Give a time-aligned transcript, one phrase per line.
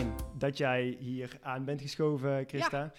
[0.00, 2.92] fijn dat jij hier aan bent geschoven, Christa.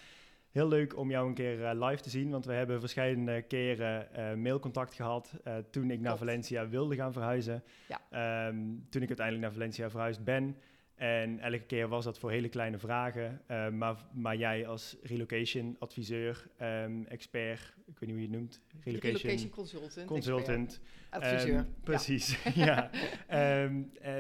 [0.52, 4.14] Heel leuk om jou een keer eh, live te zien, want we hebben verschillende keren
[4.14, 7.64] eh, mailcontact gehad uh, toen ik naar Valencia wilde gaan verhuizen.
[7.88, 8.02] Ja.
[8.10, 8.56] Ehm,
[8.90, 10.58] toen ik uiteindelijk naar Valencia verhuisd ben.
[11.02, 13.42] En elke keer was dat voor hele kleine vragen.
[13.78, 18.62] maar, maar jij als relocation adviseur, um, expert, ik weet niet hoe je het noemt.
[18.84, 20.06] Relocation, relocation consultant.
[20.06, 20.82] Consultant.
[21.10, 21.58] Adviseur.
[21.58, 22.90] Um, precies, ja.
[23.30, 23.70] ja.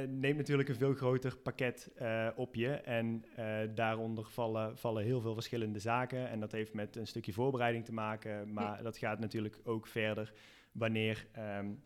[0.07, 2.69] neemt natuurlijk een veel groter pakket uh, op je.
[2.71, 6.29] En uh, daaronder vallen, vallen heel veel verschillende zaken.
[6.29, 8.53] En dat heeft met een stukje voorbereiding te maken.
[8.53, 10.33] Maar dat gaat natuurlijk ook verder
[10.71, 11.27] wanneer
[11.59, 11.83] um,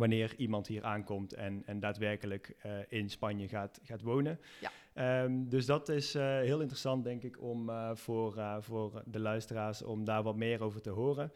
[0.00, 4.40] wanneer iemand hier aankomt en, en daadwerkelijk uh, in Spanje gaat, gaat wonen.
[4.60, 4.70] Ja.
[5.24, 9.82] Um, dus dat is uh, heel interessant, denk ik, om uh, voor, voor de luisteraars
[9.82, 11.32] om daar wat meer over te horen.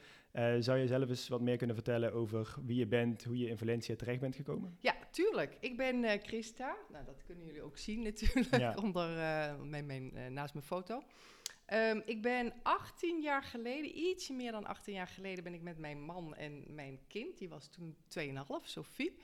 [0.59, 3.59] zou je zelf eens wat meer kunnen vertellen over wie je bent, hoe je in
[3.59, 4.76] Valencia terecht bent gekomen?
[4.80, 5.56] Ja, tuurlijk.
[5.60, 6.76] Ik ben Christa.
[6.92, 8.74] Nou, dat kunnen jullie ook zien natuurlijk ja.
[8.85, 9.09] onder,
[9.66, 11.02] mijn, mijn, naast mijn foto.
[11.73, 15.79] Um, ik ben 18 jaar geleden, ietsje meer dan 18 jaar geleden, ben ik met
[15.79, 19.18] mijn man en mijn kind, die was toen 2,5, Sophie,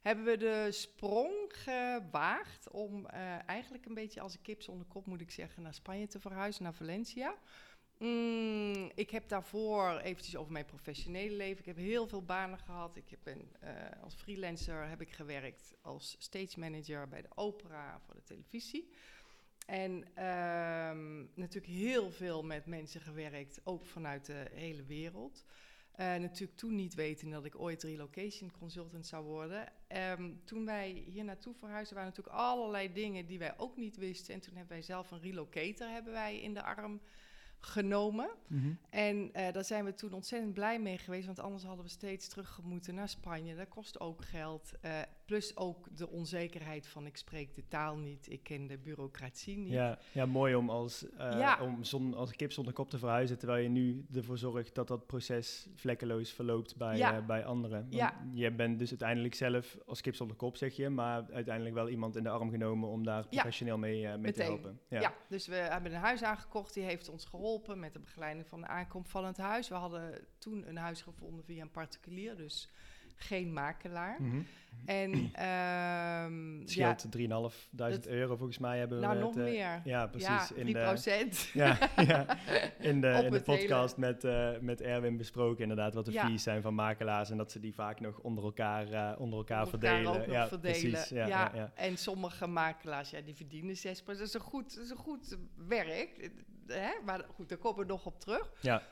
[0.00, 5.06] hebben we de sprong gewaagd om uh, eigenlijk een beetje als een kip zonder kop,
[5.06, 7.34] moet ik zeggen, naar Spanje te verhuizen, naar Valencia.
[7.98, 11.58] Mm, ik heb daarvoor eventjes over mijn professionele leven.
[11.58, 12.96] Ik heb heel veel banen gehad.
[12.96, 13.70] Ik ben uh,
[14.02, 18.90] als freelancer heb ik gewerkt als stage manager bij de opera voor de televisie.
[19.66, 19.90] En
[20.24, 25.44] um, natuurlijk heel veel met mensen gewerkt, ook vanuit de hele wereld.
[26.00, 29.72] Uh, natuurlijk toen niet weten dat ik ooit relocation consultant zou worden.
[30.18, 34.34] Um, toen wij hier naartoe verhuisden, waren natuurlijk allerlei dingen die wij ook niet wisten.
[34.34, 37.00] En toen hebben wij zelf een relocator hebben wij in de arm
[37.66, 38.28] genomen.
[38.46, 38.72] Mhm.
[38.90, 42.28] En uh, daar zijn we toen ontzettend blij mee geweest, want anders hadden we steeds
[42.28, 43.56] terug moeten naar Spanje.
[43.56, 44.72] Dat kost ook geld.
[44.84, 49.56] Uh, plus ook de onzekerheid van ik spreek de taal niet, ik ken de bureaucratie
[49.56, 49.72] niet.
[49.72, 51.58] Ja, ja mooi om als, uh, ja.
[51.62, 55.06] om zon, als kip zonder kop te verhuizen, terwijl je nu ervoor zorgt dat dat
[55.06, 57.22] proces vlekkeloos verloopt bij, ja.
[57.22, 57.80] bij anderen.
[57.80, 58.26] Want ja.
[58.32, 62.16] Je bent dus uiteindelijk zelf als kip zonder kop, zeg je, maar uiteindelijk wel iemand
[62.16, 64.80] in de arm genomen om daar professioneel mee, mee te helpen.
[64.88, 65.14] Ja.
[65.28, 68.66] dus we hebben een huis aangekocht, die heeft ons geholpen met de begeleiding van de
[68.66, 69.68] aankomst van het huis.
[69.68, 72.70] We hadden toen een huis gevonden via een particulier, dus
[73.16, 74.16] geen makelaar.
[74.20, 74.46] Mm -hmm.
[74.84, 77.06] En um, het scheelt
[77.70, 79.80] ja, 3.500 euro volgens mij hebben nou, we nog het, uh, meer.
[79.84, 80.28] Ja, precies.
[80.28, 81.48] Ja, 3 in procent.
[81.52, 82.38] Ja, ja,
[82.78, 86.26] in de, in de podcast met, uh, met Erwin besproken inderdaad wat de ja.
[86.26, 89.64] fees zijn van makelaars en dat ze die vaak nog onder elkaar, uh, onder elkaar
[89.64, 90.12] onder verdelen.
[90.12, 90.90] Elkaar ja, nog verdelen.
[90.90, 94.74] Precies, ja, ja, ja, En sommige makelaars, ja, die verdienen 6% Dat is een goed,
[94.74, 96.30] dat is een goed werk.
[96.66, 96.90] Hè?
[97.04, 98.52] Maar goed, daar komen we nog op terug.
[98.60, 98.82] Ja.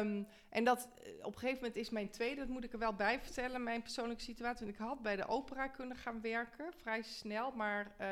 [0.00, 0.88] Um, en dat
[1.22, 3.82] op een gegeven moment is mijn tweede, dat moet ik er wel bij vertellen, mijn
[3.82, 4.66] persoonlijke situatie.
[4.66, 7.50] Want ik had bij de opera kunnen gaan werken, vrij snel.
[7.50, 8.06] Maar uh,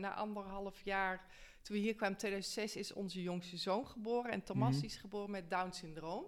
[0.00, 1.26] na anderhalf jaar,
[1.62, 4.30] toen we hier kwamen, 2006, is onze jongste zoon geboren.
[4.30, 4.84] En Thomas Mhm.
[4.84, 6.24] is geboren met Down-syndroom.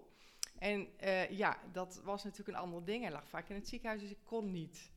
[0.59, 3.03] En uh, ja, dat was natuurlijk een ander ding.
[3.03, 4.91] Hij lag vaak in het ziekenhuis, dus ik kon niet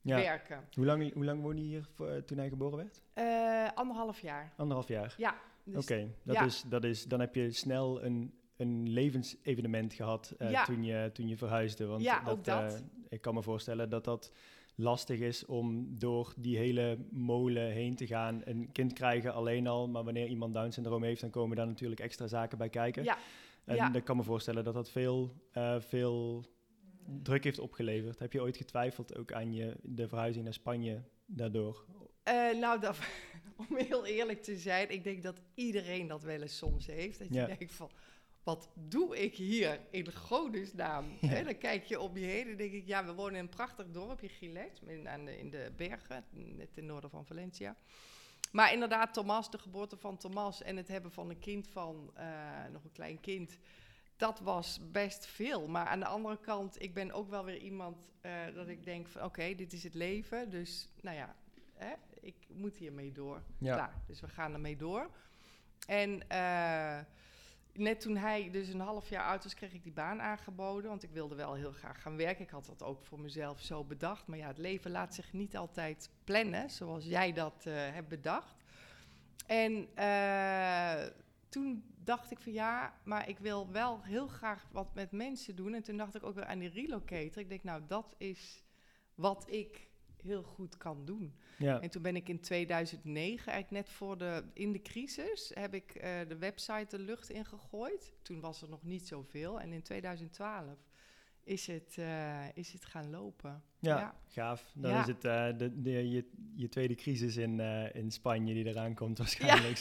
[0.00, 0.16] Ja.
[0.16, 0.68] werken.
[0.74, 3.02] Hoe lang, hoe lang woonde je hier voor, eh, toen hij geboren werd?
[3.14, 4.52] Uh, anderhalf jaar.
[4.56, 5.14] Anderhalf jaar.
[5.18, 5.34] Ja.
[5.66, 6.44] Oké, Dus, dat, ja.
[6.44, 10.64] is, dat is, dan heb je snel een, een levensevenement gehad eh, Ja.
[10.64, 11.86] toen, je, toen je verhuisde.
[11.86, 12.74] Want Ja, dat, ook dat.
[12.74, 14.32] eh, ik kan me voorstellen dat dat
[14.76, 18.40] lastig is om door die hele molen heen te gaan.
[18.44, 22.26] Een kind krijgen alleen al, maar wanneer iemand Down-syndroom heeft, dan komen daar natuurlijk extra
[22.26, 23.04] zaken bij kijken.
[23.04, 23.18] Ja.
[23.64, 23.94] En ja.
[23.94, 26.44] ik kan me voorstellen dat dat veel, eh, veel
[27.22, 28.18] druk heeft opgeleverd.
[28.18, 31.84] Heb je ooit getwijfeld ook aan je, de verhuizing naar Spanje daardoor?
[32.28, 32.98] Uh, nou, dat,
[33.68, 37.18] om heel eerlijk te zijn, ik denk dat iedereen dat wel eens soms heeft.
[37.18, 37.46] Dat je Ja.
[37.46, 37.90] denkt van,
[38.42, 41.04] wat doe ik hier in godesnaam?
[41.20, 41.42] Ja.
[41.42, 43.90] Dan kijk je om je heen en denk ik, ja, we wonen in een prachtig
[43.90, 47.76] dorpje, Gilet, in, aan de, in de bergen, net ten noorden van Valencia.
[48.52, 52.64] Maar inderdaad, Thomas, de geboorte van Thomas en het hebben van een kind van, uh,
[52.72, 53.58] nog een klein kind,
[54.16, 55.68] dat was best veel.
[55.68, 59.08] Maar aan de andere kant, ik ben ook wel weer iemand uh, dat ik denk
[59.08, 60.50] van, oké, dit is het leven.
[60.50, 61.36] Dus, nou ja,
[61.74, 61.92] hè,
[62.24, 63.42] ik moet hiermee door.
[63.58, 63.74] Ja.
[63.74, 64.02] Klaar.
[64.06, 65.10] Dus we gaan ermee door.
[65.86, 66.98] En uh,
[67.72, 70.90] net toen hij dus een half jaar oud was, kreeg ik die baan aangeboden.
[70.90, 72.44] Want ik wilde wel heel graag gaan werken.
[72.44, 74.26] Ik had dat ook voor mezelf zo bedacht.
[74.26, 78.64] Maar ja, het leven laat zich niet altijd plannen zoals jij dat uh, hebt bedacht.
[79.46, 81.06] En uh,
[81.48, 85.74] toen dacht ik van ja, maar ik wil wel heel graag wat met mensen doen.
[85.74, 87.42] En toen dacht ik ook weer aan die relocator.
[87.42, 88.64] Ik denk, nou, dat is
[89.14, 89.88] wat ik
[90.24, 91.34] heel goed kan doen.
[91.58, 91.80] Ja.
[91.80, 95.94] En toen ben ik in 2009, eigenlijk net voor de, in de crisis, heb ik
[95.96, 98.12] uh, de website de lucht ingegooid.
[98.22, 99.60] Toen was er nog niet zoveel.
[99.60, 100.64] En in 2012
[101.44, 103.62] is het, uh, is het gaan lopen.
[103.78, 104.72] Ja, gaaf.
[104.74, 106.24] Dan is het uh, de, de, je,
[106.54, 109.76] je tweede crisis in, uh, in Spanje die eraan komt waarschijnlijk.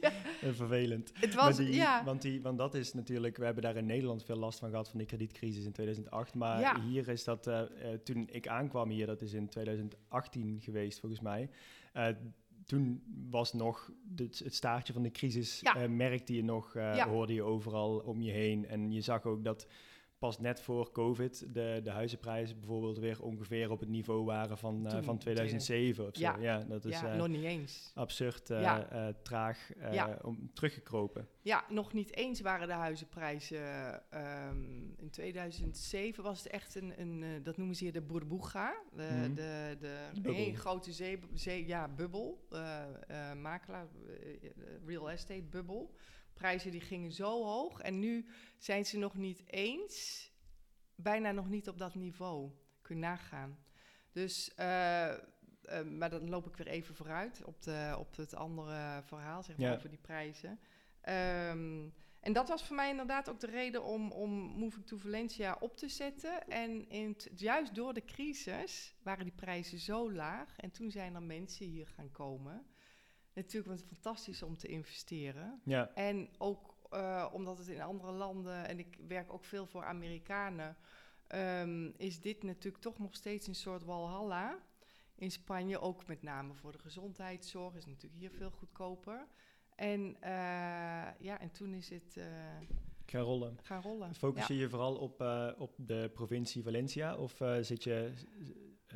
[0.00, 0.12] Ja.
[0.52, 1.12] Vervelend.
[1.14, 2.04] Het was, die, ja.
[2.04, 4.88] Want, die, want dat is natuurlijk, we hebben daar in Nederland veel last van gehad
[4.88, 6.34] van die kredietcrisis in 2008.
[6.34, 7.50] Maar hier is dat,
[8.04, 11.50] toen ik aankwam hier, dat is in 2018 geweest volgens mij
[12.64, 15.88] toen was nog het, het staartje van de crisis, ja.
[15.88, 16.72] merkte je nog,
[17.08, 18.66] hoorde je overal om je heen.
[18.66, 19.66] En je zag ook dat
[20.26, 24.86] pas net voor COVID de, de huizenprijzen bijvoorbeeld weer ongeveer op het niveau waren van,
[24.86, 26.20] uh, van 2007 of zo.
[26.20, 27.90] Ja, ja dat is ja, uh, nog niet eens.
[27.94, 29.12] absurd ja.
[29.22, 29.70] traag
[30.22, 31.28] om teruggekropen.
[31.42, 33.58] Ja, nog niet eens waren de huizenprijzen.
[34.48, 39.08] Um, in 2007 was het echt een, een dat noemen ze hier de burbuja, de,
[39.12, 39.34] mm -hmm.
[39.34, 39.76] de,
[40.22, 42.46] de hele grote zee, zee, ja, bubbel,
[43.36, 43.86] makelaar,
[44.86, 45.94] real estate bubbel
[46.36, 47.80] prijzen die gingen zo hoog.
[47.80, 48.26] En nu
[48.58, 50.30] zijn ze nog niet eens,
[50.94, 52.50] bijna nog niet op dat niveau.
[52.82, 53.58] Kun je nagaan.
[54.12, 59.02] Dus, uh, uh, maar dan loop ik weer even vooruit op, de, op het andere
[59.02, 59.74] verhaal, zeg maar, ja.
[59.74, 60.60] over die prijzen.
[61.08, 65.56] Um, en dat was voor mij inderdaad ook de reden om, om Moving to Valencia
[65.60, 66.48] op te zetten.
[66.48, 70.56] En in juist door de crisis waren die prijzen zo laag.
[70.56, 72.66] En toen zijn er mensen hier gaan komen
[73.36, 75.60] natuurlijk was het fantastisch om te investeren.
[75.64, 75.90] Ja.
[75.94, 80.76] En ook uh, omdat het in andere landen, en ik werk ook veel voor Amerikanen,
[81.34, 84.58] um, is dit natuurlijk toch nog steeds een soort walhalla.
[85.14, 89.26] In Spanje ook met name voor de gezondheidszorg is natuurlijk hier veel goedkoper.
[89.74, 90.18] En uh,
[91.18, 92.16] ja, en toen is het...
[92.18, 92.24] Uh,
[93.06, 93.58] gaan rollen.
[93.62, 94.14] Gaan rollen.
[94.14, 94.60] Focus je ja.
[94.60, 95.24] je vooral op,
[95.58, 98.12] op de provincie Valencia of zit je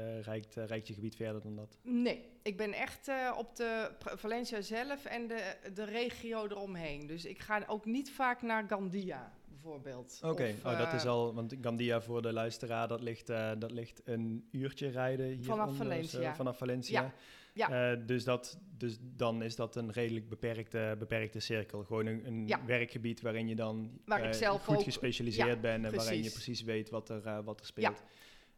[0.00, 1.79] uh, reikt, uh, reikt je gebied verder dan dat?
[1.82, 7.06] Nee, ik ben echt uh, op de Valencia zelf en de, de regio eromheen.
[7.06, 10.19] Dus ik ga ook niet vaak naar Gandia bijvoorbeeld.
[10.23, 10.73] Oké, okay.
[10.73, 13.26] oh, dat is al, want Gandia voor de luisteraar, dat ligt,
[13.58, 16.35] dat ligt een uurtje rijden hier vanaf Valencia.
[16.35, 17.00] vanaf Valencia.
[17.03, 17.12] Ja.
[17.53, 17.96] Ja.
[17.96, 21.85] dus, dat, dus dan is dat een redelijk beperkte, beperkte cirkel.
[21.85, 22.64] Gewoon een, een ja.
[22.64, 26.05] werkgebied waarin je dan Waar ik zelf goed ook, gespecialiseerd ja, bent en precies.
[26.05, 28.03] waarin je precies weet wat er, wat er speelt.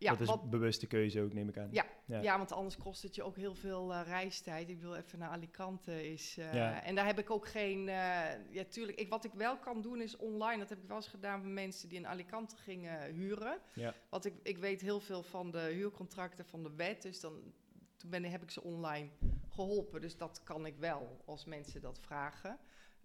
[0.03, 0.11] Ja.
[0.11, 1.69] Dat is wat, bewuste keuze ook, neem ik aan.
[1.71, 2.21] Ja, ja.
[2.21, 4.69] ja want anders kost het je ook heel veel uh, reistijd.
[4.69, 6.37] Ik bedoel, even naar Alicante is...
[6.39, 6.83] Uh, ja.
[6.83, 7.79] En daar heb ik ook geen...
[7.79, 7.85] Uh,
[8.51, 8.99] ja, tuurlijk.
[8.99, 10.59] Ik, wat ik wel kan doen is online.
[10.59, 13.59] Dat heb ik wel eens gedaan met mensen die in Alicante gingen huren.
[13.75, 13.95] Ja.
[14.09, 17.03] Want ik, ik weet heel veel van de huurcontracten van de wet.
[17.03, 17.33] Dus dan
[17.97, 19.09] toen ben, heb ik ze online
[19.49, 20.01] geholpen.
[20.01, 22.59] Dus dat kan ik wel, als mensen dat vragen.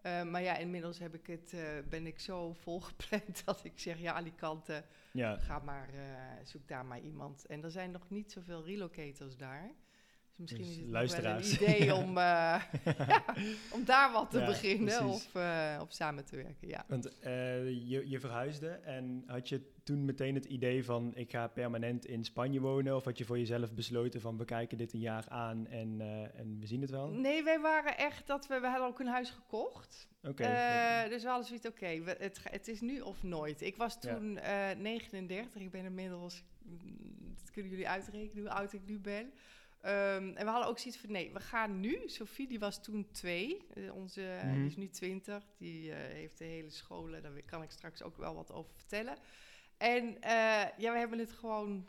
[0.05, 3.99] Uh, maar ja, inmiddels heb ik het, uh, ben ik zo volgepland dat ik zeg,
[3.99, 5.37] ja, Alicante, ja.
[5.37, 6.01] ga maar, uh,
[6.43, 7.45] zoek daar maar iemand.
[7.45, 9.71] En er zijn nog niet zoveel relocators daar.
[10.35, 11.57] Dus misschien dus is het luisteraars.
[11.57, 13.25] wel een idee om, ja,
[13.71, 15.35] om daar wat te beginnen of,
[15.81, 16.85] of samen te werken, ja.
[16.87, 22.05] Want je, je verhuisde en had je toen meteen het idee van ik ga permanent
[22.05, 22.95] in Spanje wonen?
[22.95, 26.01] Of had je voor jezelf besloten van we kijken dit een jaar aan en,
[26.35, 27.07] en we zien het wel?
[27.07, 30.07] Nee, wij waren echt dat we, we hadden ook een huis gekocht.
[30.21, 30.29] Oké.
[30.29, 31.03] Okay.
[31.03, 33.61] Uh, dus we hadden zoiets, oké, okay, het, het is nu of nooit.
[33.61, 34.75] Ik was toen ja.
[34.75, 36.43] uh, 39, ik ben inmiddels,
[37.35, 39.33] dat kunnen jullie uitrekenen hoe oud ik nu ben.
[39.85, 42.01] Um, en we hadden ook zoiets van, nee, we gaan nu.
[42.05, 44.57] Sophie, die was toen twee, onze, mm -hmm.
[44.57, 45.43] die is nu twintig.
[45.57, 49.17] Die eh, heeft de hele scholen, daar kan ik straks ook wel wat over vertellen.
[49.77, 51.87] En uh, ja, we hebben het gewoon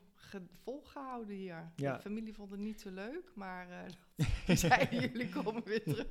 [0.63, 1.73] volgehouden hier.
[1.77, 1.93] Ja.
[1.93, 3.97] De familie vond het niet zo leuk, maar uh, die
[4.47, 6.07] zeiden jullie komen weer terug.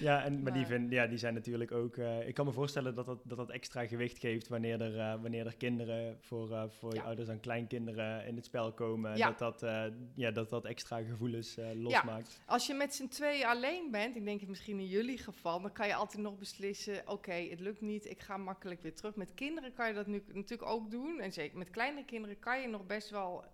[0.00, 1.96] Ja, en, maar, maar die, vind, ja, die zijn natuurlijk ook...
[1.96, 5.22] Uh, ik kan me voorstellen dat dat, dat, dat extra gewicht geeft wanneer er, uh,
[5.22, 7.02] wanneer er kinderen voor, uh, voor ja.
[7.02, 9.16] ouders en kleinkinderen in het spel komen.
[9.16, 9.32] Ja.
[9.32, 12.38] Dat, dat, ja, dat dat extra gevoelens losmaakt.
[12.38, 12.52] Ja.
[12.52, 15.72] Als je met z'n twee alleen bent, ik denk het misschien in jullie geval, dan
[15.72, 19.14] kan je altijd nog beslissen, oké, okay, het lukt niet, ik ga makkelijk weer terug.
[19.14, 21.20] Met kinderen kan je dat nu natuurlijk ook doen.
[21.20, 23.44] En zeker met kleine kinderen kan je nog best wel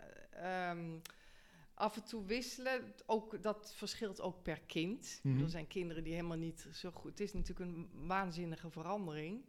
[0.70, 1.00] um,
[1.80, 2.94] af en toe wisselen.
[3.06, 5.20] Ook, dat verschilt ook per kind.
[5.22, 5.42] Mhm.
[5.42, 7.10] Er zijn kinderen die helemaal niet zo goed...
[7.10, 9.44] Het is natuurlijk een waanzinnige verandering.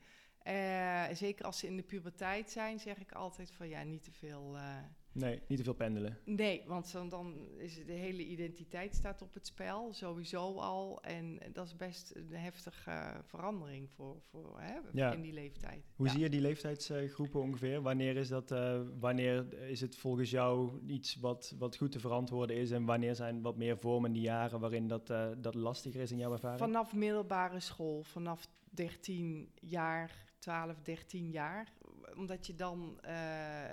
[0.47, 4.11] Uh, zeker als ze in de puberteit zijn, zeg ik altijd van ja, niet te
[4.11, 4.55] veel...
[4.55, 4.77] Uh,
[5.11, 6.17] nee, niet te veel pendelen.
[6.25, 11.03] Nee, want dan, dan is de hele identiteit staat op het spel, sowieso al.
[11.03, 15.11] En dat is best een heftige verandering voor, voor hè, ja.
[15.11, 15.83] in die leeftijd.
[15.95, 16.11] Hoe ja.
[16.11, 17.81] zie je die leeftijdsgroepen ongeveer?
[17.81, 22.55] Wanneer is, dat, uh, wanneer is het volgens jou iets wat, wat goed te verantwoorden
[22.55, 22.71] is?
[22.71, 26.31] En wanneer zijn wat meer vormende jaren waarin dat, uh, dat lastiger is in jouw
[26.31, 26.59] ervaring?
[26.59, 31.73] Vanaf middelbare school, vanaf 13 jaar, 12, 13 jaar.
[32.15, 33.09] Omdat je dan, uh,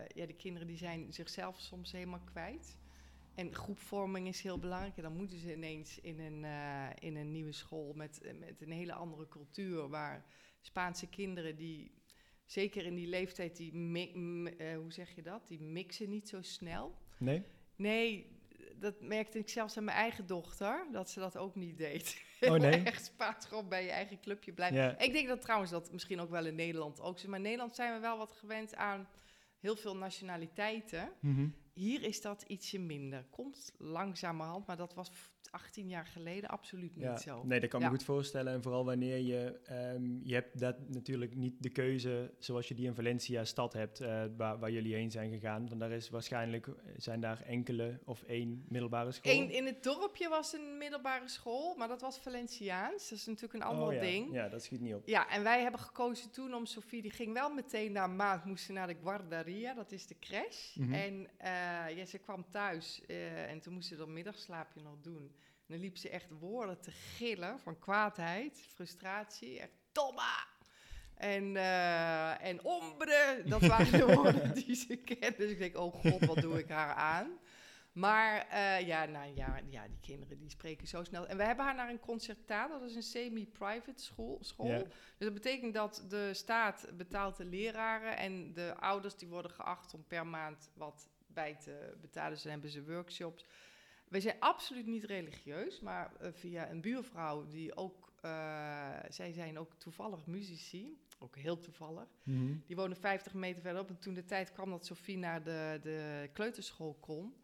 [0.08, 2.78] ja, de kinderen die zijn zichzelf soms helemaal kwijt.
[3.34, 4.96] En groepvorming is heel belangrijk.
[4.96, 8.70] En dan moeten ze ineens in een, uh, in een nieuwe school met, met een
[8.72, 9.88] hele andere cultuur.
[9.88, 10.24] Waar
[10.60, 11.90] Spaanse kinderen die
[12.44, 15.48] zeker in die leeftijd, die mi- m- eh, hoe zeg je dat?
[15.48, 16.94] Die mixen niet zo snel.
[17.18, 17.42] Nee?
[17.76, 18.36] Nee,
[18.80, 22.22] dat merkte ik zelfs aan mijn eigen dochter, dat ze dat ook niet deed.
[22.40, 22.82] Oh, nee?
[22.92, 24.98] Echt spaat gewoon bij je eigen clubje blijven.
[24.98, 27.28] Ik denk dat trouwens dat misschien ook wel in Nederland ook zo.
[27.28, 29.08] Maar in Nederland zijn we wel wat gewend aan
[29.58, 31.12] heel veel nationaliteiten.
[31.20, 31.48] Mhm.
[31.72, 33.24] Hier is dat ietsje minder.
[33.30, 35.10] Komt langzamerhand, maar dat was
[35.50, 37.42] 18 jaar geleden absoluut niet Ja, zo.
[37.44, 37.86] nee, dat kan Ja.
[37.86, 38.52] me goed voorstellen.
[38.52, 42.86] En vooral wanneer je, ehm, je hebt dat natuurlijk niet de keuze zoals je die
[42.86, 45.68] in Valencia stad hebt, eh, waar, waar jullie heen zijn gegaan.
[45.68, 49.32] Want daar is waarschijnlijk, eh, zijn daar enkele of één middelbare school.
[49.32, 53.08] Eén, in het dorpje was een middelbare school, maar dat was Valenciaans.
[53.08, 54.00] Dat is natuurlijk een ander Oh ja.
[54.00, 54.32] ding.
[54.32, 55.08] Ja, dat schiet niet op.
[55.08, 58.44] Ja, en wij hebben gekozen toen om Sophie, die ging wel meteen na een maand,
[58.44, 60.74] moest ze naar de guarderia, dat is de crash.
[60.76, 60.92] Mhm.
[60.92, 61.50] En eh,
[61.96, 63.02] ja, ze kwam thuis
[63.48, 65.30] en toen moest ze dat middagslaapje nog doen.
[65.68, 70.46] Dan liep ze echt woorden te gillen van kwaadheid, frustratie, echt Tomma!
[71.14, 75.36] En, eh en ombre, dat waren de woorden die ze kende.
[75.36, 77.38] Dus ik denk, oh god, wat doe ik haar aan?
[77.92, 81.26] Maar eh, ja, nou, ja, ja, die kinderen die spreken zo snel.
[81.26, 84.38] En we hebben haar naar een concertaat, dat is een semi-private school.
[84.40, 84.86] school.
[85.16, 89.94] Dus dat betekent dat de staat betaalt de leraren en de ouders die worden geacht
[89.94, 92.30] om per maand wat bij te betalen.
[92.30, 93.46] Dus dan hebben ze workshops.
[94.10, 98.30] Wij zijn absoluut niet religieus, maar eh, via een buurvrouw die ook, eh,
[99.08, 102.08] zij zijn ook toevallig muzici, ook heel toevallig.
[102.22, 102.54] Mhm.
[102.66, 103.88] Die wonen 50 meter verderop.
[103.88, 107.34] En toen de tijd kwam dat Sofie naar de, de kleuterschool kon.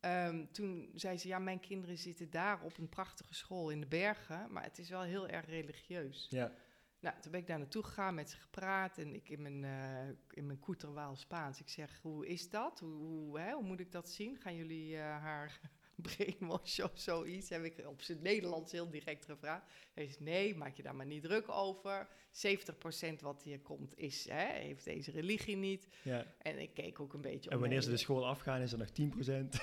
[0.00, 3.86] ehm, toen zei ze, ja, mijn kinderen zitten daar op een prachtige school in de
[3.86, 4.52] bergen.
[4.52, 6.26] Maar het is wel heel erg religieus.
[6.30, 6.52] Ja.
[7.00, 8.98] Nou, toen ben ik daar naartoe gegaan, met ze gepraat.
[8.98, 11.60] En ik in mijn, eh in mijn koeterwaal Spaans.
[11.60, 12.80] Ik zeg, hoe is dat?
[12.80, 14.36] Hoe, hoe, hè, hoe moet ik dat zien?
[14.36, 15.60] Gaan jullie haar
[16.00, 17.48] brainwashen of zoiets?
[17.48, 19.64] Heb ik op zijn Nederlands heel direct gevraagd.
[19.94, 22.08] Hij zegt, nee, maak je daar maar niet druk over.
[22.32, 25.88] 70% wat hier komt is, hè, heeft deze religie niet.
[26.02, 26.26] ja.
[26.38, 28.88] En ik keek ook een beetje En wanneer ze de school afgaan, is er nog
[28.88, 28.92] 10%.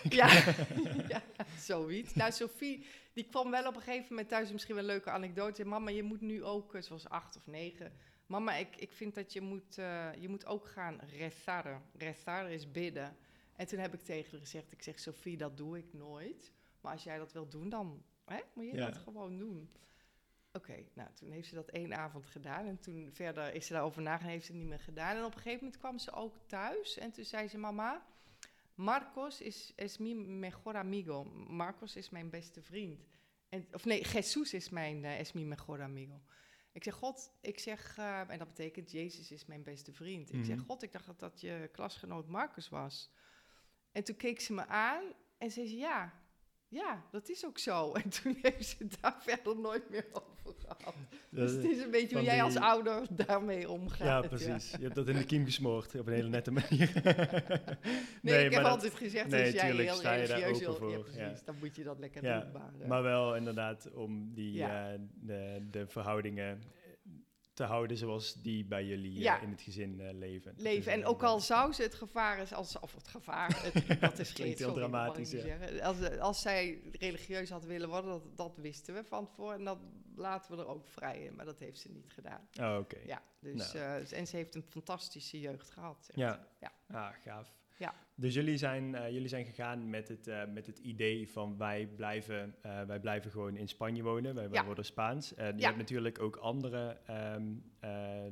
[0.09, 0.27] Ja,
[1.13, 1.23] ja,
[1.59, 2.13] zoiets.
[2.13, 5.65] Nou, Sophie, die kwam wel op een gegeven moment thuis, misschien wel een leuke anekdote.
[5.65, 7.93] Mama, je moet nu ook, eh, ze was acht of negen.
[8.25, 11.81] Mama, ik, ik vind dat je moet, eh, je moet ook gaan rezaren.
[11.97, 13.15] Rezaren is bidden.
[13.57, 16.51] En toen heb ik tegen haar gezegd, ik zeg, Sophie, dat doe ik nooit.
[16.81, 18.85] Maar als jij dat wil doen, dan hè, moet je Ja.
[18.85, 19.69] dat gewoon doen.
[20.51, 22.65] Oké, nou, toen heeft ze dat één avond gedaan.
[22.65, 25.15] En toen verder is ze daarover nagedacht, heeft ze het niet meer gedaan.
[25.15, 26.97] En op een gegeven moment kwam ze ook thuis.
[26.97, 28.05] En toen zei ze, mama,
[28.75, 31.23] Marcos is, is mi mejor amigo.
[31.47, 33.07] Marcos is mijn beste vriend.
[33.49, 36.21] En, of nee, Jesus is mijn eh, es mi mejor amigo.
[36.71, 40.33] Ik zeg, God, ik zeg, eh, en dat betekent Jezus is mijn beste vriend.
[40.33, 40.65] Ik zeg, Mhm.
[40.65, 43.11] God, ik dacht dat dat je klasgenoot Marcus was.
[43.97, 45.03] En toen keek ze me aan
[45.37, 46.13] en zei ze, ja,
[46.67, 47.91] ja, dat is ook zo.
[48.03, 50.93] En toen heeft ze het daar verder nooit meer over gehad.
[51.29, 54.07] Dus het is een beetje hoe jij als ouder daarmee omgaat.
[54.07, 54.71] Ja, precies.
[54.71, 56.91] Je hebt dat in de kiem gesmoord op een hele nette manier.
[58.21, 60.91] Nee, ik heb dat- altijd gezegd, nee, als jij tuurlijk heel religieus wil, ja, voor,
[60.91, 60.99] ja.
[60.99, 62.51] precies, dan moet je dat lekker Ja, doen.
[62.51, 66.61] Maar, eh, Maar wel inderdaad om die, eh, de, de verhoudingen
[67.57, 70.53] te houden zoals die bij jullie eh, in het gezin eh, leven.
[70.57, 70.91] Leven.
[70.91, 74.33] En ook al zou ze het gevaar is, als, of het gevaar, het, dat is
[74.33, 75.57] Klinkt heel sorry, dramatisch, ja.
[75.81, 79.57] Als, als zij religieus had willen worden, dat, dat wisten we van tevoren.
[79.57, 79.77] En dat
[80.15, 82.47] laten we er ook vrij in, maar dat heeft ze niet gedaan.
[82.59, 82.97] Oh, oké.
[83.05, 83.77] Ja, dus, Nou.
[83.77, 86.09] eh, en ze heeft een fantastische jeugd gehad.
[86.13, 86.47] Ja.
[86.59, 86.71] ja.
[86.87, 87.56] Ah, gaaf.
[87.77, 87.93] Ja.
[88.15, 91.87] Dus jullie zijn, eh, jullie zijn gegaan met het, eh, met het idee van wij
[91.95, 94.49] blijven, eh, wij blijven gewoon in Spanje wonen.
[94.49, 95.29] Wij, worden Spaans.
[95.29, 97.43] Je hebt natuurlijk ook andere, ehm,
[97.79, 98.25] eh,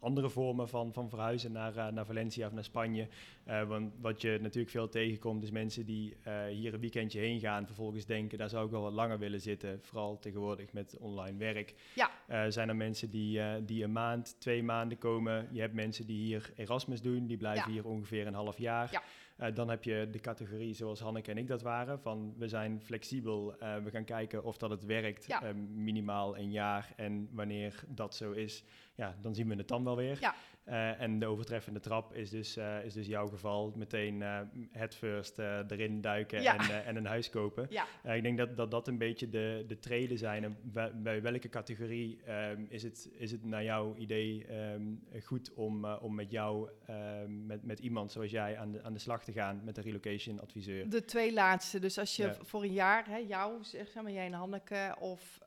[0.00, 3.08] andere vormen van, van verhuizen naar, eh, naar Valencia of naar Spanje.
[3.44, 7.40] Eh, want wat je natuurlijk veel tegenkomt is mensen die eh, hier een weekendje heen
[7.40, 7.66] gaan.
[7.66, 9.78] Vervolgens denken daar zou ik wel wat langer willen zitten.
[9.82, 11.74] Vooral tegenwoordig met online werk.
[11.94, 12.10] Ja.
[12.50, 15.48] Zijn er mensen die, die een maand, twee maanden komen.
[15.52, 17.26] Je hebt mensen die hier Erasmus doen.
[17.26, 17.72] Die blijven Ja.
[17.72, 19.02] hier ongeveer een half jaar.
[19.36, 19.50] Ja.
[19.50, 22.00] Dan heb je de categorie zoals Hanneke en ik dat waren.
[22.00, 23.54] Van we zijn flexibel.
[23.58, 25.26] we gaan kijken of dat het werkt.
[25.26, 25.52] Ja.
[25.74, 26.92] minimaal een jaar.
[26.96, 28.64] En wanneer dat zo is,
[28.98, 30.16] ja, dan zien we het dan wel weer.
[30.20, 30.34] Ja.
[30.64, 33.72] Eh, en de overtreffende trap is dus, eh, is dus jouw geval.
[33.76, 34.40] Meteen eh
[34.72, 36.56] het first erin duiken Ja.
[36.70, 37.66] en, en een huis kopen.
[37.70, 38.14] Ja.
[38.14, 40.44] Ik denk dat, dat dat een beetje de, de treden zijn.
[40.44, 40.56] En
[41.02, 44.82] bij, welke categorie ehm, is, het, is het naar jouw idee ehm,
[45.24, 48.98] goed om, om met jou, ehm, met, met iemand zoals jij, aan de, aan de
[48.98, 50.88] slag te gaan met een relocation adviseur?
[50.90, 51.78] De twee laatste.
[51.78, 52.34] Dus als je Ja.
[52.42, 55.38] voor een jaar, hè, jou, zeg maar, jij en Hanneke, of,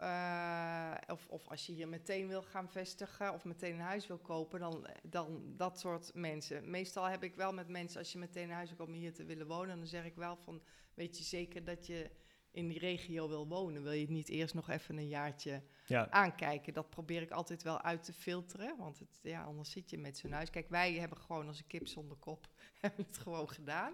[1.08, 4.60] of, of als je hier meteen wil gaan vestigen of meteen een huis wil kopen,
[4.60, 6.70] dan, dan dat soort mensen.
[6.70, 9.26] Meestal heb ik wel met mensen, als je meteen een huis wil komen hier te
[9.26, 10.62] willen wonen, dan zeg ik wel van,
[10.94, 12.10] weet je zeker dat je
[12.52, 16.10] in die regio wil wonen, wil je het niet eerst nog even een jaartje Ja,
[16.10, 16.74] aankijken.
[16.74, 20.18] Dat probeer ik altijd wel uit te filteren, want het, ja, anders zit je met
[20.18, 20.50] zo'n huis.
[20.50, 22.48] Kijk, wij hebben gewoon als een kip zonder kop
[22.82, 23.94] hebben het gewoon gedaan.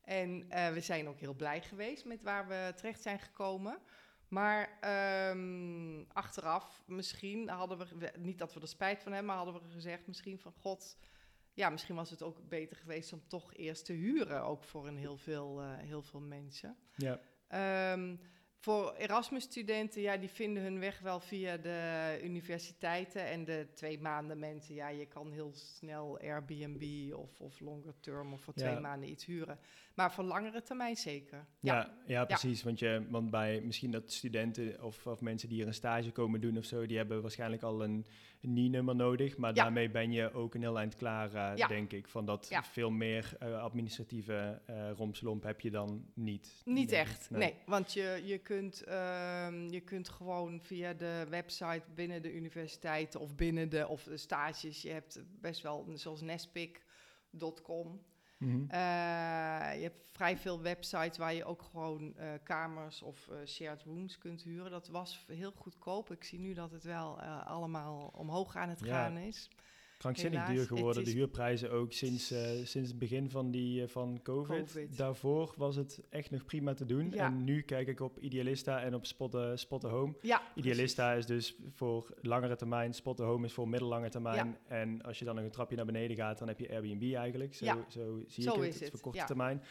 [0.00, 3.78] En eh, we zijn ook heel blij geweest met waar we terecht zijn gekomen.
[4.28, 9.62] Maar ehm, achteraf misschien hadden we, niet dat we er spijt van hebben, maar hadden
[9.62, 10.96] we gezegd misschien van god,
[11.54, 14.96] ja, misschien was het ook beter geweest om toch eerst te huren, ook voor een
[14.96, 16.76] heel veel, eh, heel veel mensen.
[16.94, 18.16] ja, Ehm,
[18.60, 23.26] voor Erasmus-studenten, ja, die vinden hun weg wel via de universiteiten.
[23.26, 28.32] En de twee maanden mensen, ja, je kan heel snel Airbnb of, of longer term
[28.32, 28.68] of voor Ja.
[28.70, 29.58] twee maanden iets huren.
[29.94, 31.46] Maar voor langere termijn zeker.
[31.60, 32.62] ja, ja, precies.
[32.62, 36.40] Want, je, want bij misschien dat studenten of, of mensen die hier een stage komen
[36.40, 38.06] doen of zo, die hebben waarschijnlijk al een,
[38.40, 39.36] een NIE-nummer nodig.
[39.36, 39.62] Maar Ja.
[39.62, 41.66] daarmee ben je ook een heel eind klaar, eh, Ja.
[41.66, 42.08] denk ik.
[42.08, 42.62] Van dat Ja.
[42.64, 46.62] veel meer eh, administratieve eh romslomp heb je dan niet.
[46.64, 47.54] Niet echt, nee.
[47.66, 53.34] Want je, je, kunt, ehm, je kunt gewoon via de website binnen de universiteiten of
[53.34, 58.00] binnen de of de stages, je hebt best wel, zoals nestpick.com.
[58.38, 58.60] Mhm.
[58.68, 63.82] Eh, je hebt vrij veel websites waar je ook gewoon eh, kamers of eh, shared
[63.82, 64.70] rooms kunt huren.
[64.70, 66.10] Dat was heel goedkoop.
[66.10, 68.86] Ik zie nu dat het wel allemaal omhoog aan het Ja.
[68.86, 69.50] gaan is.
[69.98, 71.04] Krankzinnig Helaas, duur geworden.
[71.04, 74.72] De huurprijzen ook sinds, eh, sinds het begin van, die, eh, van COVID.
[74.72, 74.96] Covid.
[74.96, 77.10] Daarvoor was het echt nog prima te doen.
[77.10, 77.26] Ja.
[77.26, 80.14] En nu kijk ik op Idealista en op Spot, Spot the Home.
[80.22, 84.58] Ja, Idealista is dus voor langere termijn, Spot the Home is voor middellange termijn.
[84.66, 87.54] En als je dan nog een trapje naar beneden gaat, dan heb je Airbnb eigenlijk.
[87.54, 87.84] Zo, Ja.
[87.88, 88.80] zo zie Zo ik het.
[88.80, 89.62] Het voor korte termijn.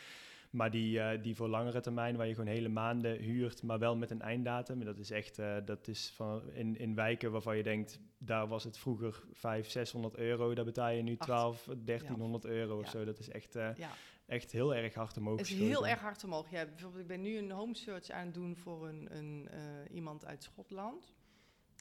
[0.57, 3.95] Maar die, eh, die voor langere termijn, waar je gewoon hele maanden huurt, maar wel
[3.95, 4.83] met een einddatum.
[4.83, 8.63] Dat is echt, eh, dat is van in, in wijken waarvan je denkt, daar was
[8.63, 10.53] het vroeger 500, 600 euro.
[10.53, 11.21] Daar betaal je nu Acht.
[11.21, 12.91] 12, 1300 euro of Ja.
[12.91, 13.05] zo.
[13.05, 13.91] Dat is echt, eh, ja.
[14.25, 16.49] echt heel erg hard omhoog Het is heel erg hard omhoog.
[16.49, 19.49] Ja, bijvoorbeeld, ik ben nu een home search aan het doen voor een, een,
[19.91, 21.15] iemand uit Schotland.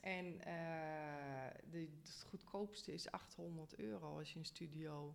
[0.03, 0.39] En
[1.71, 5.15] de, het goedkoopste is 800 euro als je een studio,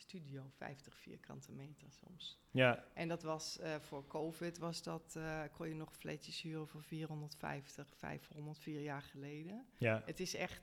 [0.00, 2.40] studio 50 vierkante meter soms.
[2.50, 6.68] Ja, En dat was eh, voor COVID, was dat, eh, kon je nog flatjes huren
[6.68, 9.66] voor 450, 500, vier jaar geleden.
[9.78, 10.02] ja.
[10.04, 10.62] Het is echt,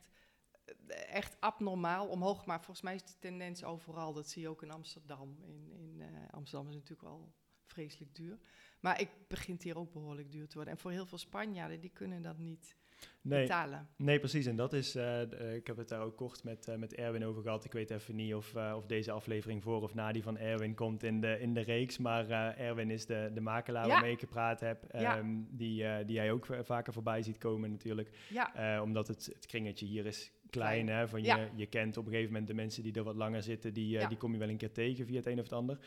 [0.66, 4.14] eh, echt abnormaal omhoog, maar volgens mij is de tendens overal.
[4.14, 5.38] Dat zie je ook in Amsterdam.
[5.42, 7.34] In, in Amsterdam is natuurlijk al
[7.66, 8.40] vreselijk duur.
[8.80, 10.74] Maar ik begint hier ook behoorlijk duur te worden.
[10.74, 12.76] En voor heel veel Spanjaarden, die kunnen dat niet
[13.22, 13.88] Nee, betalen.
[13.98, 14.46] Nee, precies.
[14.46, 17.26] En dat is, eh, eh, ik heb het daar ook kort met, eh, met Erwin
[17.26, 17.66] over gehad.
[17.66, 21.04] Ik weet even niet of, of deze aflevering voor of na die van Erwin komt
[21.04, 21.98] in de, in de reeks.
[21.98, 23.92] Maar Erwin is de, de makelaar Ja.
[23.92, 24.84] waarmee ik gepraat heb.
[24.92, 25.18] Ja.
[25.18, 28.10] ehm, die, die jij ook va- vaker voorbij ziet komen natuurlijk.
[28.30, 30.88] Ja, omdat het, het kringetje hier is klein.
[30.88, 33.44] Hè, van je, je kent op een gegeven moment de mensen die er wat langer
[33.44, 33.74] zitten.
[33.74, 35.80] Die, die kom je wel een keer tegen via het een of het ander.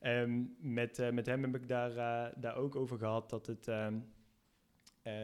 [0.00, 3.68] Ehm, met, met hem heb ik daar, daar ook over gehad dat het...
[3.68, 3.98] ehm,
[5.02, 5.14] eh,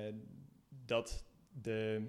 [0.87, 1.25] dat
[1.63, 2.03] de,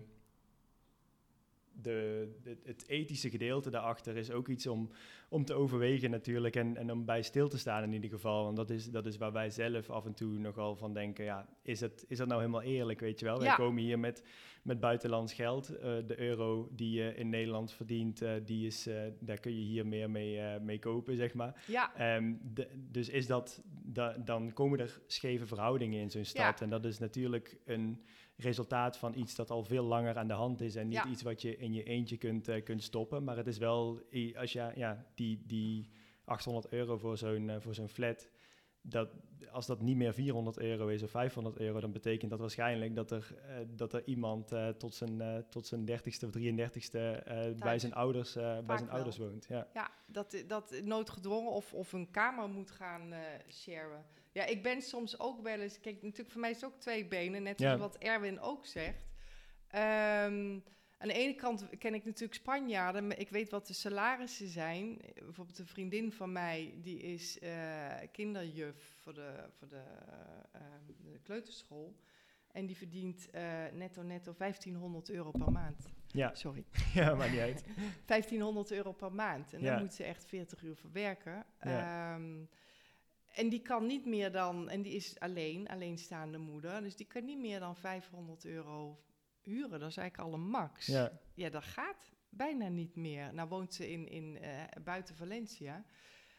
[1.82, 4.90] de, de- het ethische gedeelte daarachter is ook iets om,
[5.30, 8.44] om te overwegen natuurlijk en, en om bij stil te staan in ieder geval.
[8.44, 11.48] Want dat is, dat is waar wij zelf af en toe nogal van denken, ja,
[11.62, 13.38] is, het, is dat nou helemaal eerlijk, weet je wel?
[13.38, 13.56] Wij Ja.
[13.56, 14.24] komen hier met,
[14.64, 15.70] met buitenlands geld.
[15.70, 19.62] Eh, de euro die je in Nederland verdient, eh, die is, eh, daar kun je
[19.66, 21.64] hier meer mee, mee kopen, zeg maar.
[21.68, 26.60] ja, Ehm, de- dus is dat, da- dan komen er scheve verhoudingen in zo'n stad.
[26.60, 26.66] Ja.
[26.66, 28.04] En dat is natuurlijk een
[28.40, 30.76] resultaat van iets dat al veel langer aan de hand is.
[30.76, 31.08] En niet Ja.
[31.08, 33.24] iets wat je in je eentje kunt, eh, kunt stoppen.
[33.24, 34.02] Maar het is wel,
[34.36, 35.90] als je ja, die, die
[36.26, 38.30] 800 euro voor zo'n eh, voor zo'n flat.
[38.82, 39.10] Dat,
[39.52, 43.12] als dat niet meer 400 euro is of 500 euro, dan betekent dat waarschijnlijk dat
[43.12, 47.80] er, eh, dat er iemand tot zijn, eh, tot zijn 30ste of 33ste eh, bij
[47.80, 48.90] zijn ouders, bij zijn wel.
[48.90, 49.46] ouders woont.
[49.50, 49.68] Ja.
[49.74, 53.14] ja dat, dat noodgedwongen of, of een kamer moet gaan
[53.48, 54.06] sharen.
[54.32, 55.80] Ja, ik ben soms ook wel eens...
[55.80, 57.66] Kijk, natuurlijk voor mij is het ook twee benen, net Ja.
[57.66, 59.08] zoals wat Erwin ook zegt.
[59.68, 60.60] Ehm,
[60.98, 65.02] aan de ene kant ken ik natuurlijk Spanjaarden, maar ik weet wat de salarissen zijn.
[65.14, 69.84] Bijvoorbeeld een vriendin van mij, die is eh, kinderjuf voor de, voor de,
[70.52, 70.62] eh,
[71.12, 71.96] de kleuterschool.
[72.52, 75.90] En die verdient eh, netto netto 1500 euro per maand.
[76.08, 76.36] Ja.
[76.36, 76.66] Sorry.
[76.94, 77.64] ja, maakt niet uit.
[78.06, 79.54] 1500 euro per maand.
[79.54, 79.72] En Ja.
[79.72, 81.46] dan moet ze echt 40 uur verwerken.
[81.62, 82.14] Ja.
[82.16, 82.44] Ehm,
[83.34, 87.26] en die kan niet meer dan, en die is alleen, alleenstaande moeder, dus die kan
[87.26, 89.04] niet meer dan 500 euro
[89.42, 89.80] huren.
[89.80, 90.86] Dat is eigenlijk al een max.
[90.86, 91.20] Ja.
[91.34, 93.34] Ja, dat gaat bijna niet meer.
[93.34, 95.86] Nou woont ze in, in, eh, buiten Valencia.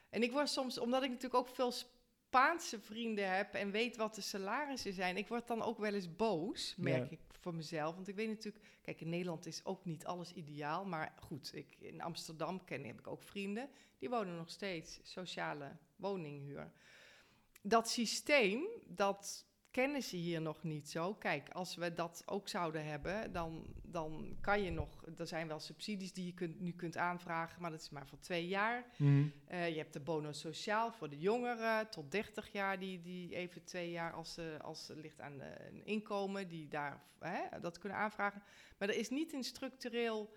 [0.08, 4.14] En ik word soms, omdat ik natuurlijk ook veel Spaanse vrienden heb en weet wat
[4.14, 7.10] de salarissen zijn, ik word dan ook wel eens boos, merk Ja.
[7.10, 7.94] ik voor mezelf.
[7.94, 11.76] Want ik weet natuurlijk, kijk, in Nederland is ook niet alles ideaal, maar goed, ik,
[11.78, 16.72] in Amsterdam ken, heb ik ook vrienden, die wonen nog steeds sociale woninghuur.
[17.62, 21.14] Dat systeem, dat kennen ze hier nog niet zo.
[21.14, 25.04] Kijk, als we dat ook zouden hebben, dan, dan kan je nog...
[25.18, 28.18] Er zijn wel subsidies die je kunt, nu kunt aanvragen, maar dat is maar voor
[28.18, 28.84] twee jaar.
[28.96, 29.24] Mhm.
[29.46, 33.64] Eh, je hebt de bonus sociaal voor de jongeren tot 30 jaar, die, die even
[33.64, 37.78] twee jaar als, ze als het ligt aan eh, een inkomen, die daar hè, dat
[37.78, 38.42] kunnen aanvragen.
[38.78, 40.32] Maar er is niet een structureel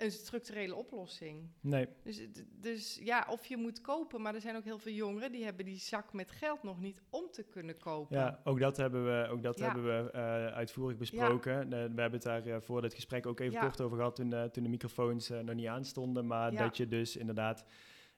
[0.00, 1.48] een structurele oplossing.
[1.60, 1.88] Nee.
[2.02, 2.20] Dus,
[2.60, 5.64] dus ja, of je moet kopen, maar er zijn ook heel veel jongeren die hebben
[5.64, 8.16] die zak met geld nog niet om te kunnen kopen.
[8.18, 9.64] Ja, ook dat hebben we, ook dat Ja.
[9.64, 11.68] hebben we eh, uitvoerig besproken.
[11.68, 13.60] We hebben het daar eh, voor dit gesprek ook even Ja.
[13.60, 16.26] kort over gehad toen, toen de microfoons eh, nog niet aanstonden.
[16.26, 17.64] Maar dat je dus inderdaad,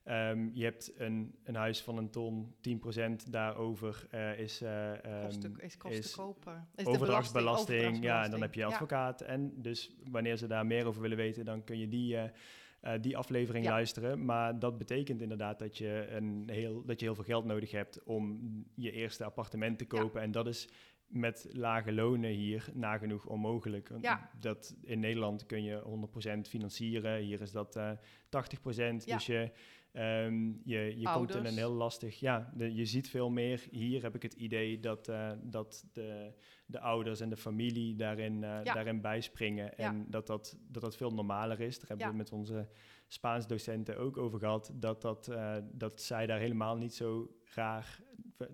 [0.05, 5.55] ehm, je hebt een, een huis van een ton, 10% daarover eh, is, ehm, Kosten,
[5.61, 6.69] is kosten is kopen.
[6.75, 8.03] Is de overdrachtsbelasting.
[8.03, 8.67] Ja, en dan heb je Ja.
[8.67, 9.21] advocaat.
[9.21, 13.17] En dus wanneer ze daar meer over willen weten, dan kun je die, eh, die
[13.17, 13.71] aflevering Ja.
[13.71, 14.25] luisteren.
[14.25, 18.03] Maar dat betekent inderdaad dat je, een heel, dat je heel veel geld nodig hebt
[18.03, 18.41] om
[18.75, 20.01] je eerste appartement te Ja.
[20.01, 20.21] kopen.
[20.23, 20.69] En dat is
[21.07, 23.91] met lage lonen hier nagenoeg onmogelijk.
[24.01, 24.31] Ja.
[24.41, 27.21] Dat, in Nederland kun je 100% financieren.
[27.23, 27.91] Hier is dat eh
[28.29, 29.05] 80%.
[29.05, 29.15] Ja.
[29.17, 29.51] Dus je,
[29.93, 32.21] ehm, je, je komt in een heel lastig...
[32.21, 33.67] Ja, de, je ziet veel meer.
[33.71, 36.33] Hier heb ik het idee dat, eh, dat de,
[36.67, 38.75] de ouders en de familie daarin, eh, Ja.
[38.75, 39.77] daarin bijspringen.
[39.79, 41.79] En dat, dat, dat dat veel normaler is.
[41.79, 42.13] Daar hebben Ja.
[42.13, 42.69] we met onze
[43.09, 44.71] Spaans docenten ook over gehad.
[44.75, 48.01] Dat, dat, eh, dat zij daar helemaal niet zo raar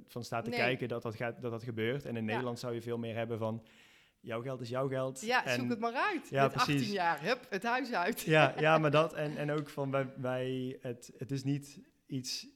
[0.06, 0.58] van staat te Nee.
[0.58, 2.04] kijken dat dat, gaat, dat dat gebeurt.
[2.04, 2.24] En in.
[2.24, 3.62] Nederland zou je veel meer hebben van...
[4.20, 5.20] Jouw geld is jouw geld.
[5.20, 6.28] Ja, en, zoek het maar uit.
[6.28, 6.74] Ja, Met precies.
[6.74, 8.20] 18 jaar, hup, het huis uit.
[8.20, 12.46] ja, ja, maar dat en, en ook van wij, wij het, het is niet iets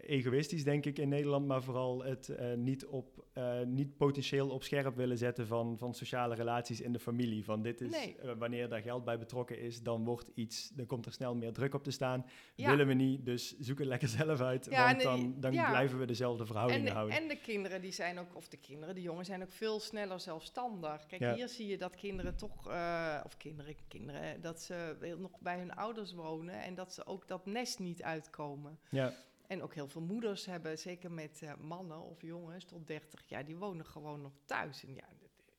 [0.00, 4.62] egoïstisch, denk ik, in Nederland, maar vooral het eh, niet, op, eh, niet potentieel op
[4.62, 7.44] scherp willen zetten van, van sociale relaties in de familie.
[7.44, 8.16] Van dit is, Nee.
[8.16, 11.52] eh, wanneer daar geld bij betrokken is, dan wordt iets, dan komt er snel meer
[11.52, 12.24] druk op te staan.
[12.54, 12.70] Ja.
[12.70, 15.68] Willen we niet, dus zoek het lekker zelf uit, Ja, want dan, dan ja.
[15.70, 17.16] blijven we dezelfde verhoudingen En, houden.
[17.16, 20.20] en de kinderen, die zijn ook, of de kinderen, de jongen zijn ook veel sneller
[20.20, 21.06] zelfstandig.
[21.06, 25.58] Kijk, hier zie je dat kinderen toch, eh, of kinderen, kinderen, dat ze nog bij
[25.58, 28.78] hun ouders wonen en dat ze ook dat nest niet uitkomen.
[28.90, 29.12] ja,
[29.48, 33.44] En ook heel veel moeders hebben, zeker met eh, mannen of jongens tot 30 jaar,
[33.44, 34.84] die wonen gewoon nog thuis.
[34.84, 35.08] En ja,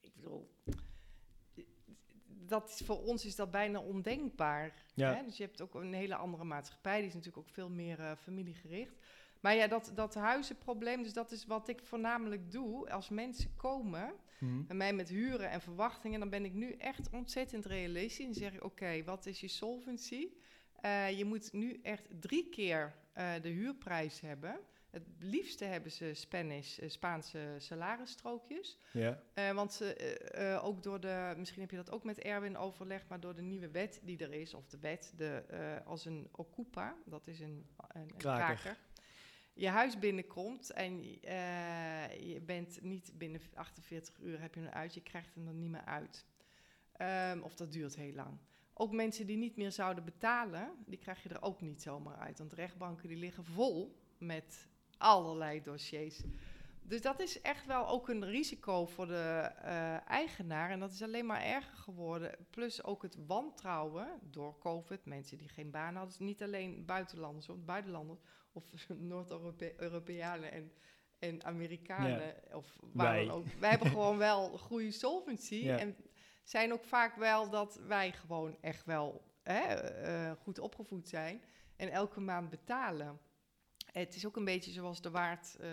[0.02, 0.50] ik bedoel,
[2.28, 4.74] dat is, voor ons is dat bijna ondenkbaar.
[4.94, 5.14] Ja.
[5.14, 5.24] Hè?
[5.24, 8.12] Dus je hebt ook een hele andere maatschappij, die is natuurlijk ook veel meer eh,
[8.16, 8.96] familiegericht.
[9.40, 12.92] Maar ja, dat, dat huizenprobleem, dus dat is wat ik voornamelijk doe.
[12.92, 14.66] Als mensen komen Mhm.
[14.66, 18.26] bij mij met huren en verwachtingen, dan ben ik nu echt ontzettend realistisch.
[18.26, 20.28] En zeg ik, oké, wat is je solvency?
[20.82, 24.60] Eh, je moet nu echt drie keer eh, de huurprijs hebben.
[24.90, 28.78] Het liefste hebben ze Spanish, eh, Spaanse salarisstrookjes.
[28.92, 33.08] ja, Eh, want ze, ook door de, misschien heb je dat ook met Erwin overlegd,
[33.08, 35.44] maar door de nieuwe wet die er is, of de wet, de,
[35.86, 38.56] als een Okupa, dat is een, een, een Kraker.
[38.56, 38.78] kraker,
[39.54, 41.04] je huis binnenkomt en
[42.24, 45.70] je bent niet binnen 48 uur heb je hem uit, je krijgt hem er niet
[45.70, 46.26] meer uit.
[46.92, 48.38] Ehm, of dat duurt heel lang.
[48.80, 52.38] Ook mensen die niet meer zouden betalen, die krijg je er ook niet zomaar uit.
[52.38, 56.22] Want rechtbanken die liggen vol met allerlei dossiers.
[56.82, 60.70] Dus dat is echt wel ook een risico voor de eh, eigenaar.
[60.70, 62.36] En dat is alleen maar erger geworden.
[62.50, 65.06] Plus ook het wantrouwen door COVID.
[65.06, 66.18] Mensen die geen baan hadden.
[66.18, 68.20] Dus niet alleen buitenlanders, of buitenlanders
[68.52, 70.72] of Noord-Europeanen en,
[71.20, 72.36] en Amerikanen.
[72.54, 73.26] Of waar Wij.
[73.26, 73.46] dan ook.
[73.60, 75.56] Wij hebben gewoon wel goede solvency.
[75.56, 75.78] Ja.
[75.78, 75.96] En
[76.50, 81.42] zijn ook vaak wel dat wij gewoon echt wel hè, eh, goed opgevoed zijn.
[81.76, 83.20] En elke maand betalen.
[83.98, 85.70] Het is ook een beetje zoals de waard, eh,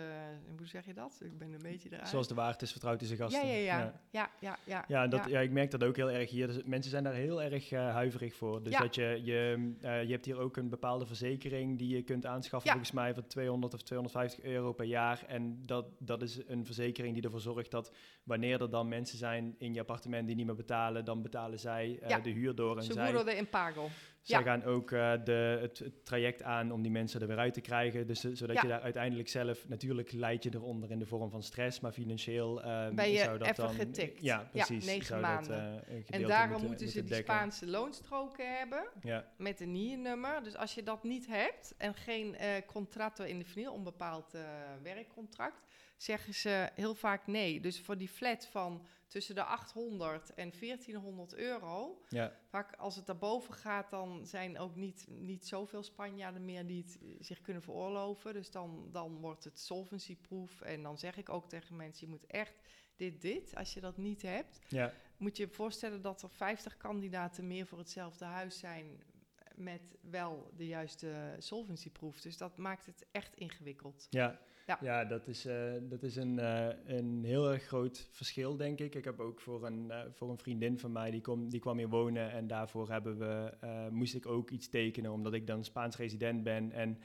[0.57, 1.19] hoe zeg je dat?
[1.23, 2.07] Ik ben een beetje eruit.
[2.09, 3.47] zoals de waard is vertrouwd in zijn ja, gasten.
[3.47, 4.85] ja, ja, ja, ja, ja.
[4.87, 5.39] Ja, dat, ja.
[5.39, 6.47] ik merk dat ook heel erg hier.
[6.47, 8.63] Dus mensen zijn daar heel erg eh, huiverig voor.
[8.63, 8.79] Dus Ja.
[8.79, 12.69] dat je, je, eh, je hebt hier ook een bepaalde verzekering die je kunt aanschaffen,
[12.69, 12.75] Ja.
[12.75, 15.23] volgens mij van 200 of 250 euro per jaar.
[15.27, 19.55] En dat, dat is een verzekering die ervoor zorgt dat wanneer er dan mensen zijn
[19.57, 22.19] in je appartement die niet meer betalen, dan betalen zij Ja.
[22.19, 22.77] de huur door.
[22.77, 23.89] En zij, Seguro de Impago.
[24.25, 24.45] Zij ja.
[24.45, 27.61] gaan ook eh, de, het, het traject aan om die mensen er weer uit te
[27.61, 28.07] krijgen.
[28.07, 28.61] Dus, eh, zodat Ja.
[28.61, 32.61] je daar uiteindelijk zelf, natuurlijk leid je eronder in de vorm van stress, maar financieel
[32.63, 33.73] eh, Ben je zou dat even dan...
[33.73, 34.21] getikt.
[34.21, 34.85] Ja, Ja, precies.
[34.85, 35.73] negen zou maanden.
[35.73, 37.15] Dat, eh, En daarom moeten- moeten ze die.
[37.15, 40.43] Spaanse loonstroken hebben Ja, met een NIE-nummer.
[40.43, 44.41] Dus als je dat niet hebt en geen eh contratto indefiniel, onbepaald eh,
[44.83, 45.63] werkcontract,
[45.97, 47.59] zeggen ze heel vaak nee.
[47.59, 53.05] Dus voor die flat van tussen de 800 en 1400 euro, ja, vaak als het
[53.05, 57.61] daarboven gaat, dan zijn ook niet, niet zoveel Spanjaarden meer die het eh, zich kunnen
[57.61, 58.33] veroorloven.
[58.33, 60.61] Dus dan, dan wordt het solvency-proof.
[60.61, 62.53] En dan zeg ik ook tegen mensen, je moet echt
[62.95, 63.55] dit, dit.
[63.55, 67.67] Als je dat niet hebt, ja, moet je je voorstellen dat er 50 kandidaten meer
[67.67, 69.03] voor hetzelfde huis zijn
[69.55, 72.21] met wel de juiste solvency-proof.
[72.21, 74.07] Dus dat maakt het echt ingewikkeld.
[74.09, 74.39] ja.
[74.81, 78.95] Ja, dat is, uh, dat is een, uh, een heel erg groot verschil, denk ik.
[78.95, 81.77] Ik heb ook voor een, uh, voor een vriendin van mij, die, kom, die kwam
[81.77, 83.51] hier wonen en daarvoor hebben we,
[83.91, 86.97] moest ik ook iets tekenen, omdat ik dan Spaans resident ben en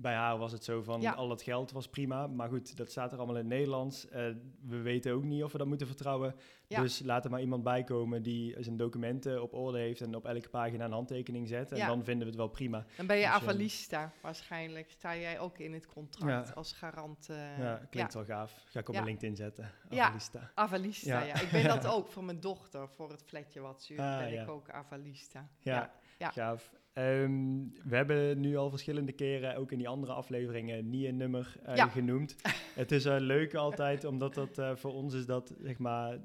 [0.00, 1.12] bij haar was het zo van Ja.
[1.12, 2.26] al het geld was prima.
[2.26, 4.08] Maar goed, dat staat er allemaal in het Nederlands.
[4.08, 4.26] Eh,
[4.62, 6.34] we weten ook niet of we dat moeten vertrouwen.
[6.66, 6.80] Ja.
[6.80, 10.26] Dus laat er maar iemand bij komen die zijn documenten op orde heeft en op
[10.26, 11.72] elke pagina een handtekening zet.
[11.72, 11.86] En Ja.
[11.86, 12.84] dan vinden we het wel prima.
[12.96, 14.90] Dan ben je Dus, eh, avalista waarschijnlijk.
[14.90, 17.28] Sta jij ook in het contract als garant.
[17.30, 18.62] eh, ja, klinkt wel gaaf.
[18.66, 19.70] Ga ik op mijn LinkedIn zetten.
[19.90, 20.04] Ja.
[20.04, 20.50] Avalista.
[20.54, 21.40] Avalista, Ja.
[21.40, 24.40] Ik ben dat ook voor mijn dochter, voor het flatje wat ze huurt, Ah, ben
[24.42, 25.48] ik ook avalista.
[25.60, 26.30] Ja, Ja.
[26.30, 26.70] gaaf.
[26.98, 31.56] Ehm, we hebben nu al verschillende keren, ook in die andere afleveringen, niet een nummer
[31.64, 31.88] eh, Ja.
[31.88, 32.36] genoemd.
[32.74, 36.18] het is uh, leuk altijd, omdat dat eh, voor ons is dat, zeg maar,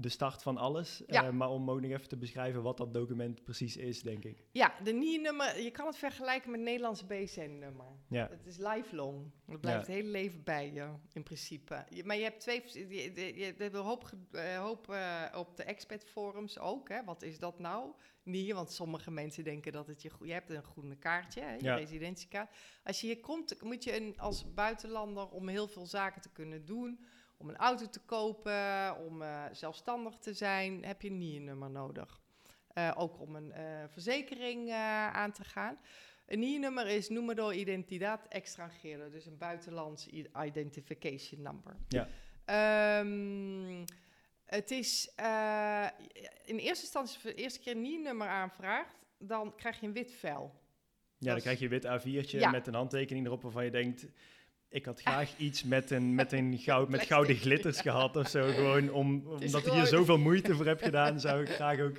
[0.00, 1.02] de start van alles.
[1.06, 1.24] Ja.
[1.24, 4.44] Eh, maar om ook nog even te beschrijven wat dat document precies is, denk ik.
[4.52, 7.86] Ja, de NIE-nummer, je kan het vergelijken met het Nederlandse BSN-nummer.
[8.08, 8.28] Ja.
[8.30, 9.30] Het is lifelong.
[9.46, 9.92] Het blijft Ja.
[9.92, 11.84] het hele leven bij je, in principe.
[11.88, 15.56] Je- maar je hebt twee, je, je, je hebt een hoop, eh, hoop eh, op
[15.56, 16.88] de expat-forums ook.
[16.88, 17.04] Hè.
[17.04, 17.92] Wat is dat nou?
[18.22, 20.10] NIE, want sommige mensen denken dat het je...
[20.22, 21.74] Je hebt een groene kaartje, hè, je Ja.
[21.74, 22.56] residentiekaart.
[22.84, 26.64] Als je hier komt, moet je een, als buitenlander om heel veel zaken te kunnen
[26.64, 27.04] doen...
[27.40, 32.20] Om een auto te kopen, om eh, zelfstandig te zijn, heb je een NIE-nummer nodig.
[32.68, 34.72] Eh, ook om een eh, verzekering
[35.12, 35.78] aan te gaan.
[36.26, 40.08] Een NIE-nummer is Número Identidad Extranjero, dus een buitenlands
[40.44, 41.76] identification number.
[41.88, 42.08] Ja.
[42.44, 43.84] Ehm,
[44.44, 45.10] het is
[46.44, 49.86] in eerste instantie, als je voor de eerste keer een NIE-nummer aanvraagt, dan krijg je
[49.86, 50.54] een wit vel.
[51.18, 52.50] Ja, dan krijg je een wit A4'tje Ja.
[52.50, 54.06] met een handtekening erop waarvan je denkt...
[54.70, 58.42] Ik had graag iets met, een, met, een goud, met gouden glitters gehad of zo.
[58.52, 61.96] Gewoon om, omdat ik hier zoveel moeite voor heb gedaan, zou ik graag ook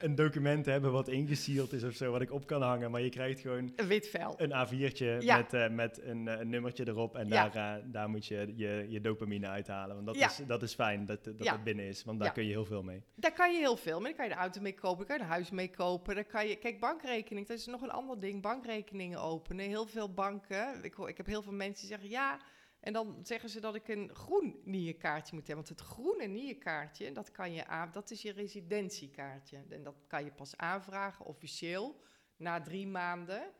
[0.00, 2.90] een document hebben wat ingesield is of zo, wat ik op kan hangen.
[2.90, 4.34] Maar je krijgt gewoon Een wit vel.
[4.36, 5.36] een A4'tje Ja.
[5.36, 7.16] met, eh, met een, eh, een nummertje erop.
[7.16, 7.48] En Ja.
[7.48, 9.94] daar, eh, daar moet je je, je dopamine uithalen.
[9.94, 10.26] Want dat, Ja.
[10.26, 12.04] is, dat is fijn, dat, dat binnen is.
[12.04, 13.02] Want daar kun je heel veel mee.
[13.14, 14.14] Daar kan je heel veel mee.
[14.14, 16.14] Daar kan je de auto mee kopen, daar kan je een huis mee kopen.
[16.14, 18.42] Daar kan je, kijk, bankrekening, dat is nog een ander ding.
[18.42, 19.66] Bankrekeningen openen.
[19.66, 20.84] Heel veel banken.
[20.84, 22.40] Ik, hoor, ik heb heel veel mensen die zeggen ja.
[22.80, 25.64] En dan zeggen ze dat ik een groen NIE-kaartje moet hebben.
[25.64, 29.64] Want het groene NIE-kaartje, dat kan je aan, dat is je residentiekaartje.
[29.68, 32.02] En dat kan je pas aanvragen officieel
[32.36, 33.52] na drie maanden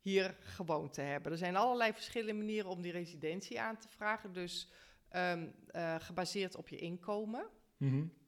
[0.00, 1.32] hier gewoond te hebben.
[1.32, 4.32] Er zijn allerlei verschillende manieren om die residentie aan te vragen.
[4.32, 4.70] Dus
[5.08, 7.50] ehm, eh, gebaseerd op je inkomen.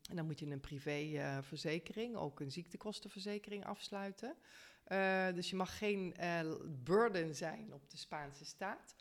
[0.08, 4.36] En dan moet je een privéverzekering, ook een ziektekostenverzekering afsluiten.
[4.84, 8.94] Eh, dus je mag geen eh, burden zijn op de Spaanse staat.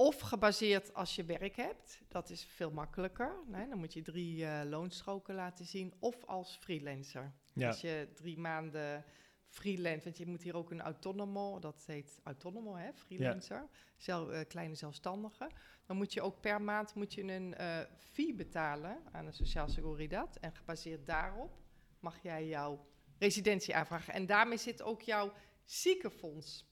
[0.00, 3.42] Of gebaseerd als je werk hebt, dat is veel makkelijker.
[3.46, 5.94] Nee, dan moet je drie eh, loonstroken laten zien.
[5.98, 7.32] Of als freelancer.
[7.52, 7.66] Ja.
[7.66, 9.04] Als je drie maanden
[9.48, 14.46] freelance, want je moet hier ook een autonomo, dat heet autonomo, hè, freelancer, Zel, eh,
[14.48, 15.50] kleine zelfstandige.
[15.86, 19.68] Dan moet je ook per maand moet je een eh, fee betalen aan de Sociaal
[19.68, 20.36] Seguridad.
[20.36, 21.58] En gebaseerd daarop
[22.00, 22.86] mag jij jouw
[23.18, 24.14] residentie aanvragen.
[24.14, 25.32] En daarmee zit ook jouw
[25.64, 26.67] ziekenfonds,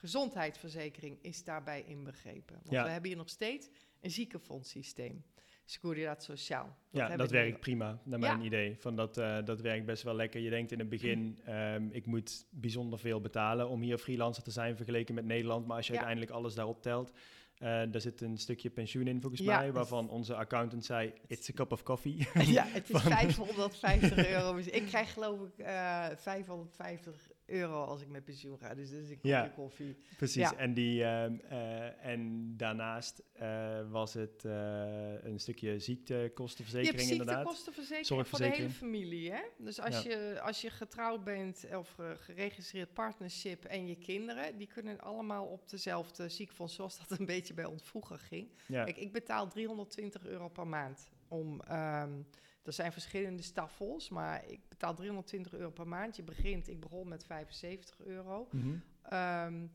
[0.00, 2.54] gezondheidsverzekering, is daarbij inbegrepen.
[2.54, 2.84] Want Ja.
[2.84, 3.68] we hebben hier nog steeds
[4.00, 5.24] een ziekenfondssysteem.
[5.64, 6.76] Seguridad Sociaal.
[6.90, 8.32] Ja, heb dat werkt prima, naar Ja.
[8.32, 8.76] mijn idee.
[8.78, 10.40] Van dat, eh, dat werkt best wel lekker.
[10.40, 14.50] Je denkt in het begin, ehm, ik moet bijzonder veel betalen om hier freelancer te
[14.50, 15.66] zijn vergeleken met Nederland.
[15.66, 15.98] Maar als je Ja.
[15.98, 20.08] uiteindelijk alles daarop telt, eh, daar zit een stukje pensioen in volgens Ja, mij, waarvan
[20.08, 22.16] onze accountant zei, it's a cup of coffee.
[22.34, 24.54] Ja, het is Van- 550 euro.
[24.56, 28.74] Dus ik krijg geloof ik eh 550 euro als ik met pensioen ga.
[28.74, 29.52] Dus dat is een kopje Ja.
[29.54, 29.96] koffie.
[30.16, 30.56] Precies, Ja.
[30.56, 37.36] en, die, ehm, eh, en daarnaast eh, was het eh, een stukje Je ziektekostenverzekering inderdaad.
[37.36, 39.30] ziektekostenverzekering voor de hele familie.
[39.32, 39.40] Hè?
[39.58, 40.10] Dus als, Ja.
[40.10, 45.68] je, als je getrouwd bent of geregistreerd partnership en je kinderen, die kunnen allemaal op
[45.68, 48.48] dezelfde ziekenfonds, zoals dat een beetje bij ons vroeger ging.
[48.66, 51.60] Ja, Kijk, ik betaal 320 euro per maand om.
[51.60, 52.12] ehm,
[52.62, 56.16] er zijn verschillende staffels, maar ik betaal 320 euro per maand.
[56.16, 58.48] Je begint, ik begon met 75 euro.
[58.50, 58.76] Mhm.
[59.02, 59.66] Ehm,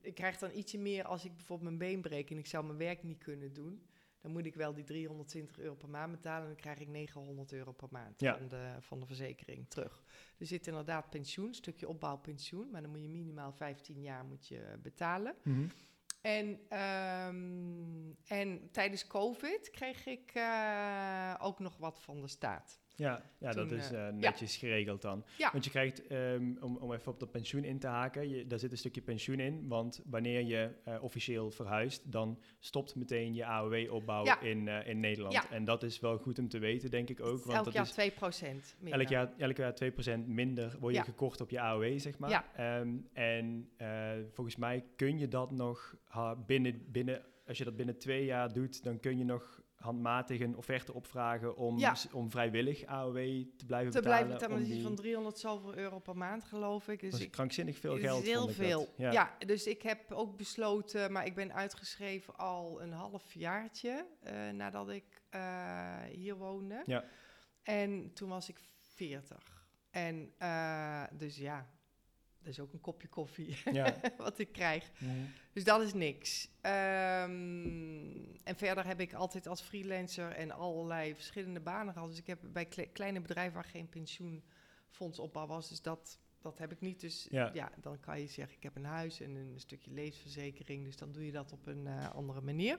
[0.00, 2.78] ik krijg dan ietsje meer als ik bijvoorbeeld mijn been breek en ik zou mijn
[2.78, 3.82] werk niet kunnen doen.
[4.20, 7.52] Dan moet ik wel die 320 euro per maand betalen en dan krijg ik 900
[7.52, 8.36] euro per maand Ja.
[8.38, 10.02] van, de, van de verzekering terug.
[10.38, 14.78] Er zit inderdaad pensioen, stukje opbouwpensioen, maar dan moet je minimaal 15 jaar moet je
[14.82, 15.34] betalen.
[15.42, 15.66] Mhm.
[16.20, 22.80] En, ehm, en tijdens COVID kreeg ik eh, ook nog wat van de staat.
[22.98, 25.24] Ja, ja dat is eh, eh, netjes geregeld dan.
[25.36, 25.52] Ja.
[25.52, 28.58] Want je krijgt, ehm, om, om even op dat pensioen in te haken, je, daar
[28.58, 29.68] zit een stukje pensioen in.
[29.68, 34.40] Want wanneer je eh, officieel verhuist, dan stopt meteen je AOW-opbouw Ja.
[34.40, 35.48] in, in Nederland.
[35.50, 37.44] En dat is wel goed om te weten, denk ik ook.
[37.44, 38.12] Want Elk dat jaar is
[38.74, 39.00] 2% minder.
[39.00, 39.74] elk jaar, elk jaar
[40.22, 42.50] 2% minder word je gekort op je AOW, zeg maar.
[42.56, 43.70] Ehm, en
[44.32, 45.96] volgens mij kun je dat nog
[46.46, 50.56] binnen, binnen als je dat binnen twee jaar doet, dan kun je nog handmatig een
[50.56, 51.94] offerte opvragen om, Ja.
[52.12, 54.02] om vrijwillig AOW te blijven te betalen.
[54.02, 57.00] blijven betalen, die van 300 zoveel euro per maand, geloof ik.
[57.00, 58.22] Dus dat is ik, krankzinnig veel geld.
[58.24, 58.88] heel veel.
[58.96, 59.12] Ja.
[59.12, 59.36] Ja.
[59.46, 64.88] dus ik heb ook besloten, maar ik ben uitgeschreven al een half jaartje eh, nadat
[64.90, 66.82] ik eh, hier woonde.
[66.86, 67.04] Ja.
[67.62, 68.60] En toen was ik
[68.94, 69.66] 40.
[69.90, 71.66] En eh, dus ja,
[72.48, 73.94] is ook een kopje koffie Ja.
[74.16, 74.90] wat ik krijg.
[74.98, 75.12] Mhm.
[75.52, 76.48] Dus dat is niks.
[76.60, 82.08] Ehm, en verder heb ik altijd als freelancer en allerlei verschillende banen gehad.
[82.08, 86.72] Dus ik heb bij kle- kleine bedrijven waar geen pensioenfondsopbouw was, dus dat, dat heb
[86.72, 87.00] ik niet.
[87.00, 87.50] Dus Ja.
[87.54, 87.70] ja.
[87.80, 90.84] dan kan je zeggen, ik heb een huis en een stukje levensverzekering.
[90.84, 92.78] Dus dan doe je dat op een eh, andere manier.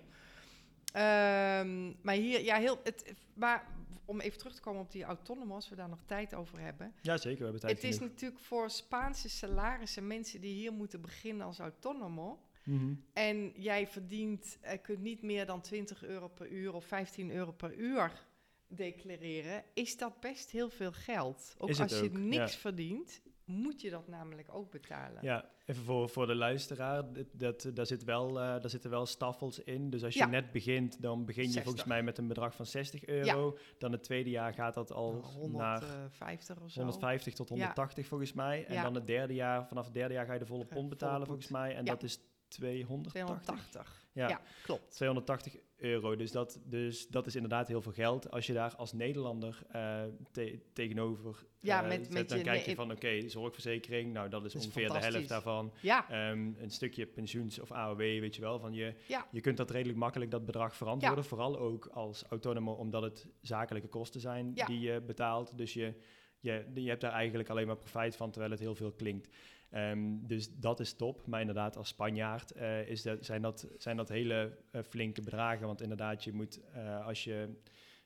[0.93, 3.67] Ehm, maar hier, ja, heel, het, maar
[4.09, 6.93] om even terug te komen op die autonomos, als we daar nog tijd over hebben.
[7.01, 7.37] ja, zeker.
[7.37, 8.11] We hebben tijd Het is genoeg.
[8.11, 12.39] natuurlijk voor Spaanse salarissen mensen die hier moeten beginnen als autonomo.
[12.63, 12.93] Mhm.
[13.13, 17.51] En jij verdient, eh, kunt niet meer dan 20 euro per uur of 15 euro
[17.51, 18.27] per uur
[18.67, 19.63] declareren.
[19.73, 21.55] Is dat best heel veel geld?
[21.57, 22.59] Ook als je niks ja.
[22.59, 25.23] verdient, moet je dat namelijk ook betalen.
[25.23, 27.13] Ja, even voor, voor de luisteraar.
[27.13, 29.89] Dat, dat, daar, zit wel, eh, daar zitten wel staffels in.
[29.89, 30.25] Dus als je Ja.
[30.25, 31.63] net begint, dan begin je 60.
[31.63, 33.57] volgens mij met een bedrag van 60 euro.
[33.77, 36.79] Dan het tweede jaar gaat dat al Nou, naar 150 of zo.
[36.79, 37.53] 150 tot Ja.
[37.55, 38.65] 180 volgens mij.
[38.65, 40.89] En dan het derde jaar, vanaf het derde jaar ga je de volle je pond
[40.89, 41.75] betalen volgens mij.
[41.75, 43.11] En dat is 280.
[43.11, 44.07] 280.
[44.13, 44.27] Ja.
[44.27, 44.41] Ja.
[44.63, 44.91] klopt.
[44.95, 46.15] 280 euro.
[46.15, 48.31] Dus dat, dus dat is inderdaad heel veel geld.
[48.31, 52.43] Als je daar als Nederlander eh, te- tegenover Ja, eh, met- zet, met dan je
[52.43, 55.73] kijk je van oké, zorgverzekering, nou dat is Dat is ongeveer de helft daarvan.
[55.81, 58.59] Ja, Ehm, een stukje pensioens of AOW, weet je wel.
[58.59, 59.27] Van je, Ja.
[59.31, 61.23] je kunt dat redelijk makkelijk, dat bedrag verantwoorden.
[61.23, 65.57] Vooral ook als autonomo, omdat het zakelijke kosten zijn die je betaalt.
[65.57, 65.93] Dus je,
[66.39, 69.29] je, je hebt daar eigenlijk alleen maar profijt van, terwijl het heel veel klinkt.
[69.69, 71.27] Ehm, dus dat is top.
[71.27, 75.67] Maar inderdaad, als Spanjaard eh, is dat, zijn, dat, zijn dat hele eh, flinke bedragen.
[75.67, 77.55] Want inderdaad, je moet eh, als je...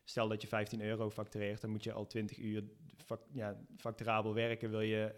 [0.06, 2.63] Stel dat je 15 euro factureert, dan moet je al 20 uur
[3.32, 4.69] ja, facturabel werken.
[4.69, 5.13] Wil je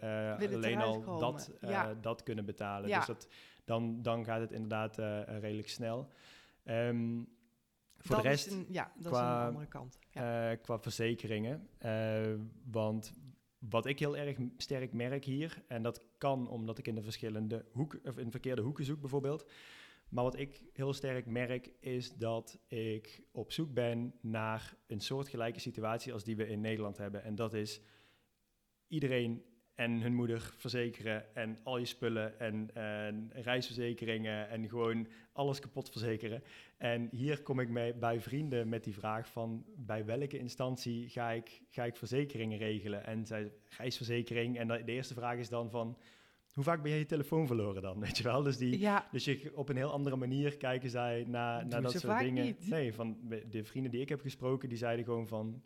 [0.54, 1.20] alleen al komen.
[1.20, 1.94] dat, Ja.
[1.94, 2.88] dat kunnen betalen.
[2.88, 2.96] Ja.
[2.96, 3.28] Dus dat,
[3.64, 6.08] dan, dan gaat het inderdaad redelijk snel.
[6.64, 7.22] Ehm,
[7.96, 9.98] voor dat de rest, is een, ja, dat is qua- een andere kant.
[10.10, 10.54] Ja.
[10.54, 11.68] qua verzekeringen.
[12.70, 13.12] want
[13.58, 17.64] wat ik heel erg sterk merk hier, en dat kan omdat ik in de verschillende
[17.72, 19.50] hoeken, of in verkeerde hoeken zoek bijvoorbeeld.
[20.08, 25.60] Maar wat ik heel sterk merk, is dat ik op zoek ben naar een soortgelijke
[25.60, 27.22] situatie als die we in Nederland hebben.
[27.22, 27.80] En dat is
[28.88, 29.44] iedereen
[29.76, 35.90] en hun moeder verzekeren en al je spullen en, en reisverzekeringen en gewoon alles kapot
[35.90, 36.42] verzekeren.
[36.76, 41.30] En hier kom ik mee bij vrienden met die vraag van bij welke instantie ga
[41.30, 43.06] ik, ga ik verzekeringen regelen?
[43.06, 44.58] En zij reisverzekering.
[44.58, 45.98] En de eerste vraag is dan van
[46.52, 48.00] hoe vaak ben je je telefoon verloren dan?
[48.06, 48.42] Weet je wel?
[48.42, 51.92] Dus, die, ja, dus je, op een heel andere manier kijken zij naar, naar dat
[51.92, 52.44] soort dingen.
[52.44, 52.68] niet.
[52.68, 53.18] Nee, van
[53.50, 55.62] de vrienden die ik heb gesproken, die zeiden gewoon van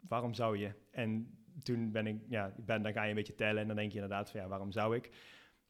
[0.00, 0.72] waarom zou je?
[0.90, 3.88] En toen ben ik, ja, ben, dan ga je een beetje tellen en dan denk
[3.90, 5.10] je inderdaad van ja, waarom zou ik?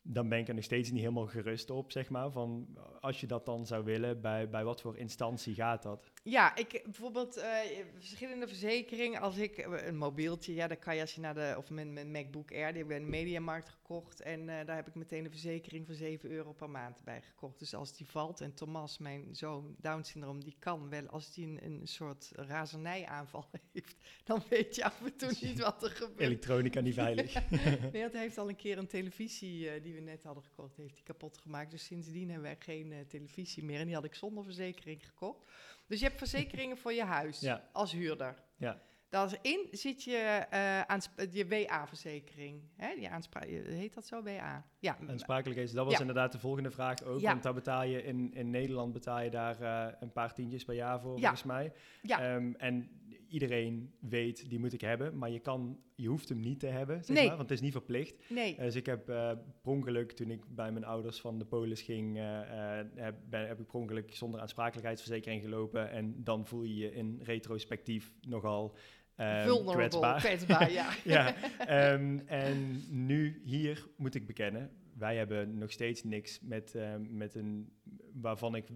[0.03, 2.31] Dan ben ik er nog steeds niet helemaal gerust op, zeg maar.
[2.31, 6.13] Van als je dat dan zou willen, bij, bij wat voor instantie gaat dat?
[6.29, 7.59] Ja, ik bijvoorbeeld eh,
[7.99, 9.21] verschillende verzekeringen.
[9.21, 11.93] Als ik eh, een mobieltje, ja, dan kan je als je naar de of mijn,
[11.93, 14.95] mijn MacBook Air, die heb ik bij de Mediamarkt gekocht en eh, daar heb ik
[14.95, 17.59] meteen een verzekering van 7 euro per maand bij gekocht.
[17.59, 21.47] Dus als die valt en Thomas, mijn zoon Down syndroom, die kan wel als die
[21.47, 26.21] een, een soort razernijaanval heeft, dan weet je af en toe niet wat er gebeurt.
[26.21, 27.35] Elektronica niet veilig.
[27.93, 31.03] Nee, hij heeft al een keer een televisie die we net hadden gekocht, heeft hij
[31.03, 31.71] kapot gemaakt.
[31.71, 33.81] Dus sindsdien hebben wij geen televisie meer.
[33.81, 35.45] En die had ik zonder verzekering gekocht.
[35.87, 37.63] Dus je hebt verzekeringen voor je huis Ja.
[37.73, 38.35] als huurder.
[38.57, 38.81] Ja.
[39.09, 40.17] Daarin zit je
[40.51, 42.63] eh aansp- je WA-verzekering.
[42.77, 42.95] Hè?
[42.95, 44.65] Die aanspra- heet dat zo, WA?
[44.79, 46.01] Ja, Aansprakelijkheid, dat was Ja.
[46.01, 47.21] inderdaad de volgende vraag ook.
[47.21, 47.31] Ja.
[47.31, 50.75] Want daar betaal je in, in Nederland betaal je daar eh, een paar tientjes per
[50.75, 51.73] jaar voor, volgens mij.
[52.03, 52.21] Ja.
[52.35, 52.91] Ehm, en
[53.29, 55.19] iedereen weet, die moet ik hebben.
[55.19, 57.27] Maar je, kan, je hoeft hem niet te hebben, zeg Nee.
[57.27, 58.31] maar, want het is niet verplicht.
[58.31, 58.57] nee.
[58.57, 59.31] Dus ik heb eh
[59.63, 63.47] per ongeluk, toen ik bij mijn ouders van de polis ging, eh, eh, heb, ben,
[63.47, 65.91] heb ik per ongeluk zonder aansprakelijkheidsverzekering gelopen.
[65.91, 68.77] En dan voel je je in retrospectief nogal
[69.15, 70.19] eh, Vulnerable, kwetsbaar.
[70.21, 70.93] kwetsbaar, ja.
[71.15, 77.17] ja, ehm, en nu hier moet ik bekennen, wij hebben nog steeds niks met, ehm,
[77.17, 77.73] met een
[78.13, 78.67] waarvan ik.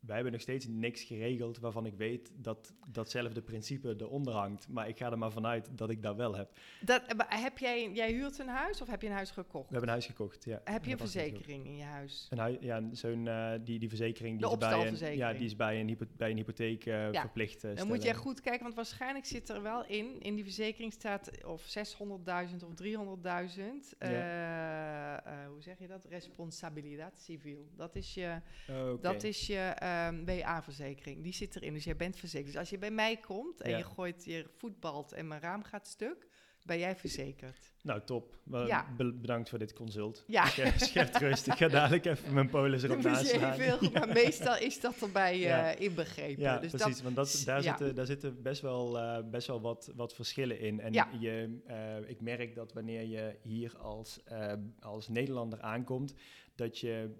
[0.00, 4.68] Wij hebben nog steeds niks geregeld waarvan ik weet dat datzelfde principe eronder hangt.
[4.68, 6.50] Maar ik ga er maar vanuit dat ik dat wel heb.
[6.80, 9.64] Dat, eh, maar heb jij, jij huurt een huis of heb je een huis gekocht?
[9.66, 10.60] We hebben een huis gekocht, ja.
[10.64, 12.26] heb je een verzekering in je huis?
[12.30, 14.58] Een hui- ja, zo'n eh, die, die verzekering die De is
[14.98, 17.20] bij een, ja, die is bij een, hypo, bij een hypotheek eh, Ja.
[17.20, 17.64] verplicht.
[17.64, 18.20] eh, Dan moet je stellen.
[18.20, 22.74] goed kijken, want waarschijnlijk zit er wel in, in die verzekering staat of 600.000 of
[22.74, 23.94] 300.000.
[23.98, 26.04] eh, eh, hoe zeg je dat?
[26.04, 27.68] Responsabilidad civil.
[27.76, 28.40] Dat is je,
[28.70, 29.02] Oh, oké.
[29.02, 29.56] dat is je,
[29.90, 31.22] eh, ehm WA-verzekering.
[31.22, 32.46] Die zit erin, dus jij bent verzekerd.
[32.52, 33.76] Dus als je bij mij komt en Ja.
[33.76, 36.28] je gooit je voetbalt en mijn raam gaat stuk,
[36.62, 37.72] ben jij verzekerd.
[37.82, 38.38] Nou, top.
[38.44, 38.86] Wel, Ja.
[38.96, 40.24] be- bedankt voor dit consult.
[40.26, 40.46] Ja.
[40.76, 41.46] Schep rust.
[41.46, 43.52] Ik ga dadelijk even mijn polis erop Doe naast eens slaan.
[43.60, 45.70] even, maar meestal is dat erbij eh, Ja.
[45.70, 46.42] inbegrepen.
[46.42, 47.02] Ja, dus precies.
[47.02, 50.80] want dat, daar, zitten, daar zitten best wel, eh, best wel wat, wat verschillen in.
[50.80, 51.08] En Ja.
[51.18, 56.14] je, eh, ik merk dat wanneer je hier als, eh, als Nederlander aankomt,
[56.54, 57.10] dat je,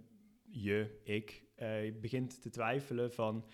[0.50, 3.44] je, ik, eh, begint te twijfelen van...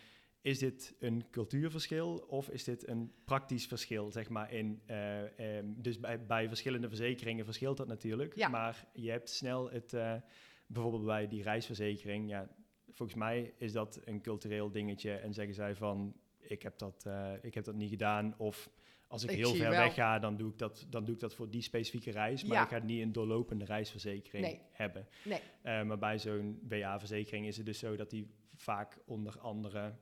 [0.40, 4.82] Is dit een cultuurverschil of is dit een praktisch verschil, zeg maar, in...
[4.86, 8.36] eh, ehm, dus bij, bij verschillende verzekeringen verschilt dat natuurlijk.
[8.36, 8.48] Ja.
[8.48, 9.92] Maar je hebt snel het...
[9.92, 10.14] eh,
[10.66, 12.48] bijvoorbeeld bij die reisverzekering, ja,
[12.90, 16.14] volgens mij is dat een cultureel dingetje en zeggen zij van
[16.50, 18.70] ik heb dat, eh, ik heb dat niet gedaan of
[19.08, 21.34] als ik, Ik heel ver weg ga, dan doe, ik dat, dan doe ik dat
[21.34, 22.44] voor die specifieke reis.
[22.44, 22.62] Maar Ja.
[22.62, 24.60] ik ga niet een doorlopende reisverzekering Nee.
[24.72, 25.08] hebben.
[25.24, 25.40] Nee.
[25.62, 29.94] Eh, maar bij zo'n WA-verzekering is het dus zo dat die vaak onder andere,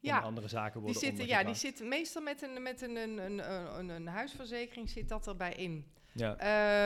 [0.00, 3.18] Ja, andere zaken die worden zitten, ja, die zitten meestal met een, met een, een,
[3.18, 3.38] een,
[3.78, 5.84] een, een huisverzekering zit dat erbij in.
[6.14, 6.34] Ja.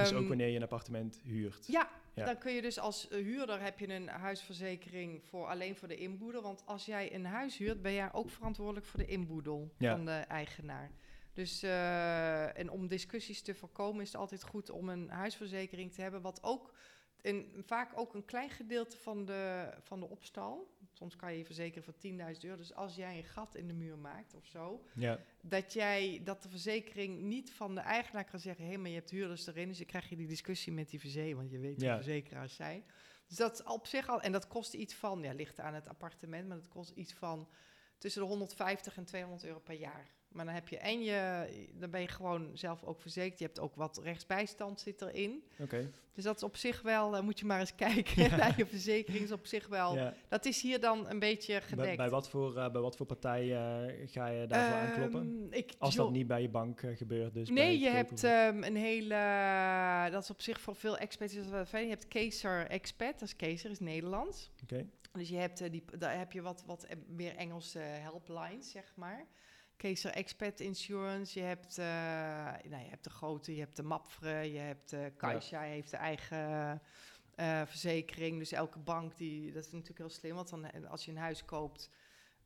[0.01, 1.67] dus Ehm, ook wanneer je een appartement huurt.
[1.67, 2.25] Ja, Ja.
[2.25, 5.97] dan kun je dus als eh, huurder heb je een huisverzekering voor alleen voor de
[5.97, 6.43] inboedel.
[6.43, 9.97] Want als jij een huis huurt, ben jij ook verantwoordelijk voor de inboedel Ja.
[9.97, 10.91] van de eigenaar.
[11.33, 16.03] Dus eh, en om discussies te voorkomen is het altijd goed om een huisverzekering te
[16.03, 16.75] hebben, wat ook
[17.67, 20.74] vaak ook een klein gedeelte van de, van de opstal.
[20.95, 21.95] Soms kan je je verzekeren voor
[22.35, 22.57] 10.000 euro.
[22.57, 26.43] Dus als jij een gat in de muur maakt of zo, Ja, dat jij dat
[26.43, 29.77] de verzekering niet van de eigenaar kan zeggen, hé, maar je hebt huurders erin, dus
[29.77, 31.95] dan krijg je die discussie met die verzekering, want je weet wie Ja.
[31.95, 32.85] verzekeraars zijn.
[33.27, 35.89] Dus dat is op zich al, en dat kost iets van, ja, ligt aan het
[35.89, 37.49] appartement, maar dat kost iets van
[37.99, 40.14] tussen de 150 en 200 euro per jaar.
[40.35, 43.39] Maar dan heb je en je, dan ben je gewoon zelf ook verzekerd.
[43.39, 45.45] Je hebt ook wat rechtsbijstand zit erin.
[45.59, 45.91] oké.
[46.15, 49.25] Dus dat is op zich wel, eh, moet je maar eens kijken naar je verzekering,
[49.25, 49.95] is op zich wel.
[49.95, 50.15] Ja.
[50.29, 51.87] Dat is hier dan een beetje gedekt.
[51.87, 55.21] Bij, bij, wat voor, eh, bij wat voor partij eh, ga je daarvoor aankloppen?
[55.21, 58.77] Ehm, ik, Als dat niet bij je bank gebeurt, dus Nee, je hebt ehm, een
[58.77, 59.17] hele.
[60.11, 61.85] Dat is op zich voor veel experts is wel fijn.
[61.85, 64.51] Je hebt Kezer Expert, dat is Kezer, is Nederlands.
[64.63, 64.87] Oké.
[65.13, 69.27] Dus je hebt, die, daar heb je wat, wat meer Engelse helplines, zeg maar.
[69.85, 71.85] Kezer Expert Insurance, je hebt, eh,
[72.71, 75.01] nou, je hebt de grote, je hebt de Mapfre, je hebt uh,
[75.51, 76.83] heeft de eigen
[77.35, 78.39] eh, verzekering.
[78.39, 81.45] Dus elke bank, die, dat is natuurlijk heel slim, want dan, als je een huis
[81.45, 81.91] koopt,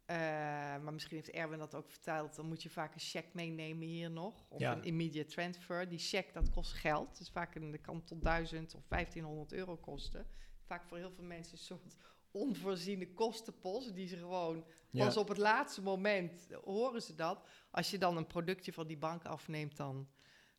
[0.06, 4.10] maar misschien heeft Erwin dat ook verteld, dan moet je vaak een cheque meenemen hier
[4.10, 4.44] nog.
[4.48, 4.72] Of Ja.
[4.72, 5.88] een immediate transfer.
[5.88, 7.18] Die cheque, dat kost geld.
[7.18, 10.26] Dus vaak een, dat kan tot 1000 of 1500 euro kosten.
[10.64, 11.96] Vaak voor heel veel mensen een soort
[12.30, 15.04] onvoorziene kostenpost, die ze gewoon Ja.
[15.04, 17.48] pas op het laatste moment horen ze dat.
[17.70, 20.08] Als je dan een productje van die bank afneemt, dan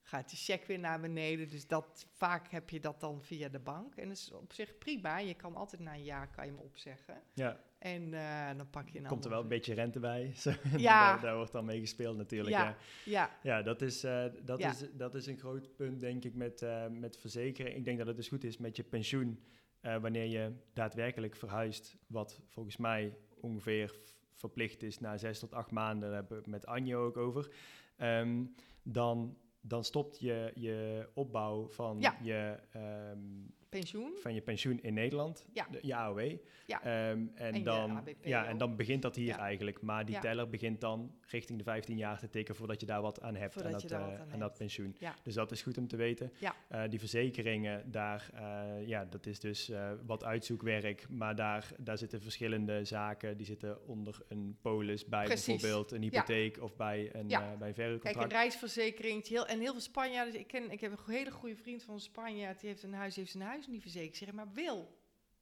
[0.01, 1.49] gaat die cheque weer naar beneden.
[1.49, 3.95] Dus dat, vaak heb je dat dan via de bank.
[3.95, 5.17] En dat is op zich prima.
[5.19, 7.21] Je kan altijd na een jaar kan je hem opzeggen.
[7.33, 10.33] Ja, En eh, dan pak je een komt er wel een beetje rente bij.
[10.77, 11.11] Ja.
[11.11, 12.55] daar, daar wordt dan mee gespeeld natuurlijk.
[12.55, 12.63] Ja.
[12.65, 14.69] Ja, Ja, ja dat, is, eh, dat, Ja.
[14.71, 17.75] is, dat is een groot punt, denk ik, met, eh, met verzekeren.
[17.75, 19.43] Ik denk dat het dus goed is met je pensioen.
[19.81, 23.99] Eh, wanneer je daadwerkelijk verhuist, wat volgens mij ongeveer
[24.33, 27.53] verplicht is na zes tot acht maanden, daar hebben we het met Anje ook over.
[27.97, 28.45] Ehm,
[28.83, 32.17] dan, dan stopt je, je opbouw van, Ja.
[32.21, 33.19] je, ehm,
[33.69, 34.17] pensioen.
[34.21, 35.67] van je pensioen in Nederland, Ja.
[35.71, 36.37] de, je AOW.
[36.65, 36.83] Ja.
[36.83, 39.37] Ehm, en, dan, ABP ja, en dan begint dat hier Ja.
[39.37, 39.81] eigenlijk.
[39.81, 43.21] Maar die teller begint dan richting de 15 jaar te tikken voordat je daar wat
[43.21, 43.63] aan hebt.
[43.63, 44.39] Aan dat, eh, aan aan hebt.
[44.39, 44.95] dat pensioen.
[45.23, 46.31] Dus dat is goed om te weten.
[46.39, 46.55] Ja.
[46.67, 49.71] Eh, die verzekeringen, daar, eh, ja, dat is dus
[50.05, 51.09] wat uitzoekwerk.
[51.09, 53.37] Maar daar, daar zitten verschillende zaken.
[53.37, 55.45] Die zitten onder een polis bij Precies.
[55.45, 58.31] bijvoorbeeld een hypotheek of bij een, bij een Kijk, verhuurcontract.
[58.31, 59.27] een reisverzekering.
[59.27, 60.39] Heel, en heel veel Spanjaarden.
[60.39, 62.59] Ik, ken, ik heb een hele goede vriend van Spanjaard.
[62.59, 64.97] Die heeft een huis, heeft zijn huis niet zeg, maar Wil,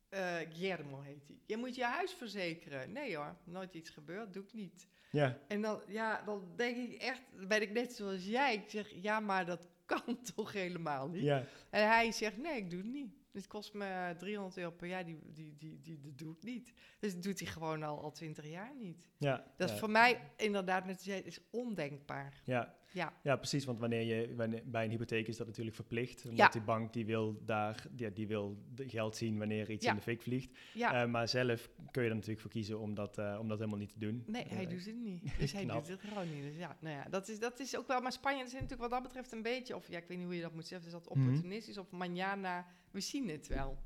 [0.10, 1.40] eh Guillermo heet hij.
[1.46, 2.92] Je moet je huis verzekeren.
[2.92, 4.88] Nee hoor, nooit iets gebeurd, doe ik niet.
[5.12, 8.54] Ja, En dan, ja, dan denk ik echt, ben ik net zoals jij.
[8.54, 11.24] Ik zeg, ja, maar dat kan toch helemaal niet?
[11.24, 13.16] ja, En hij zegt, nee, ik doe het niet.
[13.32, 16.74] Het kost me 300 euro per jaar, die, die, die, die, dat doe ik niet.
[17.00, 19.08] Dus dat doet hij gewoon al, al 20 jaar niet.
[19.18, 19.44] ja.
[19.58, 19.74] Dat ja.
[19.74, 22.42] is voor mij inderdaad, net als jij, is ondenkbaar.
[22.46, 22.76] Ja.
[22.92, 23.14] Ja.
[23.24, 23.66] ja, precies.
[23.66, 26.22] Want wanneer je wanneer, bij een hypotheek is dat natuurlijk verplicht.
[26.26, 26.50] Omdat Ja.
[26.50, 29.90] die bank die wil daar ja, die wil geld zien wanneer iets Ja.
[29.92, 30.58] in de fik vliegt.
[30.74, 33.58] Ja, Eh, maar zelf kun je er natuurlijk voor kiezen om dat, eh, om dat
[33.58, 34.24] helemaal niet te doen.
[34.28, 35.22] nee, hij Eh, doet het niet.
[35.40, 36.44] Dus hij doet het gewoon niet.
[36.44, 38.02] Dus ja, nou ja, dat is, dat is ook wel.
[38.02, 40.36] Maar Spanje is natuurlijk wat dat betreft een beetje, of ja, ik weet niet hoe
[40.36, 41.20] je dat moet zeggen, is dat Mhm.
[41.28, 43.78] opportunistisch of manjana, we zien het wel.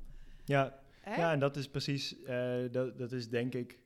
[0.44, 1.14] Ja, Hè?
[1.16, 2.16] ja, en dat is precies,
[2.70, 3.78] dat, dat is denk ik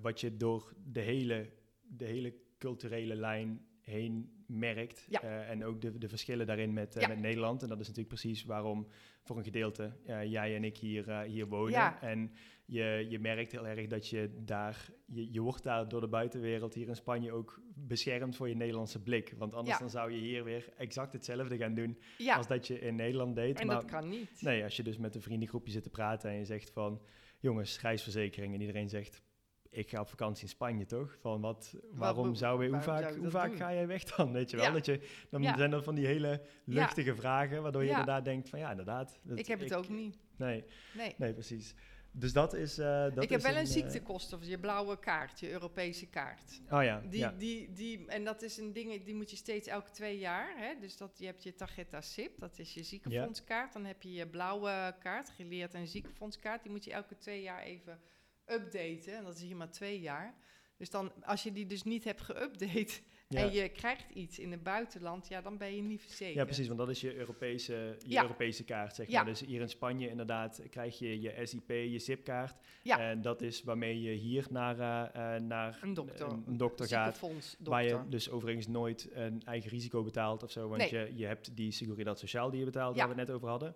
[0.00, 1.50] wat je door de hele,
[1.82, 5.06] de hele culturele lijn heen merkt.
[5.08, 5.22] Ja.
[5.22, 7.08] Eh, en ook de, de verschillen daarin met, eh, Ja.
[7.08, 7.62] met Nederland.
[7.62, 8.86] En dat is natuurlijk precies waarom
[9.22, 11.70] voor een gedeelte eh, jij en ik hier, hier wonen.
[11.72, 12.02] Ja.
[12.02, 12.32] En
[12.64, 16.74] je, je merkt heel erg dat je daar, je, je wordt daar door de buitenwereld
[16.74, 19.34] hier in Spanje ook beschermd voor je Nederlandse blik.
[19.38, 22.94] Want anders dan zou je hier weer exact hetzelfde gaan doen als dat je in
[22.94, 23.60] Nederland deed.
[23.60, 24.42] en maar dat kan niet.
[24.42, 27.00] nee, als je dus met een vriendengroepje zit te praten en je zegt van,
[27.40, 28.54] jongens, reisverzekering.
[28.54, 29.22] En iedereen zegt,
[29.70, 31.16] ik ga op vakantie in Spanje, toch?
[31.20, 33.56] Van wat, waarom zou je, hoe waarom vaak, hoe vaak doen?
[33.58, 34.32] ga jij weg dan?
[34.32, 34.66] Weet je wel?
[34.66, 34.72] Ja.
[34.72, 35.00] Dat je,
[35.30, 35.56] dan Ja.
[35.56, 39.18] zijn er van die hele luchtige vragen, waardoor je inderdaad denkt van, ja, inderdaad.
[39.22, 40.18] dat- ik heb het ook niet.
[40.36, 40.64] Nee,
[40.94, 41.14] Nee.
[41.18, 41.74] nee, precies.
[42.18, 42.78] Dus dat is...
[42.78, 46.06] eh, dat ik heb is wel een, eh, ziektekosten, of je blauwe kaart, je Europese
[46.06, 46.60] kaart.
[46.70, 49.90] oh ja, Die, die, die, en dat is een ding, die moet je steeds elke
[49.90, 50.54] twee jaar.
[50.58, 50.74] Hè?
[50.80, 53.72] Dus dat, je hebt je tarjeta SIP, dat is je ziekenfondskaart.
[53.72, 56.62] Dan heb je je blauwe kaart, geleerd en ziekenfondskaart.
[56.62, 58.00] Die moet je elke twee jaar even
[58.46, 59.16] updaten.
[59.16, 60.34] En dat is hier maar twee jaar.
[60.78, 62.92] Dus dan, als je die dus niet hebt geüpdate
[63.28, 63.40] ja.
[63.40, 66.34] en je krijgt iets in het buitenland, ja, dan ben je niet verzekerd.
[66.34, 68.22] Ja, precies, want dat is je Europese, je Ja.
[68.22, 69.16] Europese kaart, zeg Ja.
[69.22, 69.24] maar.
[69.30, 72.54] Dus hier in Spanje inderdaad krijg je je SIP, je SIP-kaart.
[72.82, 76.26] En dat is waarmee je hier naar, eh, eh, naar Een dokter.
[76.26, 77.20] een, een dokter gaat.
[77.58, 80.68] Waar je dus overigens nooit een eigen risico betaalt of zo.
[80.68, 81.06] Want Nee.
[81.06, 83.74] je, je hebt die Seguridad Social die je betaalt, waar we het net over hadden.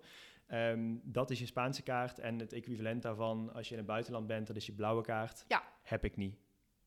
[0.50, 2.18] Ehm, dat is je Spaanse kaart.
[2.18, 5.44] En het equivalent daarvan, als je in het buitenland bent, dat is je blauwe kaart.
[5.48, 5.62] Ja.
[5.82, 6.36] Heb ik niet.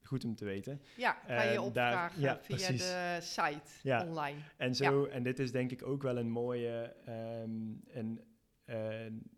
[0.01, 0.81] Goed om te weten.
[0.97, 2.87] Ja, kan je Eh, daar- opvragen ja, via precies.
[2.87, 4.05] de site Ja.
[4.07, 4.37] online.
[4.57, 7.51] En zo, en dit is denk ik ook wel een mooie, ehm,
[7.87, 8.21] een,
[8.65, 9.31] een,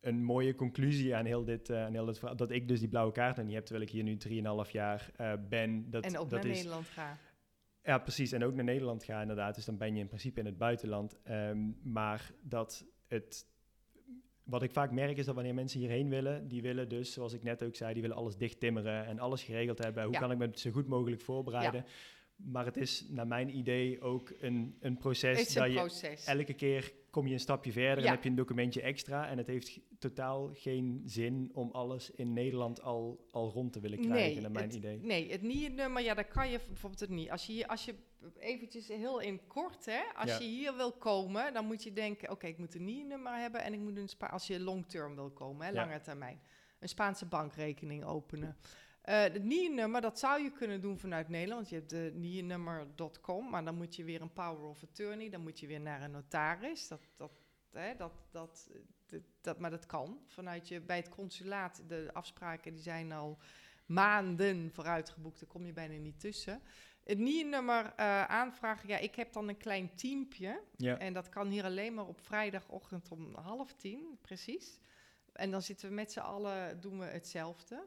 [0.00, 2.36] een mooie conclusie aan heel dit, eh, aan heel dit verhaal.
[2.36, 5.10] Dat ik dus die blauwe kaart nog niet heb, terwijl ik hier nu 3,5 jaar
[5.16, 5.90] eh, ben.
[5.90, 7.18] Dat, en ook dat naar is, Nederland gaan.
[7.86, 8.32] Ja, precies.
[8.32, 9.54] En ook naar Nederland gaan inderdaad.
[9.54, 11.16] Dus dan ben je in principe in het buitenland.
[11.22, 13.46] Ehm, maar dat het...
[14.44, 17.42] Wat ik vaak merk is dat wanneer mensen hierheen willen, die willen dus, zoals ik
[17.42, 20.02] net ook zei, die willen alles dicht timmeren en alles geregeld hebben.
[20.04, 20.18] Hoe Ja.
[20.18, 21.84] kan ik me zo goed mogelijk voorbereiden?
[22.36, 26.24] Maar het is naar mijn idee ook een, een proces is dat een je proces.
[26.26, 29.28] elke keer kom je een stapje verder en heb je een documentje extra.
[29.28, 34.00] En het heeft totaal geen zin om alles in Nederland al, al rond te willen
[34.00, 34.98] krijgen, naar mijn het, idee.
[35.02, 37.30] Nee, het NIE-nummer, ja, daar kan je bijvoorbeeld het niet.
[37.30, 37.94] Als je, hier- als je
[38.38, 40.38] eventjes heel in kort, hè, als Ja.
[40.38, 43.72] je hier wil komen, dan moet je denken, oké, ik moet een NIE-nummer hebben en
[43.72, 45.80] ik moet een Spa als je long-term wil komen, hè, Ja.
[45.86, 46.40] lange termijn,
[46.80, 48.56] een Spaanse bankrekening openen.
[49.06, 53.50] Eh het NIE-nummer, dat zou je kunnen doen vanuit Nederland, want je hebt de NIE-nummer.com,
[53.50, 56.10] maar dan moet je weer een power of attorney, dan moet je weer naar een
[56.10, 56.88] notaris.
[56.88, 57.32] Dat, dat,
[57.70, 58.70] hè, dat, dat,
[59.06, 61.82] dat, dat, maar dat kan vanuit je bij het consulaat.
[61.88, 63.38] De afspraken die zijn al
[63.86, 66.62] maanden vooruitgeboekt, daar kom je bijna niet tussen.
[67.04, 70.62] Het NIE-nummer eh, aanvragen, ja, ik heb dan een klein teampje.
[70.76, 70.98] Ja.
[70.98, 74.80] En dat kan hier alleen maar op vrijdagochtend om half tien, precies.
[75.32, 77.86] En dan zitten we met z'n allen, doen we hetzelfde.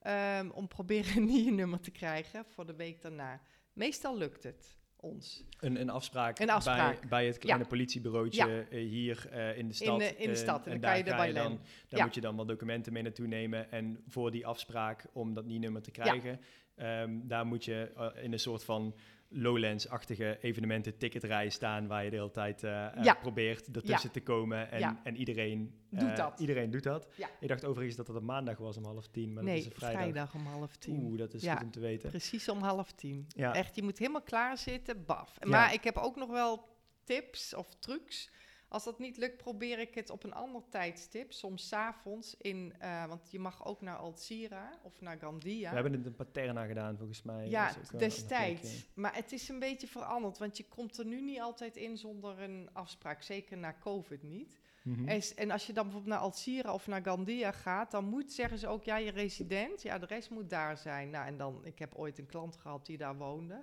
[0.00, 3.40] Ehm, om proberen een NIE-nummer te krijgen voor de week daarna.
[3.72, 5.44] Meestal lukt het ons.
[5.60, 7.00] Een, een afspraak, Een afspraak.
[7.00, 9.98] Bij, bij het kleine politiebureautje eh, hier in de stad.
[9.98, 10.64] de- in de Eh, stad.
[10.66, 11.52] En dan daar kan je erbij dan.
[11.88, 12.04] Daar Ja.
[12.04, 13.70] moet je dan wat documenten mee naartoe nemen.
[13.70, 16.40] En voor die afspraak, om dat NIE-nummer te krijgen,
[16.74, 18.94] ehm, daar moet je eh, in een soort van
[19.32, 23.14] Lowlands-achtige evenementen ticketrij staan, waar je de hele tijd eh, eh, Ja.
[23.14, 24.70] probeert ertussen te komen.
[24.70, 25.00] En, Ja.
[25.04, 26.40] en iedereen Doet eh, dat.
[26.40, 27.08] Iedereen doet dat.
[27.40, 29.70] Ik dacht overigens dat het een maandag was om half tien, maar nee, dat is
[29.70, 30.00] een vrijdag.
[30.00, 30.34] vrijdag.
[30.34, 31.02] om half tien.
[31.02, 32.10] Oeh, dat is goed om te weten.
[32.10, 33.26] Precies om half tien.
[33.28, 33.54] Ja.
[33.54, 35.36] Echt, je moet helemaal klaar zitten, baf.
[35.44, 36.68] Maar ik heb ook nog wel
[37.04, 38.30] tips of trucs.
[38.70, 41.32] Als dat niet lukt, probeer ik het op een ander tijdstip.
[41.32, 45.68] Soms 's avonds in, eh, want je mag ook naar Alcira of naar Gandia.
[45.68, 47.48] We hebben het een Paterna gedaan, volgens mij.
[47.48, 48.86] ja, wel een destijds.
[48.94, 52.40] Maar het is een beetje veranderd, want je komt er nu niet altijd in zonder
[52.40, 53.22] een afspraak.
[53.22, 54.60] Zeker na COVID niet.
[54.82, 55.08] Mhm.
[55.08, 58.58] En, en als je dan bijvoorbeeld naar Alcira of naar Gandia gaat, dan moet, zeggen
[58.58, 61.10] ze ook, ja, je resident, ja, de rest moet daar zijn.
[61.10, 63.60] Nou, en dan, ik heb ooit een klant gehad die daar woonde.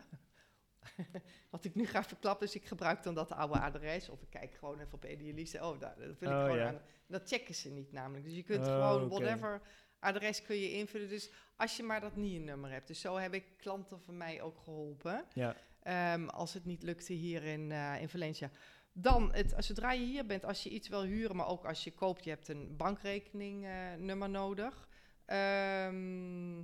[1.50, 4.10] Wat ik nu ga verklappen, dus ik gebruik dan dat oude adres.
[4.10, 5.66] Of ik kijk gewoon even op Idealiste.
[5.66, 6.68] Oh, daar, dat wil ik Oh, gewoon ja.
[6.68, 6.82] aan.
[7.08, 8.26] Dat checken ze niet namelijk.
[8.26, 9.62] Dus je kunt Oh, gewoon whatever
[10.00, 11.10] adres kun je invullen.
[11.10, 12.88] Dus als je maar dat niet een nummer hebt.
[12.88, 15.26] Dus zo heb ik klanten van mij ook geholpen.
[15.34, 15.56] Ja.
[15.84, 18.50] Ehm, als het niet lukte hier in, eh, in Valencia.
[18.92, 21.92] Dan, het, zodra je hier bent, als je iets wil huren, maar ook als je
[21.92, 24.88] koopt, je hebt een bankrekeningnummer nummer nodig.
[25.26, 26.64] Ehm,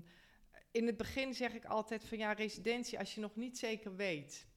[0.74, 4.48] in het begin zeg ik altijd van ja, residentie, als je nog niet zeker weet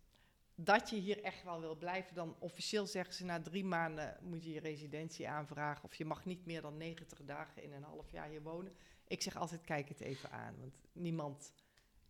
[0.54, 4.44] dat je hier echt wel wil blijven, dan officieel zeggen ze na drie maanden moet
[4.44, 5.84] je je residentie aanvragen.
[5.84, 8.72] Of je mag niet meer dan 90 dagen in een half jaar hier wonen.
[9.06, 11.52] Ik zeg altijd, kijk het even aan, want niemand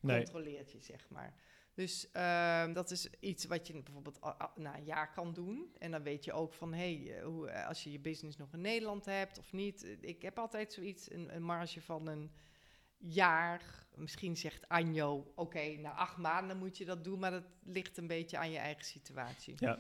[0.01, 0.17] Nee.
[0.17, 1.35] controleert je, zeg maar.
[1.75, 4.19] Dus ehm, dat is iets wat je bijvoorbeeld
[4.55, 5.75] na een jaar kan doen.
[5.79, 8.37] En dan weet je ook van, hé, hey, eh, hoe, eh, als je je business
[8.37, 9.97] nog in Nederland hebt of niet.
[10.01, 12.31] Ik heb altijd zoiets, een, een marge van een
[13.09, 13.87] jaar.
[13.95, 18.07] Misschien zegt Anjo, oké, na acht maanden moet je dat doen, maar dat ligt een
[18.07, 19.55] beetje aan je eigen situatie.
[19.59, 19.79] Ja.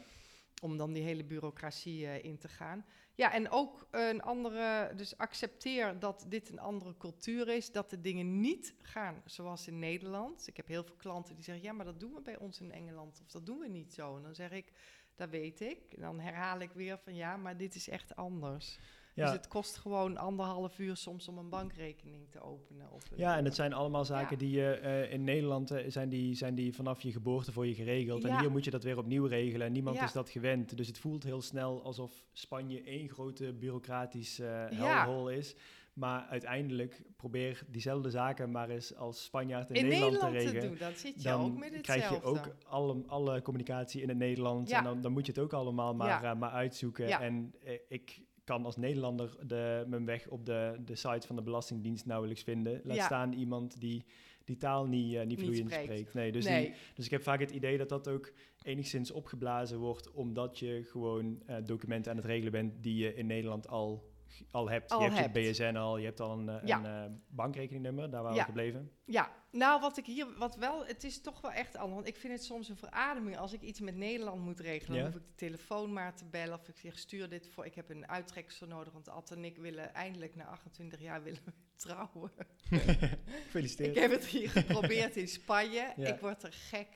[0.63, 2.85] Om dan die hele bureaucratie eh, in te gaan.
[3.15, 8.01] Ja, en ook een andere, dus accepteer dat dit een andere cultuur is, dat de
[8.01, 10.47] dingen niet gaan zoals in Nederland.
[10.47, 12.73] Ik heb heel veel klanten die zeggen, ja, maar dat doen we bij ons in
[12.73, 14.17] Engeland, of dat doen we niet zo.
[14.17, 14.73] En dan zeg ik,
[15.15, 15.93] dat weet ik.
[15.93, 18.79] En dan herhaal ik weer van, ja, maar dit is echt anders.
[19.17, 19.25] Ja.
[19.25, 22.91] Dus het kost gewoon anderhalf uur soms om een bankrekening te openen.
[22.93, 24.37] Of Ja, en het zijn allemaal zaken Ja.
[24.37, 27.75] die je eh, in Nederland eh, zijn, die, zijn die vanaf je geboorte voor je
[27.75, 28.25] geregeld.
[28.25, 28.41] En Ja.
[28.41, 29.67] hier moet je dat weer opnieuw regelen.
[29.67, 30.77] En niemand is dat gewend.
[30.77, 35.05] Dus het voelt heel snel alsof Spanje één grote bureaucratisch eh Ja.
[35.05, 35.55] hellhole is.
[35.93, 40.51] Maar uiteindelijk probeer diezelfde zaken maar eens als Spanjaard in, in Nederland, Nederland te te
[40.53, 40.69] regelen.
[40.79, 42.29] doen, dan zit je Dan ook met krijg hetzelfde.
[42.29, 44.71] je ook alle, alle communicatie in het Nederlands.
[44.71, 44.79] Ja.
[44.79, 46.35] En dan, dan moet je het ook allemaal maar, Ja.
[46.35, 47.09] maar uitzoeken.
[47.09, 47.21] Ja.
[47.21, 47.55] En
[47.89, 52.43] ik kan als Nederlander de, mijn weg op de, de site van de Belastingdienst nauwelijks
[52.43, 52.81] vinden.
[52.85, 53.05] Laat Ja.
[53.05, 54.05] staan iemand die
[54.45, 55.85] die taal niet, eh, niet Niet vloeiend spreekt.
[55.85, 56.15] spreekt.
[56.15, 58.33] Nee, dus, nee, die, dus ik heb vaak het idee dat dat ook
[58.63, 63.27] enigszins opgeblazen wordt, omdat je gewoon eh, documenten aan het regelen bent die je in
[63.27, 64.11] Nederland al,
[64.51, 64.91] al hebt.
[64.93, 65.37] Al je hebt, hebt.
[65.47, 66.79] je BSN al, je hebt al een, eh, Ja.
[66.85, 68.43] een eh, bankrekeningnummer, daar waren Ja.
[68.43, 68.91] we gebleven.
[69.05, 71.95] Ja, nou wat ik hier, wat wel, het is toch wel echt anders.
[71.95, 74.97] Want ik vind het soms een verademing als ik iets met Nederland moet regelen.
[74.97, 75.03] Ja.
[75.03, 77.67] Dan hoef ik de telefoon maar te bellen of ik zeg stuur dit voor.
[77.67, 81.41] Ik heb een uittreksel nodig, want Ad en ik willen eindelijk na 28 jaar willen
[81.45, 81.53] we
[81.87, 82.31] trouwen.
[83.45, 83.97] Gefeliciteerd.
[83.97, 85.93] Ik heb het hier geprobeerd in Spanje.
[86.13, 86.89] Ik word er gek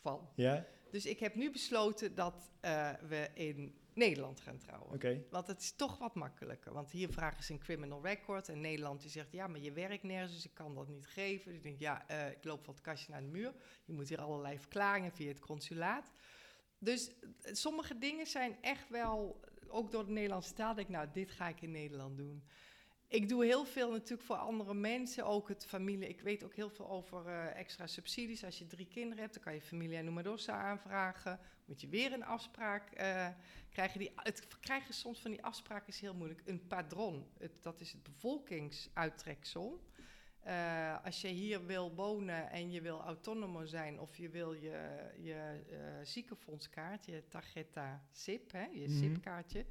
[0.00, 0.28] van.
[0.34, 4.92] Ja, Dus ik heb nu besloten dat eh, we in Nederland gaan trouwen.
[5.30, 6.72] Want het is toch wat makkelijker.
[6.72, 8.48] Want hier vragen ze een criminal record.
[8.48, 11.44] En Nederland die zegt, ja, maar je werkt nergens, dus ik kan dat niet geven.
[11.46, 13.54] Dus ik denk, ja, eh, ik loop van het kastje naar de muur.
[13.84, 16.12] Je moet hier allerlei verklaringen via het consulaat.
[16.78, 21.08] Dus eh, sommige dingen zijn echt wel, ook door de Nederlandse taal, denk ik, nou,
[21.12, 22.44] dit ga ik in Nederland doen.
[23.08, 26.08] Ik doe heel veel natuurlijk voor andere mensen, ook het familie.
[26.08, 28.44] Ik weet ook heel veel over eh, extra subsidies.
[28.44, 31.40] Als je drie kinderen hebt, dan kan je familia numerosa aanvragen.
[31.66, 33.28] Moet je weer een afspraak eh,
[33.70, 33.98] krijgen.
[33.98, 36.42] Die, het krijgen soms van die afspraken is heel moeilijk.
[36.44, 39.84] Een padron, het, dat is het bevolkingsuittreksel.
[40.40, 45.10] Eh, als je hier wil wonen en je wil autonomo zijn of je wil je,
[45.18, 48.98] je eh, ziekenfondskaart, je tarjeta SIP, hè, je Mhm.
[48.98, 49.66] SIP-kaartje,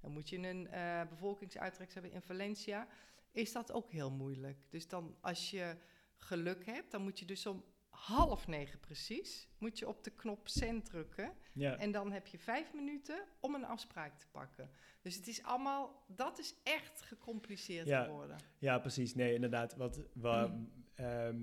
[0.00, 2.88] dan moet je een eh bevolkingsuitreksel hebben in Valencia.
[3.32, 4.58] Is dat ook heel moeilijk.
[4.68, 5.76] Dus dan als je
[6.16, 7.64] geluk hebt, dan moet je dus om
[8.00, 11.32] half negen precies, moet je op de knop send drukken.
[11.52, 11.76] Ja.
[11.76, 14.70] En dan heb je vijf minuten om een afspraak te pakken.
[15.00, 18.04] Dus het is allemaal, dat is echt gecompliceerd Ja.
[18.04, 18.36] geworden.
[18.58, 19.14] Ja, precies.
[19.14, 19.76] Nee, inderdaad.
[19.76, 20.50] Wat, wa-
[21.00, 21.36] ehm,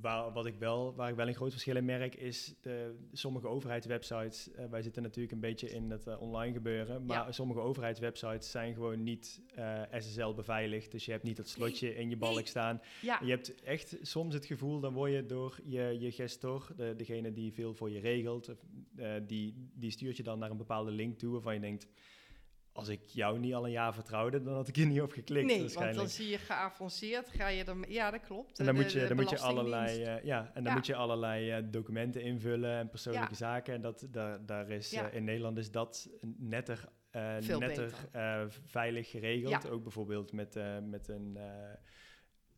[0.00, 3.46] waar, wat ik wel, waar ik wel een groot verschil in merk, is de, sommige
[3.48, 4.50] overheidswebsites.
[4.52, 7.32] eh, wij zitten natuurlijk een beetje in het eh, online gebeuren, maar Ja.
[7.32, 10.90] sommige overheidswebsites zijn gewoon niet eh, SSL beveiligd.
[10.90, 12.80] Dus je hebt niet dat slotje in je balk staan.
[13.02, 16.94] Ja, Je hebt echt soms het gevoel, dan word je door je, je gestor, de,
[16.96, 18.54] degene die veel voor je regelt,
[19.26, 21.86] die, die stuurt je dan naar een bepaalde link toe waarvan je denkt,
[22.76, 25.46] als ik jou niet al een jaar vertrouwde, dan had ik hier niet op geklikt
[25.46, 28.58] nee, want dan zie je geavanceerd, ga je er, ja dat klopt.
[28.58, 30.72] En dan De- moet je, dan moet je allerlei, eh, ja, en dan Ja.
[30.74, 33.36] moet je allerlei eh, documenten invullen en persoonlijke Ja.
[33.36, 33.74] zaken.
[33.74, 35.08] En dat, daar, daar is, Ja.
[35.10, 36.88] eh, in Nederland is dat netter,
[37.58, 37.92] netter
[38.64, 39.68] veilig geregeld.
[39.70, 41.38] Ook bijvoorbeeld met, met een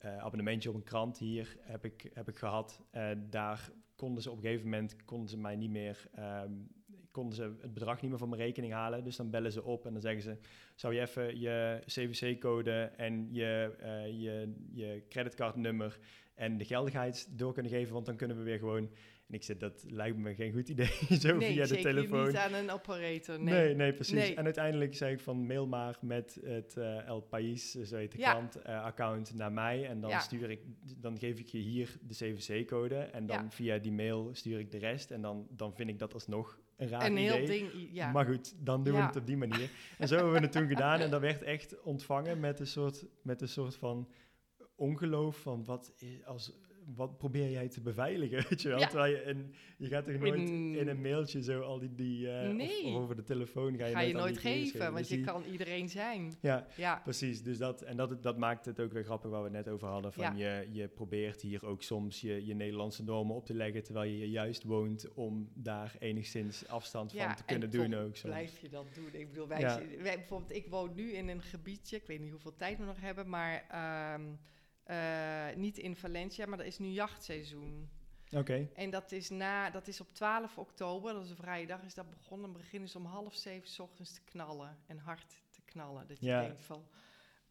[0.01, 2.83] abonnementje op een krant hier heb ik, heb ik gehad.
[2.91, 6.53] Eh, daar konden ze op een gegeven moment konden ze mij niet meer, ehm,
[7.19, 9.05] konden ze het bedrag niet meer van mijn rekening halen.
[9.05, 10.37] Dus dan bellen ze op en dan zeggen ze,
[10.75, 15.99] zou je even je CVC-code en je, eh, je, je creditcardnummer
[16.35, 18.91] en de geldigheid door kunnen geven, want dan kunnen we weer gewoon...
[19.29, 20.87] En ik zeg, dat lijkt me geen goed idee,
[21.21, 22.27] zo nee, via de telefoon.
[22.27, 23.41] niet aan een operator.
[23.41, 23.55] Nee.
[23.65, 24.15] Nee, nee, precies.
[24.15, 24.35] Nee.
[24.35, 28.19] En uiteindelijk zei ik van mail maar met het eh, El País, zo heet de
[28.19, 28.31] Ja.
[28.33, 29.87] klant, eh, account naar mij.
[29.87, 30.19] En dan Ja.
[30.19, 30.61] stuur ik,
[30.97, 32.95] dan geef ik je hier de CVC-code.
[32.97, 33.51] En dan Ja.
[33.51, 35.11] via die mail stuur ik de rest.
[35.11, 37.31] En dan, dan vind ik dat alsnog een raar Een idee.
[37.31, 38.11] heel ding, ja.
[38.13, 39.71] Maar goed, dan doen we het op die manier.
[39.99, 41.01] En zo hebben we het toen gedaan.
[41.01, 44.09] En dat werd echt ontvangen met een soort, met een soort van
[44.77, 46.53] ongeloof van wat, is, als,
[46.95, 48.79] wat probeer jij te beveiligen, weet je wel?
[48.79, 49.05] Ja.
[49.05, 52.55] Je, in, je gaat toch nooit In- een mailtje zo al die, die eh, of-
[52.55, 52.85] Nee.
[52.85, 55.25] of, over de telefoon ga je ga je al nooit geven, want Dus je die-
[55.25, 56.35] kan iedereen zijn.
[56.41, 57.43] Ja, Ja, precies.
[57.43, 59.89] Dus dat, en dat, dat maakt het ook weer grappig waar we het net over
[59.89, 60.13] hadden.
[60.13, 64.11] Van je, je probeert hier ook soms je, je Nederlandse normen op te leggen, terwijl
[64.11, 68.17] je hier juist woont om daar enigszins afstand van te kunnen en doen ook.
[68.17, 68.21] Soms.
[68.35, 69.09] blijf je dat doen.
[69.21, 69.61] Ik bedoel, wij,
[70.03, 73.01] wij, bijvoorbeeld, ik woon nu in een gebiedje, ik weet niet hoeveel tijd we nog
[73.01, 74.23] hebben, maar ehm,
[74.89, 77.89] eh, niet in Valencia, maar er is nu jachtseizoen.
[78.37, 81.83] Oké, En dat is, na, dat is op 12 oktober, dat is een vrije dag,
[81.83, 82.53] is dat begonnen.
[82.53, 86.07] Dan beginnen ze om half zeven 's ochtends te knallen en hard te knallen.
[86.07, 86.41] Dat je Ja.
[86.41, 86.85] denkt van,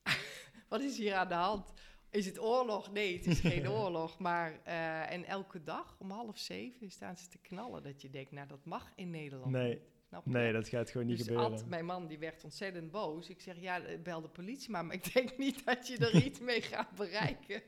[0.69, 1.73] wat is hier aan de hand?
[2.09, 2.91] Is het oorlog?
[2.91, 4.19] Nee, het is geen oorlog.
[4.19, 7.83] Maar, uh, en elke dag om half zeven staan ze te knallen.
[7.83, 9.81] Dat je denkt, nou, dat mag in Nederland nee.
[10.23, 11.51] Nee, dat gaat gewoon niet dus gebeuren.
[11.51, 13.29] Ad, mijn man, die werd ontzettend boos.
[13.29, 14.85] Ik zeg, ja, bel de politie maar.
[14.85, 17.61] Maar ik denk niet dat je er iets mee gaat bereiken.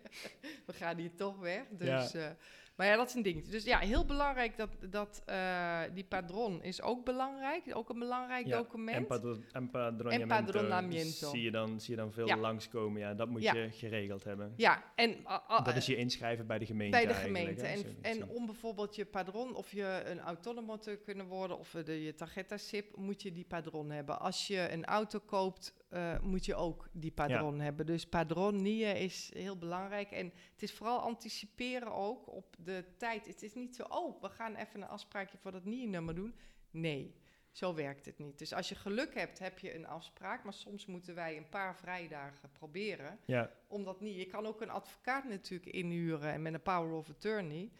[0.65, 1.63] We gaan hier toch weg.
[1.71, 2.11] Dus...
[2.11, 2.29] Ja.
[2.29, 2.35] Uh,
[2.79, 3.47] maar ja, dat is een ding.
[3.47, 7.63] Dus ja, heel belangrijk dat, dat uh, die padron is ook belangrijk.
[7.73, 8.97] Ook een belangrijk ja, document.
[8.97, 11.29] En, padro empadronamiento, empadronamiento.
[11.29, 12.37] Zie, je dan, zie je dan veel ja.
[12.37, 13.01] langskomen.
[13.01, 14.53] Ja, dat moet je geregeld hebben.
[14.57, 15.09] Ja, en...
[15.09, 17.65] Uh, dat is je inschrijven bij de gemeente Bij de gemeente.
[17.65, 21.57] En, en om bijvoorbeeld je padron of je een autonomo te kunnen worden...
[21.57, 24.19] of de, je tarjeta-SIP, moet je die padron hebben.
[24.19, 27.63] Als je een auto koopt uh, moet je ook die padron ja.
[27.63, 27.85] hebben.
[27.85, 30.11] Dus padron is heel belangrijk.
[30.11, 33.27] En het is vooral anticiperen ook op de tijd.
[33.27, 36.35] Het is niet zo, oh, we gaan even een afspraakje voor dat NIE-nummer doen.
[36.71, 37.15] Nee,
[37.51, 38.39] zo werkt het niet.
[38.39, 40.43] Dus als je geluk hebt, heb je een afspraak.
[40.43, 43.19] Maar soms moeten wij een paar vrijdagen proberen.
[43.25, 43.51] Ja.
[43.67, 44.15] Omdat niet.
[44.15, 47.71] Je kan ook een advocaat natuurlijk inhuren en met een power of attorney.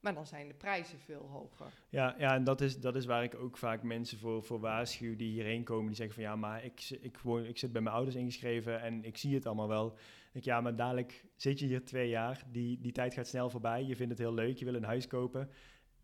[0.00, 1.72] Maar dan zijn de prijzen veel hoger.
[1.88, 5.16] Ja, ja en dat is, dat is waar ik ook vaak mensen voor, voor waarschuw
[5.16, 5.86] die hierheen komen.
[5.86, 9.04] Die zeggen van ja, maar ik, ik, woon, ik zit bij mijn ouders ingeschreven en
[9.04, 9.96] ik zie het allemaal wel.
[10.32, 12.44] Ik, ja, maar dadelijk zit je hier twee jaar.
[12.50, 13.84] Die, die tijd gaat snel voorbij.
[13.84, 14.58] Je vindt het heel leuk.
[14.58, 15.50] Je wil een huis kopen.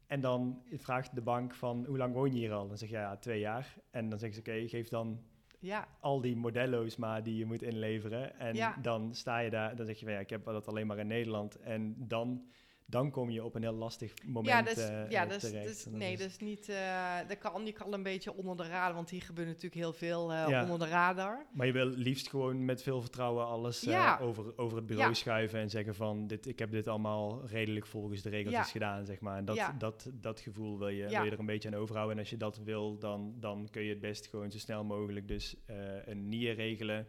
[0.06, 2.68] En dan vraagt de bank van hoe lang woon je hier al?
[2.68, 3.74] Dan zeg je ja, twee jaar.
[3.90, 5.22] En dan zeggen ze oké, geef dan
[5.58, 5.88] ja.
[6.00, 8.38] al die modello's maar die je moet inleveren.
[8.38, 8.76] En ja.
[8.82, 11.06] dan sta je daar, dan zeg je van ja, ik heb dat alleen maar in
[11.06, 11.56] Nederland.
[11.60, 12.46] En dan
[12.94, 15.70] dan kom je op een heel lastig moment ja, dat is, uh, ja, terecht.
[15.70, 16.68] is, nee, dat is niet...
[16.68, 19.92] Uh, dat kan, je kan een beetje onder de radar, want hier gebeurt natuurlijk heel
[19.92, 20.62] veel uh, ja.
[20.62, 21.46] onder de radar.
[21.52, 24.18] Maar je wil liefst gewoon met veel vertrouwen alles ja.
[24.18, 26.26] over, over het bureau schuiven en zeggen van...
[26.26, 29.36] Dit, ik heb dit allemaal redelijk volgens de regeltjes gedaan, zeg maar.
[29.36, 32.14] En dat, dat, dat gevoel wil je, wil je er een beetje aan overhouden.
[32.14, 35.28] En als je dat wil, dan, dan kun je het best gewoon zo snel mogelijk
[35.28, 35.56] dus
[36.04, 37.06] een NIE regelen...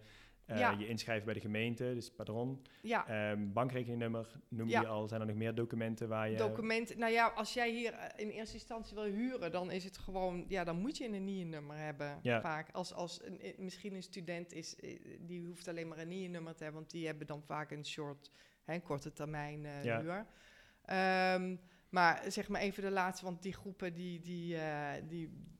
[0.47, 0.71] Uh, ja.
[0.71, 2.61] Je inschrijven bij de gemeente, dus padron.
[2.81, 3.31] Ja.
[3.31, 5.07] Um, bankrekeningnummer noem je al.
[5.07, 6.37] Zijn er nog meer documenten waar je...
[6.37, 10.45] Documenten, nou ja, als jij hier in eerste instantie wil huren, dan is het gewoon...
[10.47, 12.41] Ja, dan moet je een NIE-nummer hebben, ja.
[12.41, 12.69] vaak.
[12.71, 14.75] Als, als een, misschien een student is,
[15.19, 16.81] die hoeft alleen maar een NIE-nummer te hebben...
[16.81, 18.31] want die hebben dan vaak een short,
[18.63, 20.25] hè, een korte termijn uh, huur.
[21.35, 24.19] Um, maar zeg maar even de laatste, want die groepen die...
[24.19, 25.53] die, uh, die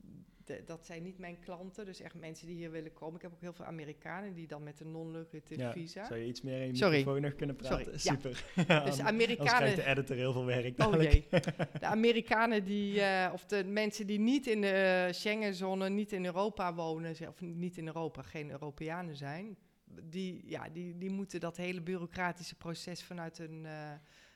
[0.46, 3.16] de, dat zijn niet mijn klanten, dus echt mensen die hier willen komen.
[3.16, 6.06] Ik heb ook heel veel Amerikanen die dan met een non-lucrative ja, visa.
[6.06, 6.98] Zou je iets meer in je Sorry.
[6.98, 8.00] microfoon kunnen praten?
[8.00, 8.44] Sorry, Super.
[8.68, 8.84] Ja.
[8.84, 9.76] dus Amerikanen.
[9.76, 10.84] de editor heel veel werk.
[10.84, 11.28] Oh jee.
[11.80, 16.74] De Amerikanen die, uh, of de mensen die niet in de Schengenzone, niet in Europa
[16.74, 19.58] wonen, of niet in Europa, geen Europeanen zijn,
[20.04, 23.64] die, ja, die, die moeten dat hele bureaucratische proces vanuit hun.
[23.64, 23.92] Uh,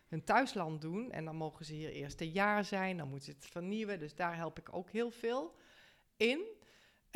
[0.10, 1.12] hun thuisland doen.
[1.12, 4.00] En dan mogen ze hier eerst een jaar zijn, dan moeten ze het vernieuwen.
[4.00, 5.56] Dus daar help ik ook heel veel
[6.20, 6.58] in.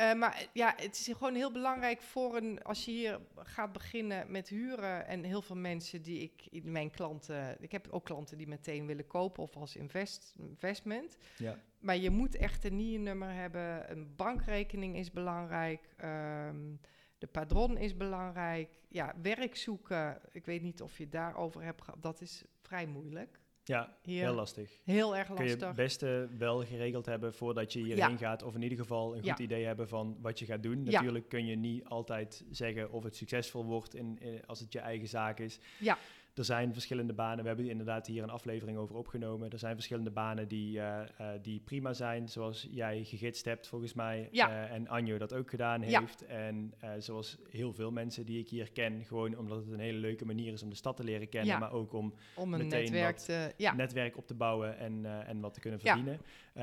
[0.00, 4.30] Uh, maar ja, het is gewoon heel belangrijk voor een, als je hier gaat beginnen
[4.30, 8.46] met huren en heel veel mensen die ik, mijn klanten, ik heb ook klanten die
[8.46, 11.16] meteen willen kopen of als invest, investment.
[11.36, 11.58] Ja.
[11.78, 16.80] Maar je moet echt een NIE-nummer hebben, een bankrekening is belangrijk, um,
[17.18, 18.80] de padron is belangrijk.
[18.88, 23.40] Ja, werk zoeken, ik weet niet of je daarover hebt gehad, dat is vrij moeilijk.
[23.64, 24.78] Ja, Hier, heel lastig.
[24.84, 25.46] Heel erg lastig.
[25.46, 28.16] Kun je het beste wel geregeld hebben voordat je hierheen ja.
[28.16, 28.42] gaat.
[28.42, 29.44] Of in ieder geval een goed ja.
[29.44, 30.82] idee hebben van wat je gaat doen.
[30.82, 34.78] Natuurlijk kun je niet altijd zeggen of het succesvol wordt in, in, als het je
[34.78, 35.58] eigen zaak is.
[35.78, 35.98] Ja.
[36.34, 37.42] Er zijn verschillende banen.
[37.42, 39.50] We hebben inderdaad hier een aflevering over opgenomen.
[39.50, 42.28] Er zijn verschillende banen die, uh, uh, die prima zijn.
[42.28, 44.28] Zoals jij gegidst hebt volgens mij.
[44.30, 44.48] Ja.
[44.48, 46.26] Uh, en Anjo dat ook gedaan heeft.
[46.26, 49.04] En zoals heel veel mensen die ik hier ken.
[49.04, 51.50] Gewoon omdat het een hele leuke manier is om de stad te leren kennen.
[51.50, 51.58] Ja.
[51.58, 55.54] Maar ook om, om een meteen netwerk, te, netwerk op te bouwen en, en wat
[55.54, 56.20] te kunnen verdienen.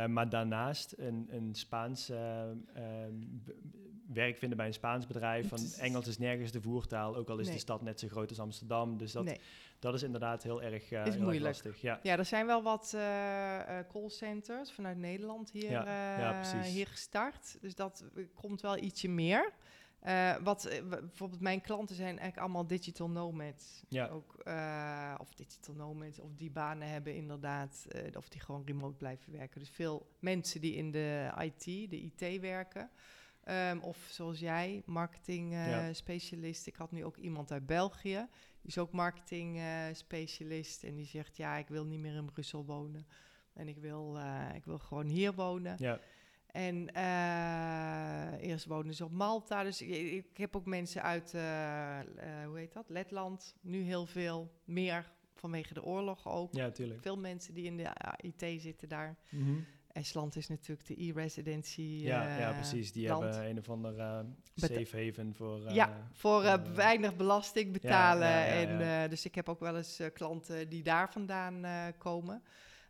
[0.08, 2.12] Maar daarnaast een, een Spaans
[4.14, 5.48] werk vinden bij een Spaans bedrijf.
[5.48, 7.56] Van Engels is nergens de voertaal, ook al is Nee.
[7.56, 8.98] de stad net zo groot als Amsterdam.
[8.98, 9.39] Dus dat, nee.
[9.80, 11.44] dat is inderdaad heel erg, uh, Is heel erg moeilijk.
[11.46, 11.82] lastig.
[11.82, 12.00] Ja.
[12.04, 15.84] Ja, er zijn wel wat uh, callcenters vanuit Nederland hier, Ja,
[16.20, 16.74] ja, eh, precies.
[16.74, 17.58] hier gestart.
[17.62, 19.52] Dus dat eh, komt wel ietsje meer.
[20.02, 23.84] Eh, wat eh, bijvoorbeeld mijn klanten zijn eigenlijk allemaal digital nomads.
[23.88, 24.08] Ja.
[24.08, 27.86] Ook, eh, of digital nomads, of die banen hebben inderdaad,
[28.18, 29.60] of die gewoon remote blijven werken.
[29.60, 32.89] Dus veel mensen die in de IT, de IT werken.
[33.43, 35.93] Ehm, of zoals jij, marketing Ja.
[35.93, 36.68] specialist.
[36.68, 38.28] Ik had nu ook iemand uit België.
[38.62, 39.62] Die is ook marketing
[39.93, 40.84] specialist.
[40.84, 43.08] En die zegt, ja, ik wil niet meer in Brussel wonen.
[43.54, 44.18] En ik wil,
[44.56, 45.76] ik wil gewoon hier wonen.
[45.80, 45.99] Ja.
[46.52, 49.64] En eh, eerst wonen ze op Malta.
[49.64, 52.06] Dus ik, ik heb ook mensen uit, eh, eh,
[52.45, 53.56] hoe heet dat, Letland.
[53.62, 56.54] Nu heel veel, meer vanwege de oorlog ook.
[56.54, 57.02] ja, tuurlijk.
[57.02, 59.18] Veel mensen die in de IT zitten daar.
[59.30, 59.54] Mhm.
[59.91, 61.82] Estland is natuurlijk de e-residency.
[61.82, 62.91] Ja, ja, precies.
[62.91, 63.24] Die land.
[63.24, 64.26] hebben een of ander
[64.56, 65.72] safe haven voor...
[65.72, 68.28] ja, voor weinig belasting betalen.
[68.28, 69.08] ja, ja, en, ja.
[69.08, 71.66] dus ik heb ook wel eens klanten die daar vandaan
[71.97, 72.43] komen.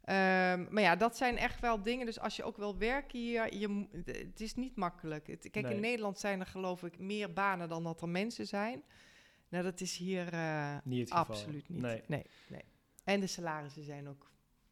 [0.04, 2.06] Ehm, maar ja, dat zijn echt wel dingen.
[2.06, 5.28] Dus als je ook wil werken hier, je, het is niet makkelijk.
[5.28, 5.76] Het, kijk, Nee.
[5.76, 8.84] in Nederland zijn er geloof ik meer banen dan dat er mensen zijn.
[9.50, 11.82] Nou, dat is hier eh, Niet absoluut niet.
[11.82, 12.02] Nee.
[12.08, 12.26] Nee.
[12.48, 12.64] Nee,
[13.04, 14.32] En de salarissen zijn ook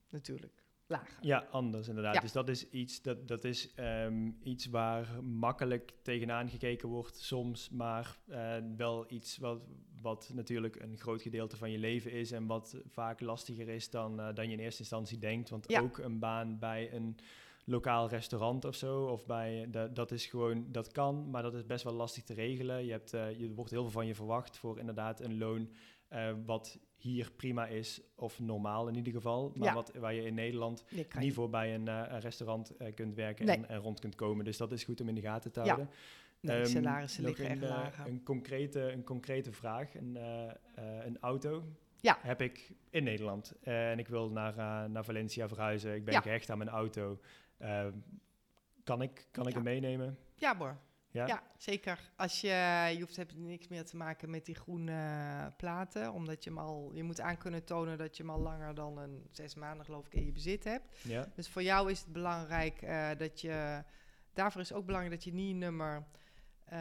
[0.09, 0.58] natuurlijk
[0.89, 1.17] lager.
[1.21, 2.13] Ja, anders inderdaad.
[2.13, 2.19] Ja.
[2.19, 7.69] Dus dat is iets, dat, dat is, ehm, iets waar makkelijk tegenaan gekeken wordt soms,
[7.69, 9.61] maar eh, wel iets wat,
[10.01, 14.19] wat natuurlijk een groot gedeelte van je leven is en wat vaak lastiger is dan,
[14.19, 15.49] eh, dan je in eerste instantie denkt.
[15.49, 15.81] Want Ja.
[15.81, 17.17] ook een baan bij een
[17.65, 21.65] lokaal restaurant of zo, of bij, dat, dat is gewoon, dat kan, maar dat is
[21.65, 22.85] best wel lastig te regelen.
[22.85, 25.69] Je, hebt, eh, je wordt heel veel van je verwacht voor inderdaad een loon
[26.45, 29.73] wat hier prima is, of normaal in ieder geval, maar Ja.
[29.73, 30.83] wat, waar je in Nederland
[31.19, 33.55] niet voor bij een, eh, een restaurant eh, kunt werken Nee.
[33.55, 34.45] en, en rond kunt komen.
[34.45, 35.89] Dus dat is goed om in de gaten te Ja, houden.
[36.39, 38.05] nee, Ehm, salarissen liggen echt een, eh, lager.
[38.07, 39.95] Een concrete, een concrete vraag.
[39.95, 41.63] Een, eh, eh, een auto
[42.01, 42.17] Ja.
[42.21, 43.53] heb ik in Nederland.
[43.61, 45.95] Eh, en ik wil naar, eh, naar Valencia verhuizen.
[45.95, 46.21] Ik ben Ja.
[46.21, 47.19] gehecht aan mijn auto.
[47.57, 47.85] Eh,
[48.83, 49.61] kan ik, kan ik Ja.
[49.61, 50.17] hem meenemen?
[50.35, 50.77] Ja, hoor.
[51.11, 51.27] Ja?
[51.27, 51.99] Ja, zeker.
[52.15, 52.47] Als je,
[52.93, 56.59] je hoeft hebt niks meer te maken met die groene eh, platen, omdat je hem
[56.59, 59.85] al, je moet aan kunnen tonen dat je hem al langer dan een zes maanden
[59.85, 61.03] geloof ik in je bezit hebt.
[61.03, 61.27] Ja?
[61.35, 63.83] Dus voor jou is het belangrijk eh, dat je,
[64.33, 66.03] daarvoor is ook belangrijk dat je NIE-nummer
[66.65, 66.79] eh,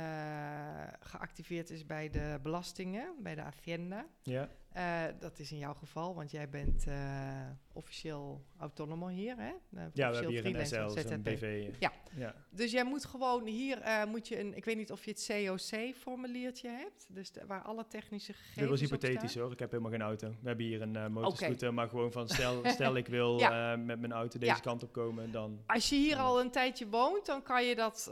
[1.00, 4.06] geactiveerd is bij de belastingen, bij de Hacienda.
[4.22, 4.48] Ja?
[4.72, 9.48] Eh, dat is in jouw geval, want jij bent eh, officieel autonomo hier, hè?
[9.48, 11.22] Eh, ja, we hebben hier een SL, een ZZP.
[11.22, 11.70] BV.
[11.78, 11.92] Ja.
[12.16, 12.34] ja.
[12.50, 16.68] Dus jij moet gewoon hier, moet je een, ik weet niet of je het COC-formuliertje
[16.68, 19.52] hebt, dus de- waar alle technische gegevens Dit was hypothetisch hoor.
[19.52, 20.28] Ik heb helemaal geen auto.
[20.28, 23.76] We hebben hier een motorscooter, maar gewoon van stel, stel ik wil Ja.
[23.76, 24.60] met mijn auto deze Ja.
[24.60, 25.62] kant op komen, dan...
[25.66, 28.06] Als je hier al een tijdje woont, dan kan je dat,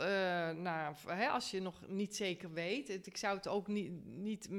[0.57, 4.51] nou, hè, als je nog niet zeker weet, het, ik zou het ook niet, niet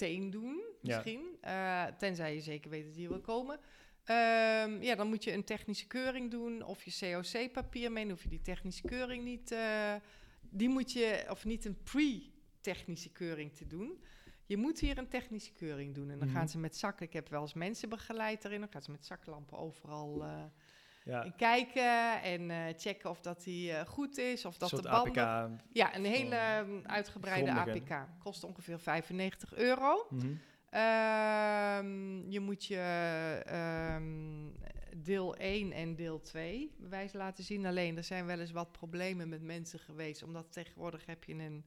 [0.00, 3.60] meteen doen, misschien, eh, tenzij je zeker weet dat je hier wil komen.
[4.04, 8.02] Ehm, ja, dan moet je een technische keuring doen of je COC-papier mee.
[8.04, 9.94] Dan hoef je die technische keuring niet, eh,
[10.40, 14.02] die moet je, of niet een pre-technische keuring te doen.
[14.44, 16.10] Je moet hier een technische keuring doen.
[16.10, 16.36] En dan Mhm.
[16.36, 19.06] gaan ze met zakken, ik heb wel eens mensen begeleid erin, dan gaan ze met
[19.06, 20.44] zaklampen overal eh,
[21.06, 24.82] Ja, en kijken en eh, checken of dat die eh, goed is, of dat de
[24.82, 25.26] banden...
[25.26, 25.60] APK.
[25.72, 27.50] Ja, een hele ehm, uitgebreide.
[27.50, 28.06] APK.
[28.18, 30.08] Kost ongeveer 95 euro.
[30.70, 34.50] Ehm, je moet je ehm,
[34.96, 37.66] deel 1 en deel 2 bewijs laten zien.
[37.66, 41.64] Alleen, er zijn wel eens wat problemen met mensen geweest, omdat tegenwoordig heb je een,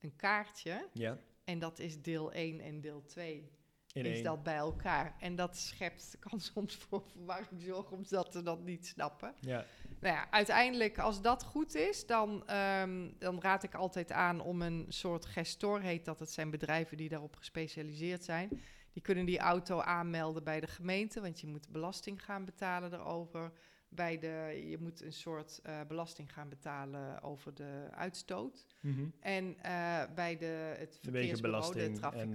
[0.00, 0.88] een kaartje.
[0.92, 3.50] Ja, En dat is deel 1 en deel 2
[3.92, 4.24] in is één.
[4.24, 5.14] dat bij elkaar.
[5.18, 9.34] En dat schept, kan soms voor verwarring zorgen, omdat ze dat niet snappen.
[9.40, 9.64] Ja,
[10.00, 14.62] Nou ja, uiteindelijk, als dat goed is, dan, ehm, dan raad ik altijd aan om
[14.62, 16.18] een soort gestor, heet dat.
[16.18, 18.60] Het zijn bedrijven die daarop gespecialiseerd zijn.
[18.92, 23.52] Die kunnen die auto aanmelden bij de gemeente, want je moet belasting gaan betalen erover.
[23.88, 28.66] Bij de, je moet een soort eh, belasting gaan betalen over de uitstoot.
[28.80, 29.06] Mhm.
[29.20, 32.34] En eh, bij de, het verkeersbureau, de wegenbelasting traffic en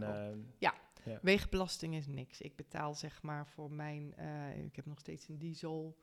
[1.07, 2.41] eh, Wegenbelasting is niks.
[2.41, 4.13] Ik betaal zeg maar voor mijn.
[4.15, 5.97] eh, ik heb nog steeds een diesel.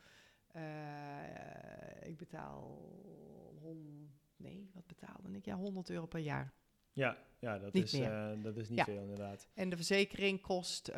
[0.53, 2.89] Eh, ik betaal.
[3.61, 5.45] hon- nee, wat betaalde ik?
[5.45, 6.53] Ja, 100 euro per jaar.
[6.93, 8.85] ja, ja, dat, Niet is, eh, dat is niet Ja.
[8.85, 9.49] veel inderdaad.
[9.55, 10.85] En de verzekering kost.
[10.85, 10.95] die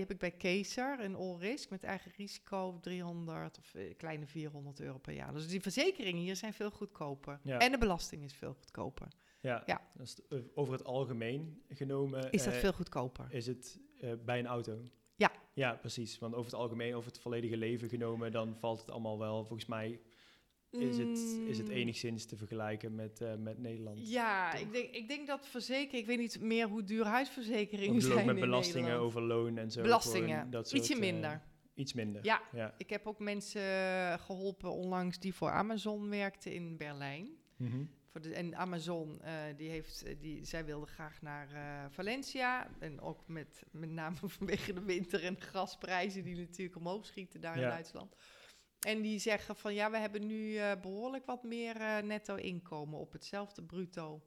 [0.00, 4.98] heb ik bij Kezer, een all risk met eigen risico, 300 of kleine 400 euro
[4.98, 5.32] per jaar.
[5.32, 7.40] Dus die verzekeringen hier zijn veel goedkoper.
[7.42, 7.58] Ja.
[7.58, 9.08] En de belasting is veel goedkoper.
[9.42, 9.80] Ja, Ja.
[9.96, 10.18] Dus
[10.54, 13.26] over het algemeen genomen Is dat eh, veel goedkoper?
[13.30, 14.82] is het eh, bij een auto.
[15.16, 15.32] Ja.
[15.54, 16.18] Ja, precies.
[16.18, 19.44] Want over het algemeen, over het volledige leven genomen, dan valt het allemaal wel.
[19.44, 20.00] Volgens mij
[20.70, 21.18] is het,
[21.48, 21.72] is het Mm.
[21.74, 24.08] enigszins te vergelijken met, met Nederland.
[24.10, 24.60] Ja, toch?
[24.60, 28.24] ik denk, ik denk dat verzekering, ik weet niet meer hoe duur huisverzekeringen zijn ook
[28.24, 29.08] met in belastingen Nederland.
[29.08, 29.82] over loon en zo.
[29.82, 31.42] Belastingen, dat soort, ietsje minder.
[31.74, 32.24] iets minder.
[32.24, 32.42] Ja.
[32.52, 32.74] ja.
[32.78, 37.28] Ik heb ook mensen eh, geholpen onlangs die voor Amazon werkten in Berlijn.
[37.56, 37.84] Mhm.
[38.12, 42.68] Voor de, en Amazon, eh, die heeft, eh, die, zij wilde graag naar eh, Valencia.
[42.78, 47.40] En ook met, met name vanwege de winter en de gasprijzen die natuurlijk omhoog schieten
[47.40, 47.62] daar in.
[47.62, 48.14] Duitsland.
[48.80, 53.12] En die zeggen van ja, we hebben nu eh, behoorlijk wat meer netto inkomen op
[53.12, 54.22] hetzelfde bruto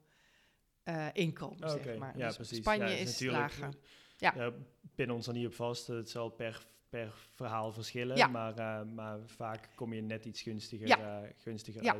[1.13, 2.17] inkomen, zeg maar.
[2.17, 2.57] ja, Dus precies.
[2.57, 3.73] Spanje Ja, is lager.
[4.17, 4.33] Ja.
[4.35, 4.53] Ja,
[4.95, 5.87] pin ons er niet op vast.
[5.87, 8.31] Het zal per, per verhaal verschillen.
[8.31, 11.95] Maar, maar vaak kom je net iets gunstiger, gunstiger Ja.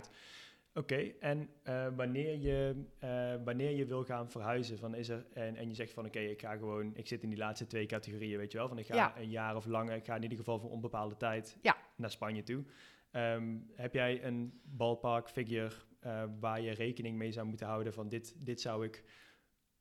[0.78, 5.56] Oké, en eh, wanneer, je, eh, wanneer je wil gaan verhuizen van is er, en,
[5.56, 8.38] en je zegt van oké, ik ga gewoon, ik zit in die laatste twee categorieën,
[8.38, 9.18] weet je wel, van ik ga Ja.
[9.18, 11.78] een jaar of langer, ik ga in ieder geval voor onbepaalde tijd Ja.
[11.96, 12.64] naar Spanje toe.
[13.12, 15.72] Ehm, heb jij een ballpark figure
[16.06, 19.04] uh, waar je rekening mee zou moeten houden van dit, dit zou ik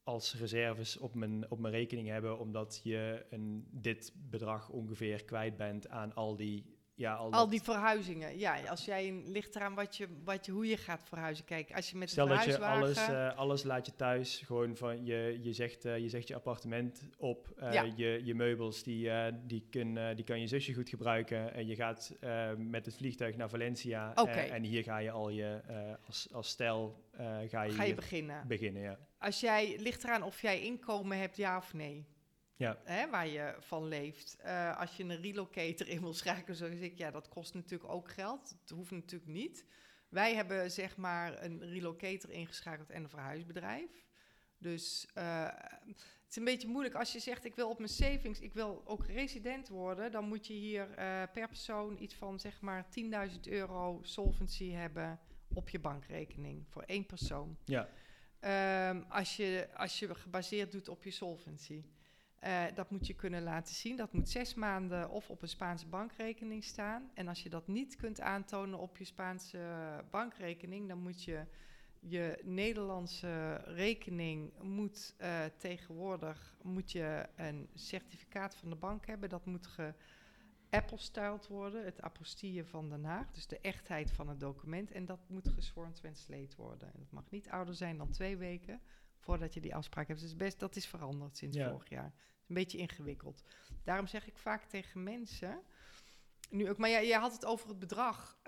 [0.02, 5.56] als reserves op mijn, op mijn rekening hebben, omdat je een, dit bedrag ongeveer kwijt
[5.56, 8.38] bent aan al die ja, al, al die verhuizingen.
[8.38, 11.44] Ja, als jij een, ligt eraan wat je, wat je, hoe je gaat verhuizen.
[11.44, 14.42] Kijk, als je met Stel dat je alles, uh, alles laat je thuis.
[14.44, 17.48] Gewoon van je, je, zegt, uh, je zegt je appartement op.
[17.58, 17.92] Uh, ja.
[17.96, 19.10] je, je meubels, die,
[19.46, 21.54] die, kun, die kan je zusje goed gebruiken.
[21.54, 22.16] En je gaat
[22.56, 24.12] met het vliegtuig naar Valencia.
[24.14, 24.48] Okay.
[24.48, 25.60] en hier ga je al je,
[26.06, 27.04] als, als stel,
[27.46, 28.48] ga je, ga je beginnen.
[28.48, 28.98] beginnen ja.
[29.18, 32.06] Als jij, ligt eraan of jij inkomen hebt, ja of nee.
[32.56, 32.80] Ja.
[32.84, 34.36] Hè, waar je van leeft.
[34.44, 38.10] Uh, als je een relocator in wil schakelen, zoals ik, ja, dat kost natuurlijk ook
[38.10, 38.56] geld.
[38.60, 39.64] Het hoeft natuurlijk niet.
[40.08, 44.04] Wij hebben zeg maar een relocator ingeschakeld en een verhuisbedrijf.
[44.58, 45.48] Dus uh,
[45.84, 46.94] het is een beetje moeilijk.
[46.94, 50.46] Als je zegt, ik wil op mijn savings, ik wil ook resident worden, dan moet
[50.46, 52.86] je hier uh, per persoon iets van zeg maar
[53.30, 55.20] 10.000 euro solvency hebben
[55.54, 57.58] op je bankrekening voor één persoon.
[57.64, 57.88] Ja.
[58.90, 61.84] Um, als, je, als je gebaseerd doet op je solvency.
[62.44, 63.96] Uh, dat moet je kunnen laten zien.
[63.96, 67.10] Dat moet zes maanden of op een Spaanse bankrekening staan.
[67.14, 69.58] En als je dat niet kunt aantonen op je Spaanse
[70.10, 71.46] bankrekening, dan moet je
[72.00, 79.28] je Nederlandse rekening moet uh, tegenwoordig moet je een certificaat van de bank hebben.
[79.28, 79.68] Dat moet
[80.70, 83.30] geapostyled worden, het apostille van Den Haag.
[83.30, 84.92] Dus de echtheid van het document.
[84.92, 86.92] En dat moet gesworn translate worden.
[86.92, 88.80] En dat mag niet ouder zijn dan twee weken
[89.18, 90.20] voordat je die afspraak hebt.
[90.20, 92.12] Dus best, dat is veranderd sinds vorig jaar
[92.48, 93.42] een beetje ingewikkeld.
[93.84, 95.62] Daarom zeg ik vaak tegen mensen.
[96.50, 98.38] Nu ook, maar jij, jij had het over het bedrag.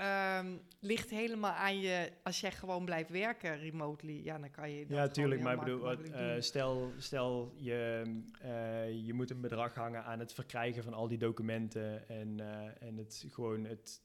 [0.41, 2.13] Um, ligt helemaal aan je.
[2.23, 4.85] Als jij gewoon blijft werken remotely, ja, dan kan je.
[4.89, 5.41] ja, tuurlijk.
[5.41, 8.03] Maar ik bedoel, uh, stel, stel je,
[8.45, 12.83] uh, je moet een bedrag hangen aan het verkrijgen van al die documenten en, uh,
[12.83, 14.03] en het gewoon het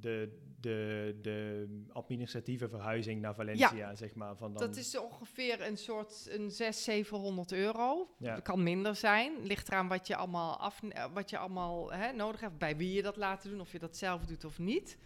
[0.00, 4.36] de, de, de administratieve verhuizing naar Valencia, zeg maar.
[4.36, 4.66] Van dan...
[4.66, 8.14] Dat is ongeveer een soort een 600, 700 euro.
[8.18, 8.34] Ja.
[8.34, 9.32] Dat kan minder zijn.
[9.42, 10.80] Ligt eraan wat je allemaal, af,
[11.12, 13.96] wat je allemaal hè, nodig hebt, bij wie je dat laten doen, of je dat
[13.96, 14.98] zelf doet of niet.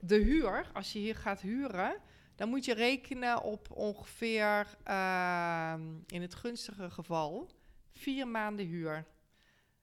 [0.00, 1.96] De huur, als je hier gaat huren,
[2.34, 5.74] dan moet je rekenen op ongeveer, uh,
[6.06, 7.50] in het gunstige geval,
[7.92, 9.06] vier maanden huur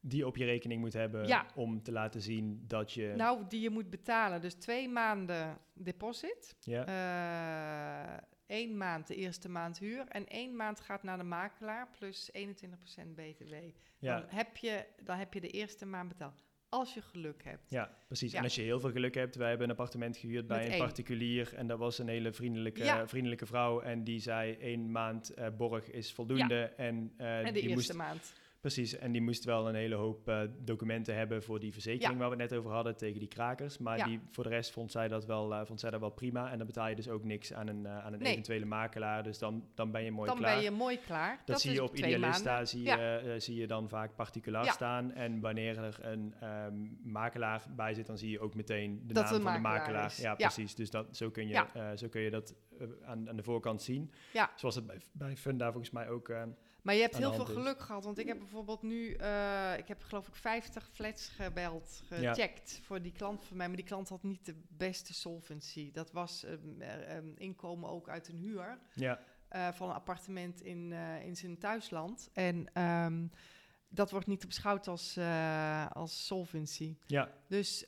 [0.08, 1.46] die op je rekening moet hebben ja.
[1.56, 3.14] om te laten zien dat je...
[3.16, 4.42] Nou, die je moet betalen.
[4.42, 6.56] Dus twee maanden deposit.
[6.60, 6.86] Ja.
[8.48, 10.06] Eén uh, maand de eerste maand huur.
[10.08, 12.38] En één maand gaat naar de makelaar plus 21%
[13.16, 13.54] btw.
[14.00, 14.20] Ja.
[14.20, 16.46] Dan, heb je, dan heb je de eerste maand betaald.
[16.70, 17.66] Als je geluk hebt.
[17.70, 18.32] Ja, precies.
[18.32, 18.38] Ja.
[18.38, 21.54] En als je heel veel geluk hebt, wij hebben een appartement gehuurd bij een particulier.
[21.56, 23.08] En dat was een hele vriendelijke, ja.
[23.08, 23.82] vriendelijke vrouw.
[23.82, 26.62] En die zei: één maand uh, borg is voldoende.
[26.78, 28.34] En, uh, en de die eerste moest, maand.
[28.74, 32.18] Precies, en die moest wel een hele hoop uh, documenten hebben voor die verzekering ja.
[32.18, 33.78] waar we het net over hadden tegen die krakers.
[33.78, 34.06] Maar ja.
[34.06, 36.52] die, voor de rest vond zij, dat wel, uh, vond zij dat wel prima.
[36.52, 38.32] En dan betaal je dus ook niks aan een, uh, aan een nee.
[38.32, 39.24] eventuele makelaar.
[39.24, 40.52] Dus dan, dan ben je mooi dan klaar.
[40.52, 41.38] Dan ben je mooi klaar.
[41.38, 43.18] Dat, dat zie je op Idealista, zie, ja.
[43.18, 45.14] je, zie je dan vaak particular staan.
[45.14, 49.24] En wanneer er een um, makelaar bij zit, dan zie je ook meteen de dat
[49.24, 50.14] naam van de makelaar.
[50.18, 50.76] Ja, precies.
[50.76, 51.66] Dus dat, zo, kun je,
[51.96, 52.56] zo kun je dat
[53.06, 54.12] aan, aan de voorkant zien.
[54.56, 56.32] Zoals het bij, bij Funda volgens mij ook...
[56.88, 60.04] Maar je hebt heel veel geluk gehad, want ik heb bijvoorbeeld nu, uh, ik heb
[60.04, 62.84] geloof ik 50 flats gebeld, gecheckt ja.
[62.84, 63.68] voor die klant van mij.
[63.68, 65.92] Maar die klant had niet de beste solvency.
[65.92, 69.20] Dat was um, um, inkomen ook uit een huur ja.
[69.52, 72.30] uh, van een appartement in, uh, in zijn thuisland.
[72.34, 73.32] En um,
[73.90, 75.18] dat wordt niet beschouwd als,
[75.90, 76.98] als solvency.
[77.06, 77.32] Ja.
[77.48, 77.86] Dus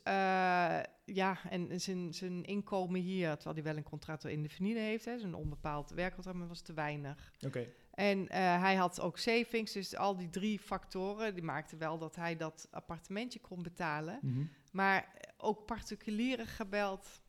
[1.05, 5.05] ja, en zijn, zijn inkomen hier, terwijl hij wel een contract in de vernieuwing heeft,
[5.05, 7.31] hè, zijn onbepaald werkcontract, maar was te weinig.
[7.35, 7.47] Oké.
[7.47, 7.73] Okay.
[7.99, 8.27] En uh,
[8.61, 12.67] hij had ook savings, dus al die drie factoren, die maakten wel dat hij dat
[12.71, 14.19] appartementje kon betalen.
[14.21, 14.49] Mm -hmm.
[14.71, 17.21] Maar ook particulieren gebeld.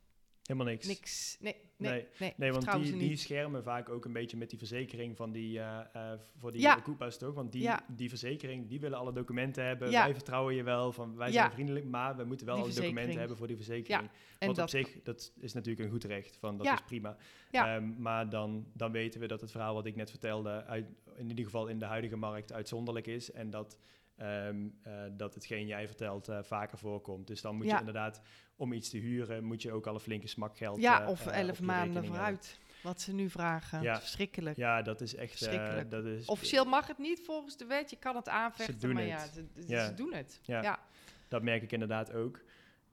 [0.43, 0.87] Helemaal niks.
[0.87, 1.37] Niks.
[1.39, 2.07] Nee, nee, nee.
[2.19, 5.57] nee, nee want die, die schermen vaak ook een beetje met die verzekering van die,
[5.57, 6.81] uh, uh, voor die ja.
[7.17, 7.33] Toch?
[7.33, 7.85] Want die, ja.
[7.87, 9.91] die verzekering, die willen alle documenten hebben.
[9.91, 10.03] Ja.
[10.03, 13.19] Wij vertrouwen je wel, van wij zijn vriendelijk, maar we moeten wel die alle documenten
[13.19, 14.09] hebben voor die verzekering.
[14.39, 17.17] En Wat dat op zich, dat is natuurlijk een goed recht, van dat is prima.
[17.51, 20.85] Um, maar dan, dan weten we dat het verhaal wat ik net vertelde, uit,
[21.15, 23.31] in ieder geval in de huidige markt uitzonderlijk is.
[23.31, 23.77] En dat
[24.21, 27.27] Um, uh, dat hetgeen jij vertelt uh, vaker voorkomt.
[27.27, 27.73] Dus dan moet ja.
[27.73, 28.21] je inderdaad,
[28.55, 31.61] om iets te huren, moet je ook al een flinke smakgeld Ja, uh, of elf
[31.61, 32.59] maanden vooruit.
[32.83, 33.81] Wat ze nu vragen.
[33.81, 33.99] Ja.
[33.99, 34.57] Verschrikkelijk.
[34.57, 35.49] Ja, dat is echt...
[35.89, 37.89] dat is, Officieel mag het niet volgens de wet.
[37.89, 40.39] Je kan het aanvechten, ze maar ja ze, ze, ja, ze, doen het.
[40.43, 40.61] Ja.
[40.61, 40.79] ja,
[41.27, 42.43] dat merk ik inderdaad ook.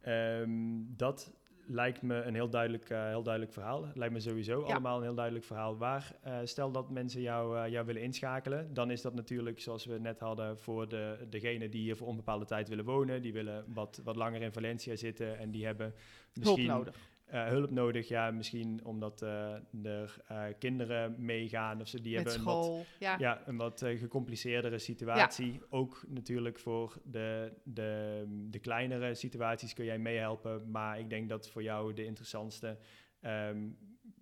[0.07, 1.33] Um, dat
[1.69, 3.87] lijkt me een heel duidelijk, uh, heel duidelijk verhaal.
[3.95, 5.77] Lijkt me sowieso allemaal een heel duidelijk verhaal.
[5.77, 9.85] Waar, uh, stel dat mensen jou, uh, jou willen inschakelen, dan is dat natuurlijk, zoals
[9.85, 13.23] we net hadden, voor de, degene die hier voor onbepaalde tijd willen wonen.
[13.23, 15.95] Die willen wat, wat langer in Valencia zitten en die hebben
[16.35, 16.69] misschien...
[16.69, 16.97] Hulp nodig.
[17.29, 19.63] Hulp nodig, ja, misschien omdat er
[20.59, 23.17] kinderen meegaan of ze die Met hebben school, een wat, ja.
[23.19, 23.43] ja.
[23.47, 25.61] een wat gecompliceerdere situatie.
[25.71, 31.49] Ook natuurlijk voor de, de, de kleinere situaties kun jij meehelpen, maar ik denk dat
[31.49, 32.79] voor jou de interessantste
[33.23, 33.79] um,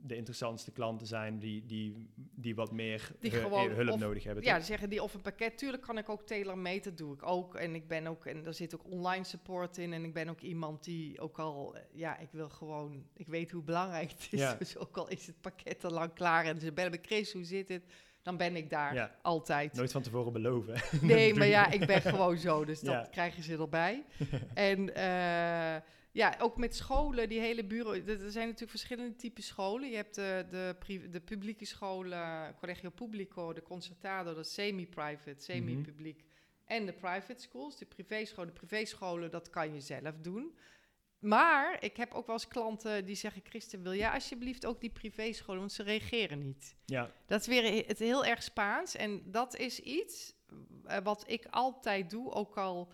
[0.07, 4.25] de interessantste klanten zijn die, die, die wat meer Die hu- gewoon hulp of- nodig
[4.25, 4.43] hebben.
[4.45, 4.59] Ja, toch?
[4.59, 5.59] die zeggen die of een pakket.
[5.59, 7.55] Tuurlijk kan ik ook tailor-made, dat doe ik ook.
[7.55, 9.93] En ik ben ook, en er zit ook online support in.
[9.93, 13.51] En ik ben ook iemand die ook al, eh, ja, ik wil gewoon, ik weet
[13.51, 14.41] hoe belangrijk het is.
[14.41, 14.55] Ja.
[14.59, 17.45] Dus ook al is het pakket al lang klaar en ze bellen me, Chris, hoe
[17.45, 17.83] zit het?
[18.23, 19.15] Dan ben ik daar Ja.
[19.23, 19.73] altijd.
[19.73, 20.75] Nooit van tevoren beloven.
[21.01, 23.09] Nee, maar ja, ik ben gewoon zo, dus dat Ja.
[23.11, 24.05] krijgen ze erbij.
[24.55, 25.77] en eh,
[26.17, 27.97] ja, ook met scholen, die hele bureau.
[28.07, 29.89] Er zijn natuurlijk verschillende typen scholen.
[29.91, 36.25] Je hebt de, de, pri- de publieke scholen, Collegio Pubblico, de Concertado, de semi-private, semi-publiek.
[36.65, 38.49] En de private schools, de privéscholen.
[38.55, 40.57] De privéscholen, dat kan je zelf doen.
[41.19, 44.91] Maar ik heb ook wel eens klanten die zeggen: Christen, wil jij alsjeblieft ook die
[44.91, 45.61] privéscholen?
[45.61, 46.77] Want ze reageren niet.
[46.85, 48.95] Ja, Dat is weer he- het heel erg Spaans.
[48.97, 50.35] En dat is iets
[50.85, 52.31] eh, wat ik altijd doe.
[52.33, 52.93] Ook al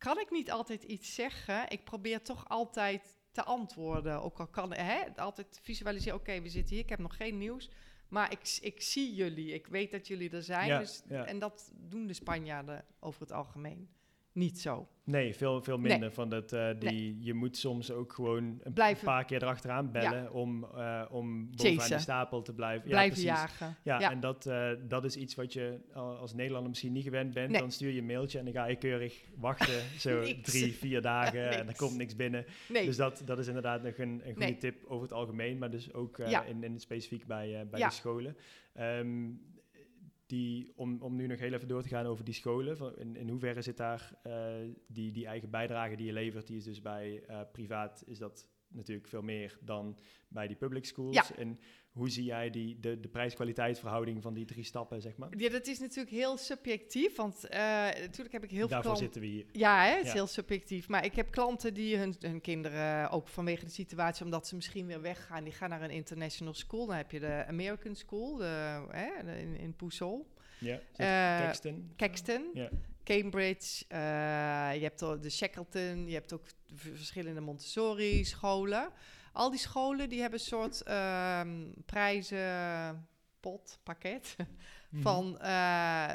[0.00, 4.22] kan ik niet altijd iets zeggen, ik probeer toch altijd te antwoorden.
[4.22, 7.70] Ook al kan hè, altijd visualiseren: oké, we zitten hier, ik heb nog geen nieuws.
[8.08, 10.66] Maar ik, ik zie jullie, ik weet dat jullie er zijn.
[10.66, 11.24] Ja, dus, ja.
[11.24, 13.88] En dat doen de Spanjaarden over het algemeen
[14.32, 14.88] niet zo.
[15.04, 16.52] nee, veel, veel minder van dat.
[16.52, 21.04] eh, die, Je moet soms ook gewoon een Blijven- paar keer erachteraan bellen om, eh,
[21.10, 22.00] om bovenaan Chasen.
[22.00, 22.82] stapel te blijven.
[22.88, 23.30] Ja, Blijven precies.
[23.38, 23.76] jagen.
[23.84, 24.10] Ja, Ja.
[24.10, 27.50] en dat, eh, dat is iets wat je al- als Nederlander misschien niet gewend bent.
[27.50, 27.60] Nee.
[27.60, 29.82] Dan stuur je een mailtje en dan ga je keurig wachten.
[29.98, 32.44] Zo drie, vier dagen en er komt niks binnen.
[32.68, 35.70] Nee, Dus dat, dat is inderdaad nog een, een goede tip over het algemeen, maar
[35.70, 36.44] dus ook Ja.
[36.44, 37.88] in, in het specifiek bij, bij Ja.
[37.88, 38.36] de scholen.
[38.74, 39.28] Ehm,
[40.30, 43.28] die, om, om nu nog heel even door te gaan over die scholen, van in,
[43.28, 44.54] hoeverre zit daar eh,
[44.86, 48.48] die, die eigen bijdrage die je levert, die is dus bij eh, privaat, is dat
[48.72, 49.98] natuurlijk veel meer dan
[50.28, 51.14] bij die public schools.
[51.14, 51.36] Ja.
[51.36, 51.58] En
[51.90, 55.28] hoe zie jij die, de, de prijs-kwaliteit verhouding van die drie stappen, zeg maar?
[55.36, 57.16] ja, dat is natuurlijk heel subjectief.
[57.16, 59.04] Want eh, natuurlijk heb ik heel veel Daarvoor klanten.
[59.04, 59.46] zitten we hier.
[59.52, 60.88] Ja, hè, het is heel subjectief.
[60.88, 64.86] Maar ik heb klanten die hun, hun kinderen, ook vanwege de situatie, omdat ze misschien
[64.86, 66.86] weer weggaan, die gaan naar een international school.
[66.86, 71.38] Dan heb je de American School de, hè, in, in Poesol, Ja, Zit Eh,
[72.54, 72.70] Ja.
[73.10, 73.84] Cambridge.
[73.88, 78.92] eh, je hebt de Shackleton, je hebt ook verschillende Montessori-scholen.
[79.32, 83.08] Al die scholen die hebben een soort ehm prijzen,
[83.40, 84.36] pot, pakket.
[84.90, 85.02] Mhm.
[85.02, 86.14] Van eh,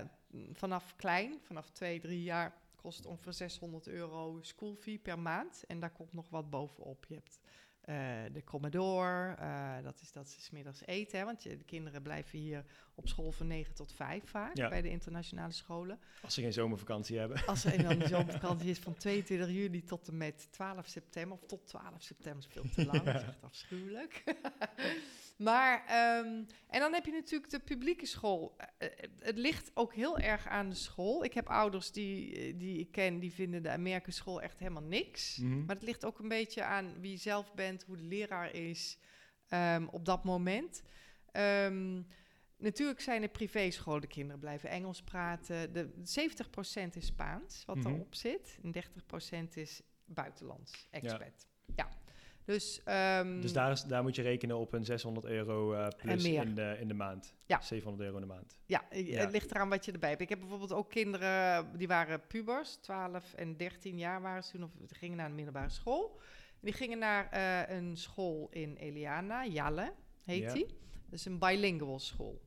[0.51, 5.63] vanaf klein, vanaf twee, drie jaar, kost ongeveer 600 euro school fee per maand.
[5.67, 7.05] En daar komt nog wat bovenop.
[7.07, 7.39] Je hebt
[7.85, 7.95] eh,
[8.31, 11.19] de Commodore, eh, dat is dat ze 's middags eten.
[11.19, 12.65] Hè, want je, de kinderen blijven hier
[12.95, 14.69] op school van 9 tot 5 vaak, Ja.
[14.69, 15.99] bij de internationale scholen.
[16.21, 17.45] Als ze geen zomervakantie hebben.
[17.45, 21.37] Als er en dan de zomervakantie is van 22 juli tot en met 12 september,
[21.37, 24.23] of tot 12 september is veel te lang, dat is echt afschuwelijk.
[25.35, 28.55] maar, ehm, en dan heb je natuurlijk de publieke school.
[28.57, 31.23] Eh, eh, het ligt ook heel erg aan de school.
[31.23, 34.83] Ik heb ouders die, eh, die ik ken, die vinden de Amerikaanse school echt helemaal
[34.83, 35.37] niks.
[35.37, 35.65] Mhm.
[35.65, 38.97] Maar het ligt ook een beetje aan wie je zelf bent, hoe de leraar is
[39.47, 40.83] ehm, op dat moment.
[41.31, 42.01] Ehm,
[42.57, 45.73] natuurlijk zijn er privéscholen, de kinderen blijven Engels praten.
[45.73, 47.87] De 70% is Spaans, wat Mhm.
[47.87, 48.57] erop zit.
[48.63, 51.47] En 30% is buitenlands, expat.
[51.75, 51.89] Ja.
[52.45, 56.23] Dus, ehm, Dus daar, is, daar moet je rekenen op een 600 euro eh, plus
[56.25, 57.33] in de, in de maand.
[57.45, 57.61] Ja.
[57.61, 58.57] 700 euro in de maand.
[58.65, 59.19] ja, Ja.
[59.19, 60.21] het ligt eraan wat je erbij hebt.
[60.21, 64.63] Ik heb bijvoorbeeld ook kinderen, die waren pubers, 12 en 13 jaar waren ze toen,
[64.63, 66.19] of die gingen naar een middelbare school.
[66.59, 69.93] Die gingen naar eh, een school in Eliana, Jalle
[70.23, 70.53] heet Ja.
[70.53, 70.65] die.
[71.09, 72.41] Dat is een bilingual school.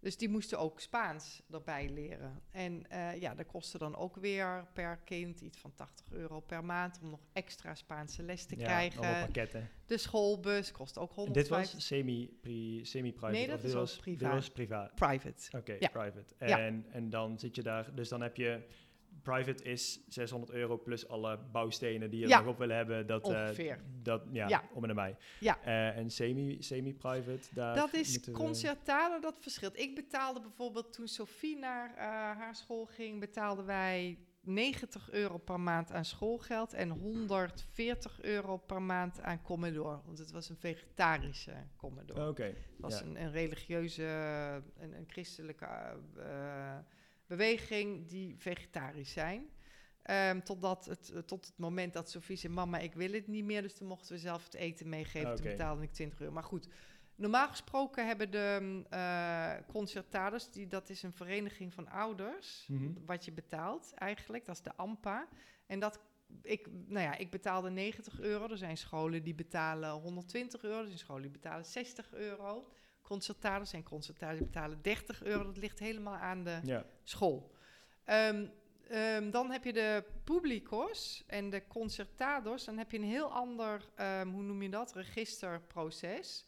[0.00, 2.42] Dus die moesten ook Spaans erbij leren.
[2.50, 6.64] En eh, ja, dat kostte dan ook weer per kind iets van 80 euro per
[6.64, 9.00] maand om nog extra Spaanse les te ja, krijgen.
[9.20, 9.68] pakketten.
[9.86, 13.32] De schoolbus kost ook En 150 dit was semi-pri- semi-private?
[13.38, 14.20] Nee, dat is was, privaat.
[14.20, 14.94] Dit was privaat.
[14.94, 15.56] private.
[15.58, 15.88] Oké, Ja.
[15.88, 16.34] private.
[16.38, 16.58] Ja.
[16.58, 18.62] En, en dan zit je daar, dus dan heb je,
[19.22, 22.40] private is 600 euro plus alle bouwstenen die je Ja.
[22.40, 23.06] nog op hebben.
[23.06, 23.80] Dat, eh, Ongeveer.
[24.02, 24.62] dat, ja, Ja.
[24.74, 25.16] om en nabij.
[25.40, 25.58] Ja.
[25.62, 29.78] Eh, en semi, semi-private, daar Dat is concertado, dat verschilt.
[29.78, 32.04] Ik betaalde bijvoorbeeld toen Sophie naar eh,
[32.38, 38.82] haar school ging, betaalden wij 90 euro per maand aan schoolgeld en 140 euro per
[38.82, 40.00] maand aan Commodore.
[40.04, 42.28] Want het was een vegetarische Commodore.
[42.28, 43.04] Oké, Het was ja.
[43.04, 44.02] een, een religieuze,
[44.78, 45.66] een, een christelijke
[47.36, 49.50] beweging die vegetarisch zijn.
[50.02, 53.44] Ehm, totdat het, eh, tot het moment dat Sofie zei, mama, ik wil het niet
[53.44, 53.62] meer.
[53.62, 55.28] Dus toen mochten we zelf het eten meegeven.
[55.36, 56.32] Toen betaalde ik 20 euro.
[56.32, 56.68] Maar goed,
[57.14, 62.92] normaal gesproken hebben de mm, eh concertaders, die, dat is een vereniging van ouders, Mhm.
[63.06, 64.44] wat je betaalt eigenlijk.
[64.44, 65.28] Dat is de AMPA.
[65.66, 66.00] En dat,
[66.42, 68.48] ik, nou ja, ik betaalde 90 euro.
[68.48, 70.78] Er zijn scholen die betalen 120 euro.
[70.80, 72.68] Er zijn scholen die betalen 60 euro.
[73.14, 75.44] Concertaders en concertaders die betalen 30 euro.
[75.44, 77.50] Dat ligt helemaal aan de Ja, school.
[78.04, 78.46] Ehm,
[78.88, 82.64] ehm, dan heb je de publicos en de concertados.
[82.64, 86.46] Dan heb je een heel ander, ehm, hoe noem je dat, registerproces.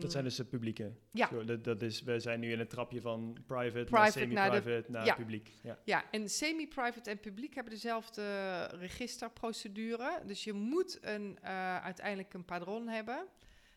[0.00, 0.92] Dat zijn dus de publieke.
[1.10, 1.28] Ja.
[1.28, 4.50] Zo, dat, dat is, we zijn nu in het trapje van private, Private naar naar
[4.50, 5.14] de- semi-private, naar, ja.
[5.14, 5.52] publiek.
[5.62, 5.78] Ja.
[5.84, 8.22] Ja, en semi-private en publiek hebben dezelfde
[8.64, 10.20] registerprocedure.
[10.26, 13.26] Dus je moet een, eh, uiteindelijk een padron hebben.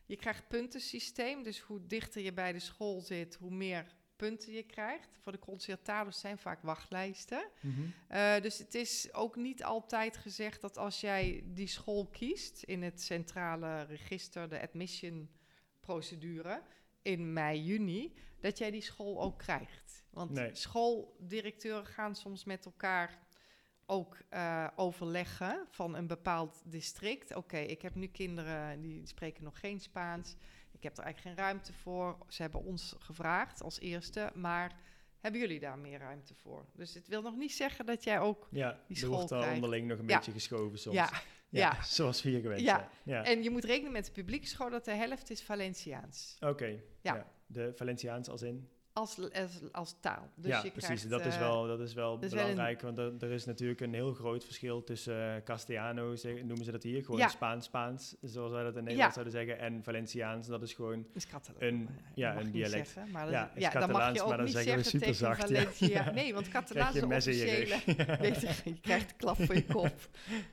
[0.10, 4.64] Je krijgt puntensysteem, dus hoe dichter je bij de school zit, hoe meer punten je
[4.64, 5.18] krijgt.
[5.22, 7.49] Voor de concertados zijn vaak wachtlijsten.
[7.61, 7.81] Mhm.
[8.07, 12.84] Eh, dus het is ook niet altijd gezegd dat als jij die school kiest in
[12.84, 15.30] het centrale register, de admission
[15.80, 16.61] procedure
[17.02, 20.03] in mei, juni, dat jij die school ook krijgt.
[20.10, 20.56] Want Nee.
[20.56, 23.27] schooldirecteuren gaan soms met elkaar
[23.90, 27.36] ook eh, overleggen van een bepaald district.
[27.36, 30.36] Oké, ik heb nu kinderen die spreken nog geen Spaans.
[30.72, 32.18] Ik heb er eigenlijk geen ruimte voor.
[32.28, 34.76] Ze hebben ons gevraagd als eerste, maar
[35.20, 36.66] hebben jullie daar meer ruimte voor?
[36.74, 39.99] Dus het wil nog niet zeggen dat jij ook Ja, Die school wordt onderling nog
[39.99, 40.16] een Ja.
[40.16, 40.95] beetje geschoven soms.
[40.95, 41.10] Ja,
[41.49, 41.84] ja.
[41.98, 42.90] Zoals we hier gewend Ja.
[43.03, 43.24] Ja.
[43.24, 46.38] En je moet rekenen met de publieke school dat de helft is Valenciaans.
[46.40, 47.16] Oké, Ja.
[47.16, 47.32] ja.
[47.45, 48.70] De Valenciaans als in?
[48.94, 50.30] Als, als, als taal.
[50.36, 50.86] Dus ja, je precies.
[50.88, 53.82] krijgt, dat, is eh, wel, dat is wel een- belangrijk, want er, er is natuurlijk
[53.82, 57.28] een heel groot verschil tussen uh, Castellano, zeg- noemen ze dat hier, gewoon Ja.
[57.28, 59.22] Spaans-Spaans, zoals wij dat in Nederland Ja.
[59.22, 61.06] zouden zeggen, en Valenciaans, dat is gewoon...
[61.14, 62.88] is een- Dat ja, een dialect.
[62.90, 65.36] Zeggen, maar dat, Ja, is ja, dan mag je ook maar dan niet zeggen we.
[65.36, 66.11] Valencia.
[66.11, 67.76] Nee, want Catalaans is een officiële...
[67.86, 70.10] je, je krijgt een klap voor je kop.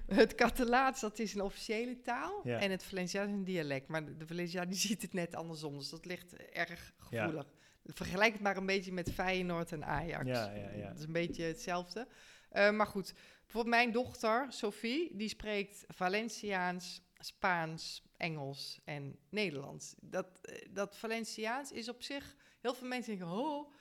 [0.07, 2.43] Het Catalaans, dat is een officiële taal.
[2.45, 3.89] En het Valenciaans is een dialect.
[3.89, 5.79] Maar de, Valenciaan die ziet het net andersom.
[5.79, 7.47] Dus dat ligt erg gevoelig.
[7.87, 10.27] Vergelijk het maar een beetje met Feyenoord en Ajax.
[10.29, 10.89] Ja, ja, ja.
[10.89, 12.09] Dat is een beetje hetzelfde.
[12.51, 19.95] Eh, maar goed, bijvoorbeeld mijn dochter, Sophie, die spreekt Valenciaans, Spaans, Engels en Nederlands.
[20.01, 23.73] Dat, eh, dat Valenciaans is op zich, heel veel mensen denken, oh,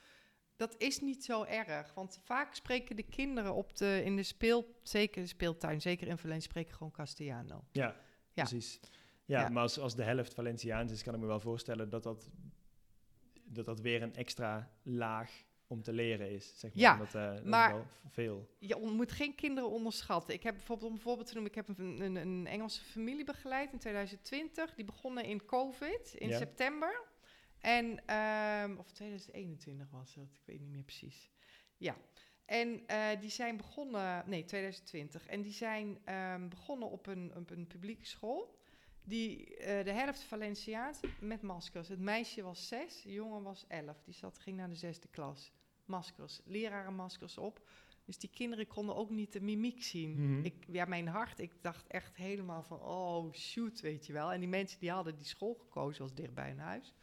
[0.56, 1.94] dat is niet zo erg.
[1.94, 6.18] Want vaak spreken de kinderen op de, in de speel, zeker de speeltuin, zeker in
[6.18, 7.64] Valencia, spreken gewoon Castellano.
[7.72, 7.96] Ja,
[8.32, 8.42] Ja.
[8.44, 8.80] precies.
[9.24, 9.48] Ja, Ja.
[9.48, 12.30] maar als, als de helft Valenciaans is, kan ik me wel voorstellen dat dat,
[13.46, 16.58] dat, dat weer een extra laag om te leren is.
[16.58, 16.82] Zeg maar.
[16.82, 18.48] Ja, dat, eh, dat maar- wel veel.
[18.58, 20.34] Je moet geen kinderen onderschatten.
[20.34, 23.24] Ik heb bijvoorbeeld, om een voorbeeld te noemen, ik heb een, een, een Engelse familie
[23.24, 24.74] begeleid in 2020.
[24.74, 26.38] Die begonnen in COVID, in Ja.
[26.38, 27.02] september.
[27.58, 31.30] En, ehm, of 2021 was het, ik weet niet meer precies.
[31.76, 31.96] Ja,
[32.44, 35.26] en eh, die zijn begonnen, nee, 2020.
[35.26, 38.58] En die zijn ehm, begonnen op een, op een publieke school.
[39.06, 41.88] Die, eh, de helft Valenciaans met maskers.
[41.88, 44.02] Het meisje was zes, de jongen was elf.
[44.04, 45.52] Die zat, ging naar de zesde klas.
[45.84, 47.60] Maskers, lerarenmaskers op.
[48.04, 50.10] Dus die kinderen konden ook niet de mimiek zien.
[50.10, 50.44] Mhm.
[50.44, 54.32] ik, ja, mijn hart, ik dacht echt helemaal van, oh shoot, weet je wel.
[54.32, 56.94] En die mensen die hadden die school gekozen, was dicht bij hun huis.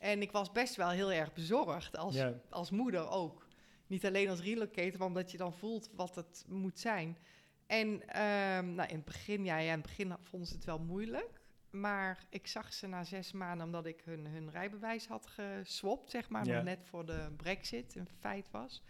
[0.00, 3.46] En ik was best wel heel erg bezorgd, als, als moeder ook.
[3.86, 7.18] Niet alleen als relocator, maar omdat je dan voelt wat het moet zijn.
[7.66, 10.78] En ehm, nou, in het begin, ja, ja, in het begin vonden ze het wel
[10.78, 11.40] moeilijk.
[11.70, 16.28] Maar ik zag ze na zes maanden, omdat ik hun, hun rijbewijs had geswapt, zeg
[16.28, 16.62] maar, Ja.
[16.62, 18.82] net voor de brexit een feit was.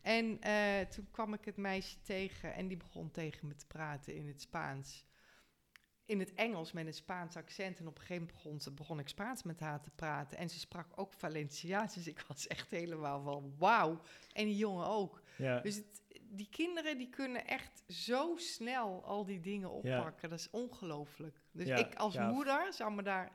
[0.00, 4.14] En eh, toen kwam ik het meisje tegen en die begon tegen me te praten
[4.14, 5.04] in het Spaans.
[6.04, 7.78] In het Engels met een Spaans accent.
[7.78, 10.38] En op een gegeven moment begon ik Spaans met haar te praten.
[10.38, 11.94] En ze sprak ook Valenciaans.
[11.94, 14.00] Dus ik was echt helemaal van wauw.
[14.32, 15.22] En die jongen ook.
[15.36, 15.60] Ja.
[15.60, 20.28] Dus het, die kinderen die kunnen echt zo snel al die dingen oppakken.
[20.30, 21.36] Dat is ongelooflijk.
[21.52, 23.32] Dus Ja, ik als moeder zou me daar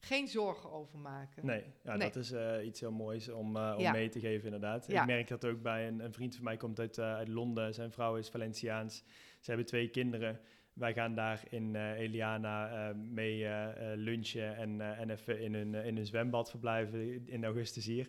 [0.00, 1.46] geen zorgen over maken.
[1.46, 2.10] Nee, ja, Nee.
[2.10, 4.88] dat is eh, iets heel moois om, eh, om mee te geven inderdaad.
[4.88, 7.74] Ik merk dat ook bij een, een vriend van mij komt uit, eh, uit Londen.
[7.74, 9.04] Zijn vrouw is Valenciaans.
[9.40, 10.40] Ze hebben twee kinderen.
[10.72, 13.48] Wij gaan daar in Eliana mee
[13.96, 18.08] lunchen en, en even in een, in een zwembad verblijven in augustus hier.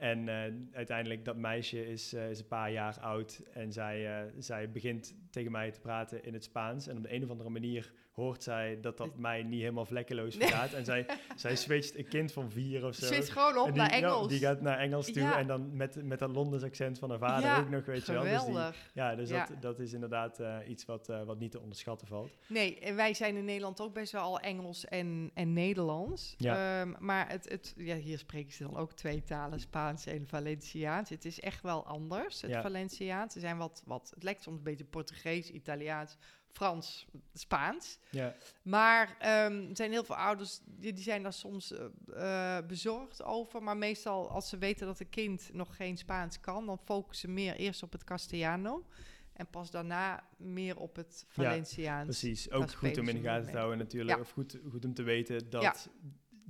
[0.00, 4.32] En eh, uiteindelijk, dat meisje is, eh, is een paar jaar oud en zij, eh,
[4.38, 6.86] zij begint tegen mij te praten in het Spaans.
[6.86, 10.36] En op de een of andere manier hoort zij dat dat mij niet helemaal vlekkeloos
[10.38, 10.72] gaat.
[10.72, 11.06] En zij,
[11.36, 13.06] zij switcht een kind van vier of zo.
[13.06, 14.22] Switcht gewoon op die, naar Engels.
[14.22, 15.38] Ja, die gaat naar Engels toe Ja.
[15.38, 18.12] en dan met, met dat Londens accent van haar vader Ja, ook nog, weet je
[18.12, 18.22] wel.
[18.22, 18.54] Dus die,
[18.94, 19.28] ja, dus.
[19.28, 22.30] Dat, dat is inderdaad iets wat, wat niet te onderschatten valt.
[22.46, 26.34] Nee, en wij zijn in Nederland ook best wel al Engels en, en Nederlands.
[26.38, 26.80] Ja.
[26.80, 31.08] Ehm, maar het, het, ja, hier spreken ze dan ook twee talen, Spaans en Valenciaans.
[31.08, 32.62] Het is echt wel anders, het Ja.
[32.62, 33.32] Valenciaans.
[33.32, 36.16] Ze zijn wat, wat, het lijkt soms een beetje Portugees, Italiaans,
[36.48, 37.98] Frans, Spaans.
[38.10, 42.66] Ja, Maar ehm, er zijn heel veel ouders die, die zijn daar soms eh, eh,
[42.66, 43.62] bezorgd over.
[43.62, 47.34] Maar meestal als ze weten dat een kind nog geen Spaans kan, dan focussen ze
[47.34, 48.86] meer eerst op het Castellano.
[49.32, 52.04] En pas daarna meer op het Ja, Valenciaans.
[52.04, 52.50] precies.
[52.50, 54.16] Ook goed om in de gaten te houden natuurlijk.
[54.16, 54.22] Ja.
[54.22, 55.74] Of goed, goed om te weten dat Ja.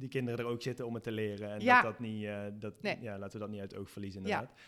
[0.01, 1.51] Die kinderen er ook zitten om het te leren.
[1.53, 1.83] En Ja.
[1.83, 2.97] dat dat niet, eh, dat, Nee.
[3.01, 4.27] ja, laten we dat niet uit het oog verliezen Ja.
[4.29, 4.59] inderdaad.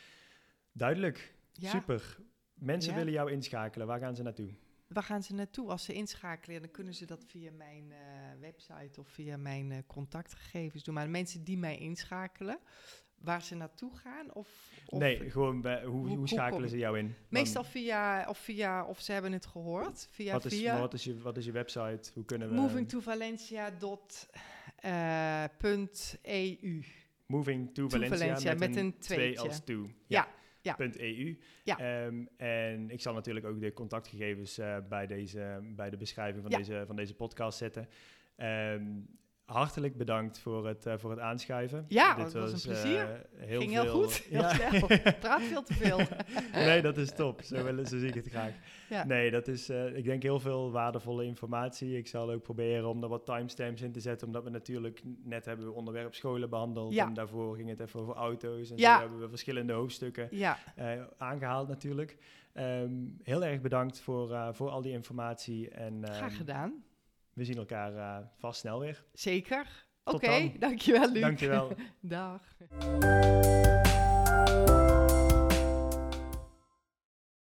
[0.73, 1.35] Duidelijk.
[1.53, 1.71] Ja.
[1.71, 2.17] Super.
[2.55, 3.87] Mensen willen jou inschakelen.
[3.87, 4.51] Waar gaan ze naartoe?
[4.89, 5.71] Waar gaan ze naartoe?
[5.71, 7.99] Als ze inschakelen, dan kunnen ze dat via mijn eh,
[8.41, 10.95] website of via mijn eh, contactgegevens doen.
[10.95, 12.59] Maar de mensen die mij inschakelen,
[13.19, 14.35] waar ze naartoe gaan?
[14.35, 14.49] Of,
[14.87, 17.15] of nee, gewoon bij, hoe, hoe- hoe, hoe schakelen ze jou in?
[17.29, 20.09] Meestal via of, via, of ze hebben het gehoord.
[20.11, 22.11] Via, wat, is, via wat, is je, wat is je website?
[22.15, 22.55] Hoe kunnen we...
[24.83, 26.83] movingtovalencia.eu.
[27.27, 29.89] Moving to To Valencia, Valencia, met een twee als toe.
[30.07, 30.29] Ja,
[30.61, 30.75] ja.
[30.75, 31.39] Punt .eu.
[31.65, 31.79] Ja.
[31.79, 36.51] Ehm, en ik zal natuurlijk ook de contactgegevens eh, bij, deze, bij de beschrijving van,
[36.51, 36.57] Ja.
[36.57, 37.89] deze, van deze podcast zetten.
[38.37, 38.85] Ehm,
[39.45, 41.85] hartelijk bedankt voor het, eh, voor het aanschuiven.
[41.89, 43.27] Ja, het was een plezier.
[43.37, 44.49] heel Ging veel, heel goed, heel Ja.
[44.55, 44.87] snel.
[45.21, 45.99] Praat veel te veel.
[46.67, 47.43] nee, dat is top.
[47.43, 48.53] Zo, willen, zo zie ik het graag.
[48.89, 49.05] Ja.
[49.05, 51.97] Nee, dat is, eh, ik denk, heel veel waardevolle informatie.
[51.97, 55.45] Ik zal ook proberen om er wat timestamps in te zetten, omdat we natuurlijk net
[55.45, 56.93] hebben we onderwerp scholen behandeld.
[56.95, 57.07] Ja.
[57.07, 58.71] En daarvoor ging het even over auto's.
[58.71, 62.17] En zo hebben we verschillende hoofdstukken eh, aangehaald natuurlijk.
[62.53, 62.93] Ehm,
[63.23, 65.69] heel erg bedankt voor, voor al die informatie.
[65.71, 66.85] En ehm, graag gedaan.
[67.35, 69.05] We zien elkaar eh, vast snel weer.
[69.13, 69.87] Zeker.
[70.05, 70.53] Oké, dan.
[70.59, 71.21] dankjewel Luc.
[71.21, 71.73] Dankjewel.
[72.01, 72.43] Dag.